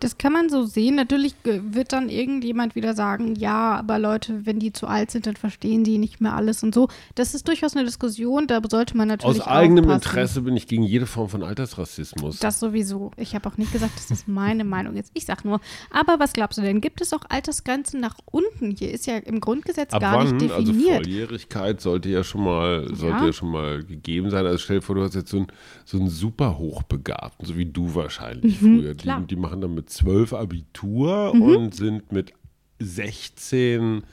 Das 0.00 0.18
kann 0.18 0.32
man 0.32 0.48
so 0.48 0.64
sehen. 0.64 0.96
Natürlich 0.96 1.34
wird 1.44 1.92
dann 1.92 2.08
irgendjemand 2.08 2.74
wieder 2.74 2.94
sagen, 2.94 3.34
ja, 3.36 3.76
aber 3.76 3.98
Leute, 3.98 4.46
wenn 4.46 4.58
die 4.58 4.72
zu 4.72 4.86
alt 4.86 5.10
sind, 5.10 5.26
dann 5.26 5.36
verstehen 5.36 5.84
die 5.84 5.98
nicht 5.98 6.20
mehr 6.20 6.34
alles 6.34 6.62
und 6.62 6.74
so. 6.74 6.88
Das 7.14 7.34
ist 7.34 7.46
durchaus 7.48 7.76
eine 7.76 7.84
Diskussion, 7.84 8.46
da 8.46 8.60
sollte 8.68 8.96
man 8.96 9.08
natürlich 9.08 9.42
Aus 9.42 9.46
eigenem 9.46 9.84
aufpassen. 9.84 10.02
Interesse 10.02 10.40
bin 10.42 10.56
ich 10.56 10.66
gegen 10.66 10.82
jede 10.82 11.06
Form 11.06 11.28
von 11.28 11.42
Altersrassismus. 11.42 12.38
Das 12.38 12.58
sowieso. 12.58 13.10
Ich 13.16 13.34
habe 13.34 13.48
auch 13.48 13.58
nicht 13.58 13.72
gesagt, 13.72 13.92
das 14.08 14.26
meine 14.26 14.64
Meinung 14.64 14.96
ist. 14.96 15.10
Ich 15.14 15.26
sag 15.26 15.44
nur, 15.44 15.60
aber 15.90 16.18
was 16.18 16.32
glaubst 16.32 16.58
du 16.58 16.62
denn? 16.62 16.80
Gibt 16.80 17.00
es 17.00 17.12
auch 17.12 17.22
Altersgrenzen 17.28 18.00
nach 18.00 18.16
unten? 18.30 18.70
Hier 18.70 18.90
ist 18.90 19.06
ja 19.06 19.18
im 19.18 19.40
Grundgesetz 19.40 19.92
Ab 19.92 20.00
gar 20.00 20.18
wann? 20.18 20.36
nicht 20.36 20.50
also 20.50 20.72
definiert. 20.72 20.98
Also 20.98 21.10
Volljährigkeit 21.10 21.80
sollte 21.80 22.08
ja 22.08 22.24
schon 22.24 22.42
mal, 22.42 22.88
sollte 22.94 23.26
ja. 23.26 23.32
schon 23.32 23.50
mal 23.50 23.84
gegeben 23.84 24.30
sein. 24.30 24.46
Also 24.46 24.58
stell 24.58 24.76
dir 24.76 24.82
vor, 24.82 24.94
du 24.94 25.02
hast 25.02 25.14
jetzt 25.14 25.30
so 25.30 25.38
einen, 25.38 25.48
so 25.84 25.98
einen 25.98 26.08
super 26.08 26.56
Hochbegabten, 26.56 27.46
so 27.46 27.56
wie 27.56 27.66
du 27.66 27.94
wahrscheinlich 27.94 28.60
mhm, 28.62 28.80
früher. 28.80 28.94
Die, 28.94 29.26
die 29.26 29.36
machen 29.36 29.60
dann 29.60 29.74
mit 29.90 29.92
zwölf 29.92 30.32
Abitur 30.32 31.34
mhm. 31.34 31.42
und 31.42 31.74
sind 31.74 32.12
mit 32.12 32.32
16, 32.78 34.04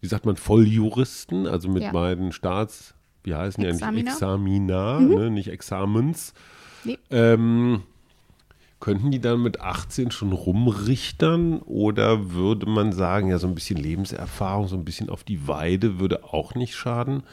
wie 0.00 0.06
sagt 0.06 0.24
man, 0.24 0.36
Volljuristen, 0.36 1.46
also 1.46 1.68
mit 1.68 1.82
ja. 1.82 1.92
beiden 1.92 2.32
Staats, 2.32 2.94
wie 3.24 3.34
heißen 3.34 3.62
die 3.62 3.68
eigentlich? 3.68 4.06
Examina, 4.06 5.00
mhm. 5.00 5.08
ne, 5.08 5.30
nicht 5.30 5.48
Examens. 5.48 6.32
Nee. 6.84 6.98
Ähm, 7.10 7.82
Könnten 8.80 9.10
die 9.10 9.20
dann 9.20 9.42
mit 9.42 9.60
18 9.60 10.12
schon 10.12 10.30
rumrichtern 10.30 11.58
oder 11.62 12.30
würde 12.30 12.66
man 12.66 12.92
sagen, 12.92 13.30
ja, 13.30 13.38
so 13.38 13.48
ein 13.48 13.56
bisschen 13.56 13.76
Lebenserfahrung, 13.76 14.68
so 14.68 14.76
ein 14.76 14.84
bisschen 14.84 15.10
auf 15.10 15.24
die 15.24 15.48
Weide 15.48 15.98
würde 15.98 16.22
auch 16.22 16.54
nicht 16.54 16.76
schaden? 16.76 17.24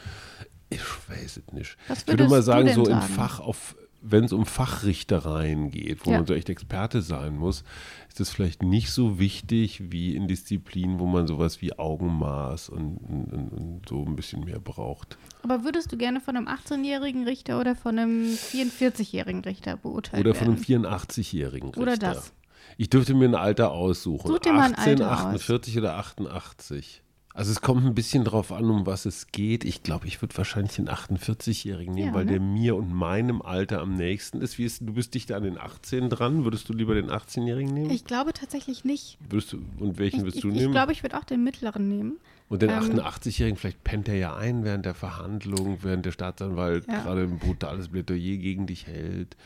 Ich 0.70 0.80
weiß 0.80 1.36
es 1.36 1.52
nicht. 1.52 1.76
Ich 1.88 2.08
würde 2.08 2.28
mal 2.28 2.42
sagen, 2.42 2.74
so 2.74 2.80
im 2.80 2.86
sagen? 2.86 3.14
Fach 3.14 3.38
auf, 3.38 3.76
wenn 4.08 4.24
es 4.24 4.32
um 4.32 4.46
Fachrichtereien 4.46 5.70
geht, 5.70 6.04
wo 6.06 6.10
Ja. 6.10 6.18
man 6.18 6.26
so 6.26 6.34
echt 6.34 6.48
Experte 6.48 7.02
sein 7.02 7.36
muss, 7.36 7.64
ist 8.08 8.20
es 8.20 8.30
vielleicht 8.30 8.62
nicht 8.62 8.90
so 8.90 9.18
wichtig 9.18 9.90
wie 9.90 10.14
in 10.16 10.28
Disziplinen, 10.28 10.98
wo 10.98 11.06
man 11.06 11.26
sowas 11.26 11.60
wie 11.60 11.78
Augenmaß 11.78 12.68
und, 12.68 12.96
und, 12.98 13.52
und, 13.52 13.88
so 13.88 14.04
ein 14.04 14.16
bisschen 14.16 14.44
mehr 14.44 14.60
braucht. 14.60 15.18
Aber 15.42 15.64
würdest 15.64 15.92
du 15.92 15.96
gerne 15.96 16.20
von 16.20 16.36
einem 16.36 16.48
18-jährigen 16.48 17.24
Richter 17.24 17.60
oder 17.60 17.74
von 17.76 17.98
einem 17.98 18.24
44-jährigen 18.26 19.42
Richter 19.42 19.76
beurteilt 19.76 20.24
Oder 20.24 20.34
von 20.34 20.48
einem 20.48 20.68
werden? 20.68 20.86
84-jährigen 20.86 21.68
Richter. 21.70 21.80
Oder 21.82 21.96
das. 21.96 22.32
Ich 22.78 22.90
dürfte 22.90 23.14
mir 23.14 23.26
ein 23.28 23.34
Alter 23.34 23.72
aussuchen. 23.72 24.28
Such 24.28 24.40
dir 24.40 24.52
mal 24.52 24.64
ein 24.66 24.74
18, 24.74 25.02
Alter 25.02 25.12
aus. 25.12 25.26
48 25.34 25.78
oder 25.78 25.96
88. 25.96 27.02
Also 27.36 27.52
es 27.52 27.60
kommt 27.60 27.84
ein 27.84 27.94
bisschen 27.94 28.24
drauf 28.24 28.50
an, 28.50 28.64
um 28.70 28.86
was 28.86 29.04
es 29.04 29.26
geht. 29.26 29.64
Ich 29.66 29.82
glaube, 29.82 30.06
ich 30.06 30.22
würde 30.22 30.34
wahrscheinlich 30.38 30.76
den 30.76 30.88
48-Jährigen 30.88 31.92
nehmen, 31.94 32.08
Ja, 32.08 32.14
weil 32.14 32.24
ne? 32.24 32.30
der 32.32 32.40
mir 32.40 32.74
und 32.76 32.90
meinem 32.90 33.42
Alter 33.42 33.82
am 33.82 33.92
nächsten 33.94 34.40
ist. 34.40 34.56
Wie 34.56 34.64
ist. 34.64 34.80
Du 34.80 34.94
bist 34.94 35.12
dicht 35.12 35.30
an 35.32 35.42
den 35.42 35.58
18 35.58 36.08
dran. 36.08 36.44
Würdest 36.44 36.66
du 36.70 36.72
lieber 36.72 36.94
den 36.94 37.10
18-Jährigen 37.10 37.74
nehmen? 37.74 37.90
Ich 37.90 38.06
glaube 38.06 38.32
tatsächlich 38.32 38.84
nicht. 38.86 39.18
Würdest 39.28 39.52
du, 39.52 39.58
und 39.78 39.98
welchen 39.98 40.16
Ich, 40.16 40.22
würdest 40.22 40.36
ich, 40.36 40.42
du 40.42 40.48
ich 40.48 40.54
nehmen? 40.54 40.72
glaube, 40.72 40.92
ich 40.92 41.02
würde 41.02 41.18
auch 41.18 41.24
den 41.24 41.44
mittleren 41.44 41.88
nehmen. 41.88 42.16
und 42.48 42.62
den 42.62 42.70
ähm, 42.70 42.76
88-Jährigen, 43.00 43.58
vielleicht 43.58 43.84
pennt 43.84 44.08
er 44.08 44.16
ja 44.16 44.34
ein 44.34 44.64
während 44.64 44.86
der 44.86 44.94
Verhandlung, 44.94 45.80
während 45.82 46.06
der 46.06 46.12
Staatsanwalt 46.12 46.86
Ja. 46.88 47.02
gerade 47.02 47.24
ein 47.24 47.38
brutales 47.38 47.88
Plädoyer 47.88 48.38
gegen 48.38 48.66
dich 48.66 48.86
hält. 48.86 49.36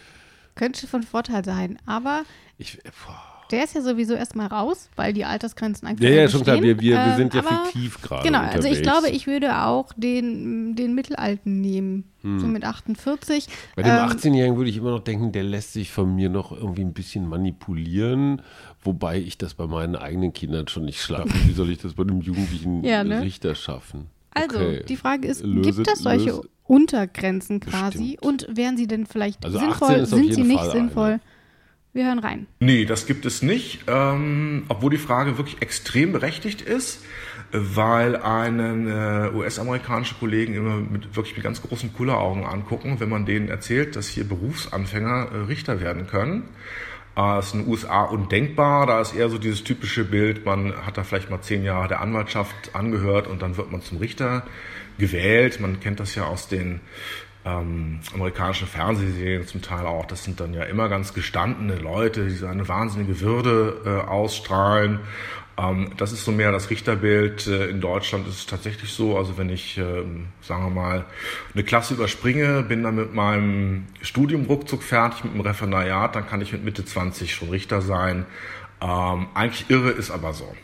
Könnte 0.54 0.86
von 0.86 1.02
Vorteil 1.02 1.44
sein. 1.44 1.76
Aber 1.86 2.22
Ich, 2.56 2.78
boah. 3.04 3.39
Der 3.50 3.64
ist 3.64 3.74
ja 3.74 3.82
sowieso 3.82 4.14
erstmal 4.14 4.46
raus, 4.46 4.88
weil 4.96 5.12
die 5.12 5.24
Altersgrenzen 5.24 5.88
einfach 5.88 6.02
Ja, 6.04 6.10
ja, 6.10 6.28
schon 6.28 6.42
klar. 6.42 6.56
Wir, 6.62 6.78
wir, 6.80 6.96
wir 6.96 6.98
Ähm, 6.98 7.16
sind 7.16 7.34
ja 7.34 7.40
aber- 7.44 7.64
fiktiv 7.66 8.00
gerade. 8.02 8.22
Genau, 8.26 8.38
also 8.40 8.68
ich 8.68 8.78
unterwegs. 8.78 8.82
glaube, 8.82 9.08
ich 9.10 9.26
würde 9.26 9.62
auch 9.64 9.92
den, 9.96 10.74
den 10.76 10.94
Mittelalten 10.94 11.60
nehmen. 11.60 12.04
So 12.22 12.46
mit 12.46 12.64
48. 12.64 13.46
Hm. 13.46 13.52
Bei 13.76 13.82
dem 13.82 13.92
Ähm, 13.92 13.98
18-Jährigen 14.10 14.56
würde 14.58 14.68
ich 14.68 14.76
immer 14.76 14.90
noch 14.90 15.00
denken, 15.00 15.32
der 15.32 15.42
lässt 15.42 15.72
sich 15.72 15.90
von 15.90 16.14
mir 16.14 16.28
noch 16.28 16.52
irgendwie 16.52 16.82
ein 16.82 16.92
bisschen 16.92 17.26
manipulieren, 17.26 18.42
wobei 18.82 19.18
ich 19.18 19.38
das 19.38 19.54
bei 19.54 19.66
meinen 19.66 19.96
eigenen 19.96 20.32
Kindern 20.34 20.68
schon 20.68 20.84
nicht 20.84 21.00
schaffe. 21.00 21.30
Wie 21.46 21.52
soll 21.52 21.70
ich 21.70 21.78
das 21.78 21.94
bei 21.94 22.02
einem 22.02 22.20
jugendlichen 22.20 22.84
Ja, 22.84 23.04
ne? 23.04 23.22
Richter 23.22 23.54
schaffen? 23.54 24.08
Also, 24.32 24.58
Okay. 24.58 24.84
die 24.88 24.96
Frage 24.96 25.28
ist, 25.28 25.42
Löse- 25.42 25.62
gibt 25.82 25.88
es 25.88 26.00
solche 26.00 26.30
löse- 26.30 26.42
Untergrenzen 26.64 27.60
quasi? 27.60 28.16
Bestimmt. 28.20 28.22
Und 28.22 28.56
wären 28.56 28.76
sie 28.76 28.86
denn 28.86 29.06
vielleicht 29.06 29.44
Also 29.44 29.58
18 29.58 29.70
sinnvoll? 29.70 30.06
Sind 30.06 30.34
sie 30.34 30.42
nicht 30.42 30.60
Fall 30.60 30.70
sinnvoll? 30.70 31.08
eine. 31.12 31.20
Wir 31.92 32.06
hören 32.06 32.20
rein. 32.20 32.46
Nee, 32.60 32.84
das 32.84 33.06
gibt 33.06 33.26
es 33.26 33.42
nicht, 33.42 33.80
ähm, 33.88 34.64
obwohl 34.68 34.92
die 34.92 34.98
Frage 34.98 35.38
wirklich 35.38 35.60
extrem 35.60 36.12
berechtigt 36.12 36.62
ist, 36.62 37.04
weil 37.50 38.14
einen 38.14 38.86
äh, 38.86 39.30
US-amerikanische 39.34 40.14
Kollegen 40.14 40.54
immer 40.54 40.76
mit 40.76 41.16
wirklich 41.16 41.34
mit 41.34 41.42
ganz 41.42 41.62
großen 41.62 41.92
Kulleraugen 41.92 42.44
angucken, 42.44 43.00
wenn 43.00 43.08
man 43.08 43.26
denen 43.26 43.48
erzählt, 43.48 43.96
dass 43.96 44.06
hier 44.06 44.22
Berufsanfänger 44.22 45.30
äh, 45.32 45.36
Richter 45.48 45.80
werden 45.80 46.06
können. 46.06 46.44
Äh, 47.16 47.40
ist 47.40 47.54
in 47.54 47.62
den 47.62 47.68
USA 47.68 48.04
undenkbar, 48.04 48.86
da 48.86 49.00
ist 49.00 49.14
eher 49.14 49.28
so 49.28 49.38
dieses 49.38 49.64
typische 49.64 50.04
Bild, 50.04 50.46
man 50.46 50.72
hat 50.86 50.96
da 50.96 51.02
vielleicht 51.02 51.28
mal 51.28 51.40
zehn 51.40 51.64
Jahre 51.64 51.88
der 51.88 52.00
Anwaltschaft 52.02 52.72
angehört 52.72 53.26
und 53.26 53.42
dann 53.42 53.56
wird 53.56 53.72
man 53.72 53.82
zum 53.82 53.98
Richter 53.98 54.44
gewählt. 54.98 55.58
Man 55.58 55.80
kennt 55.80 55.98
das 55.98 56.14
ja 56.14 56.24
aus 56.24 56.46
den 56.46 56.80
ähm, 57.44 58.00
amerikanischen 58.14 58.68
Fernsehserien 58.68 59.46
zum 59.46 59.62
Teil 59.62 59.86
auch. 59.86 60.04
Das 60.06 60.24
sind 60.24 60.40
dann 60.40 60.52
ja 60.52 60.64
immer 60.64 60.88
ganz 60.88 61.14
gestandene 61.14 61.76
Leute, 61.76 62.26
die 62.26 62.34
so 62.34 62.46
eine 62.46 62.68
wahnsinnige 62.68 63.20
Würde 63.20 63.80
äh, 63.84 64.08
ausstrahlen. 64.08 65.00
Ähm, 65.60 65.92
das 65.96 66.12
ist 66.12 66.24
so 66.24 66.32
mehr 66.32 66.52
das 66.52 66.70
Richterbild. 66.70 67.46
Äh, 67.46 67.68
in 67.68 67.80
Deutschland 67.80 68.28
ist 68.28 68.34
es 68.34 68.46
tatsächlich 68.46 68.92
so, 68.92 69.16
also 69.16 69.38
wenn 69.38 69.50
ich, 69.50 69.78
ähm, 69.78 70.26
sagen 70.42 70.64
wir 70.64 70.70
mal, 70.70 71.06
eine 71.54 71.64
Klasse 71.64 71.94
überspringe, 71.94 72.62
bin 72.62 72.82
dann 72.82 72.96
mit 72.96 73.14
meinem 73.14 73.86
Studium 74.02 74.44
ruckzuck 74.46 74.82
fertig, 74.82 75.24
mit 75.24 75.34
dem 75.34 75.40
Referendariat, 75.40 76.14
dann 76.14 76.28
kann 76.28 76.40
ich 76.40 76.52
mit 76.52 76.64
Mitte 76.64 76.84
20 76.84 77.34
schon 77.34 77.50
Richter 77.50 77.80
sein. 77.80 78.26
Ähm, 78.80 79.28
eigentlich 79.34 79.68
irre 79.68 79.90
ist 79.90 80.10
aber 80.10 80.32
so. 80.32 80.54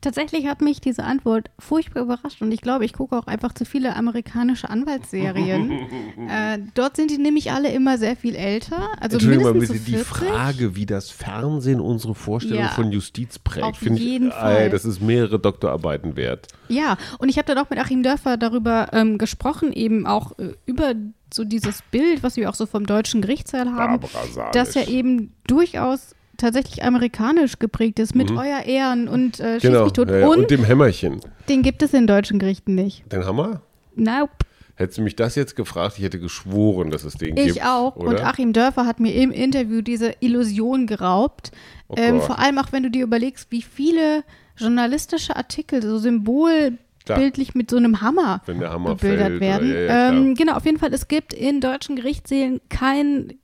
Tatsächlich 0.00 0.46
hat 0.46 0.62
mich 0.62 0.80
diese 0.80 1.04
Antwort 1.04 1.50
furchtbar 1.58 2.02
überrascht 2.02 2.40
und 2.40 2.50
ich 2.52 2.62
glaube, 2.62 2.86
ich 2.86 2.94
gucke 2.94 3.16
auch 3.16 3.26
einfach 3.26 3.52
zu 3.52 3.64
viele 3.66 3.96
amerikanische 3.96 4.70
Anwaltsserien. 4.70 5.70
äh, 6.28 6.58
dort 6.74 6.96
sind 6.96 7.10
die 7.10 7.18
nämlich 7.18 7.52
alle 7.52 7.70
immer 7.70 7.98
sehr 7.98 8.16
viel 8.16 8.34
älter, 8.34 8.88
also 8.98 9.16
Entschuldigung 9.16 9.44
mal 9.44 9.52
mindestens 9.52 9.84
bitte, 9.84 9.98
so 9.98 10.04
die 10.04 10.18
40. 10.20 10.28
Frage, 10.28 10.76
wie 10.76 10.86
das 10.86 11.10
Fernsehen 11.10 11.80
unsere 11.80 12.14
Vorstellung 12.14 12.62
Ja, 12.62 12.68
von 12.68 12.92
Justiz 12.92 13.38
prägt, 13.38 13.76
finde 13.76 14.00
ich, 14.00 14.22
ey, 14.22 14.30
Fall. 14.30 14.70
das 14.70 14.84
ist 14.84 15.02
mehrere 15.02 15.38
Doktorarbeiten 15.38 16.16
wert. 16.16 16.48
Ja, 16.68 16.96
und 17.18 17.28
ich 17.28 17.36
habe 17.36 17.46
dann 17.46 17.58
auch 17.58 17.68
mit 17.68 17.78
Achim 17.78 18.02
Dörfer 18.02 18.36
darüber 18.36 18.88
ähm, 18.92 19.18
gesprochen, 19.18 19.72
eben 19.72 20.06
auch 20.06 20.38
äh, 20.38 20.54
über 20.66 20.94
so 21.32 21.44
dieses 21.44 21.82
Bild, 21.90 22.22
was 22.22 22.36
wir 22.36 22.48
auch 22.48 22.54
so 22.54 22.66
vom 22.66 22.86
deutschen 22.86 23.20
Gerichtssaal 23.22 23.70
haben, 23.72 24.00
Barbara 24.00 24.26
Salisch. 24.32 24.52
das 24.52 24.74
ja 24.74 24.88
eben 24.88 25.32
durchaus 25.46 26.14
tatsächlich 26.40 26.82
amerikanisch 26.84 27.58
geprägt 27.58 27.98
ist, 27.98 28.14
mit 28.14 28.30
euer 28.30 28.62
Ehren 28.64 29.08
und 29.08 29.38
äh, 29.40 29.60
schieß 29.60 29.64
Mhm. 29.70 29.72
Genau, 29.72 29.84
mich 29.84 29.92
tot. 29.92 30.08
ja, 30.10 30.18
ja. 30.18 30.26
und, 30.26 30.38
und 30.38 30.50
dem 30.50 30.64
Hämmerchen. 30.64 31.20
den 31.48 31.62
gibt 31.62 31.82
es 31.82 31.92
in 31.94 32.06
deutschen 32.06 32.38
Gerichten 32.38 32.74
nicht. 32.74 33.10
Den 33.12 33.24
Hammer? 33.24 33.62
Nope. 33.94 34.30
Hättest 34.76 34.96
du 34.98 35.02
mich 35.02 35.14
das 35.14 35.34
jetzt 35.34 35.56
gefragt, 35.56 35.96
ich 35.98 36.04
hätte 36.04 36.18
geschworen, 36.18 36.90
dass 36.90 37.04
es 37.04 37.14
den 37.14 37.34
gibt. 37.34 37.50
Ich 37.50 37.62
auch. 37.62 37.96
Oder? 37.96 38.08
Und 38.08 38.24
Achim 38.24 38.54
Dörfer 38.54 38.86
hat 38.86 38.98
mir 38.98 39.14
im 39.14 39.30
Interview 39.30 39.82
diese 39.82 40.14
Illusion 40.20 40.86
geraubt. 40.86 41.52
Oh 41.88 41.94
ähm, 41.98 42.20
vor 42.22 42.38
allem 42.38 42.56
auch, 42.58 42.72
wenn 42.72 42.82
du 42.82 42.90
dir 42.90 43.02
überlegst, 43.02 43.48
wie 43.50 43.60
viele 43.60 44.24
journalistische 44.56 45.36
Artikel 45.36 45.82
so 45.82 45.98
symbolbildlich 45.98 47.54
mit 47.54 47.68
so 47.70 47.76
einem 47.76 48.00
Hammer 48.00 48.40
Hammer 48.46 48.94
bebildert 48.94 49.28
fällt, 49.28 49.40
werden. 49.40 49.70
oder- 49.70 49.80
ja, 49.82 49.86
ja, 49.86 50.08
ähm, 50.10 50.34
genau, 50.34 50.54
auf 50.54 50.64
jeden 50.64 50.78
Fall, 50.78 50.94
es 50.94 51.08
gibt 51.08 51.34
in 51.34 51.60
deutschen 51.60 51.96
Gerichtssälen 51.96 52.60
keinen 52.70 53.34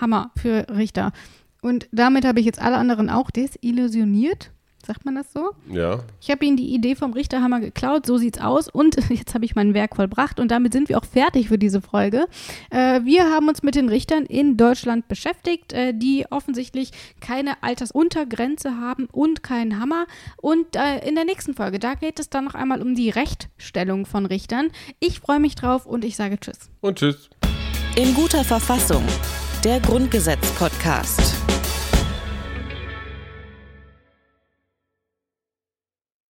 Hammer 0.00 0.30
für 0.40 0.66
Richter. 0.70 1.12
Und 1.62 1.88
damit 1.92 2.24
habe 2.24 2.40
ich 2.40 2.46
jetzt 2.46 2.60
alle 2.60 2.76
anderen 2.76 3.10
auch 3.10 3.30
desillusioniert. 3.30 4.50
Sagt 4.86 5.04
man 5.04 5.16
das 5.16 5.32
so? 5.32 5.50
Ja, 5.70 6.00
Ich 6.20 6.30
habe 6.30 6.46
ihnen 6.46 6.56
die 6.56 6.72
Idee 6.72 6.94
vom 6.94 7.12
Richterhammer 7.12 7.60
geklaut, 7.60 8.06
so 8.06 8.16
sieht's 8.16 8.40
aus. 8.40 8.68
Und 8.68 8.96
jetzt 9.10 9.34
habe 9.34 9.44
ich 9.44 9.54
mein 9.54 9.74
Werk 9.74 9.96
vollbracht 9.96 10.38
und 10.40 10.50
damit 10.50 10.72
sind 10.72 10.88
wir 10.88 10.96
auch 10.98 11.04
fertig 11.04 11.48
für 11.48 11.58
diese 11.58 11.82
Folge. 11.82 12.26
Äh, 12.70 13.04
wir 13.04 13.24
haben 13.24 13.48
uns 13.48 13.62
mit 13.62 13.74
den 13.74 13.88
Richtern 13.88 14.24
in 14.24 14.56
Deutschland 14.56 15.08
beschäftigt, 15.08 15.72
äh, 15.72 15.92
die 15.92 16.26
offensichtlich 16.30 16.92
keine 17.20 17.62
Altersuntergrenze 17.62 18.76
haben 18.78 19.08
und 19.12 19.42
keinen 19.42 19.78
Hammer. 19.80 20.06
Und 20.38 20.76
äh, 20.76 21.06
in 21.06 21.16
der 21.16 21.24
nächsten 21.24 21.54
Folge, 21.54 21.78
da 21.80 21.94
geht 21.94 22.18
es 22.20 22.30
dann 22.30 22.44
noch 22.44 22.54
einmal 22.54 22.80
um 22.80 22.94
die 22.94 23.10
Rechtstellung 23.10 24.06
von 24.06 24.26
Richtern. 24.26 24.68
Ich 25.00 25.20
freue 25.20 25.40
mich 25.40 25.54
drauf 25.56 25.86
und 25.86 26.04
ich 26.04 26.16
sage 26.16 26.38
Tschüss. 26.38 26.70
und 26.80 26.98
tschüss. 26.98 27.28
In 27.96 28.14
guter 28.14 28.44
Verfassung 28.44 29.02
der 29.64 29.80
Grundgesetz-Podcast. 29.80 31.34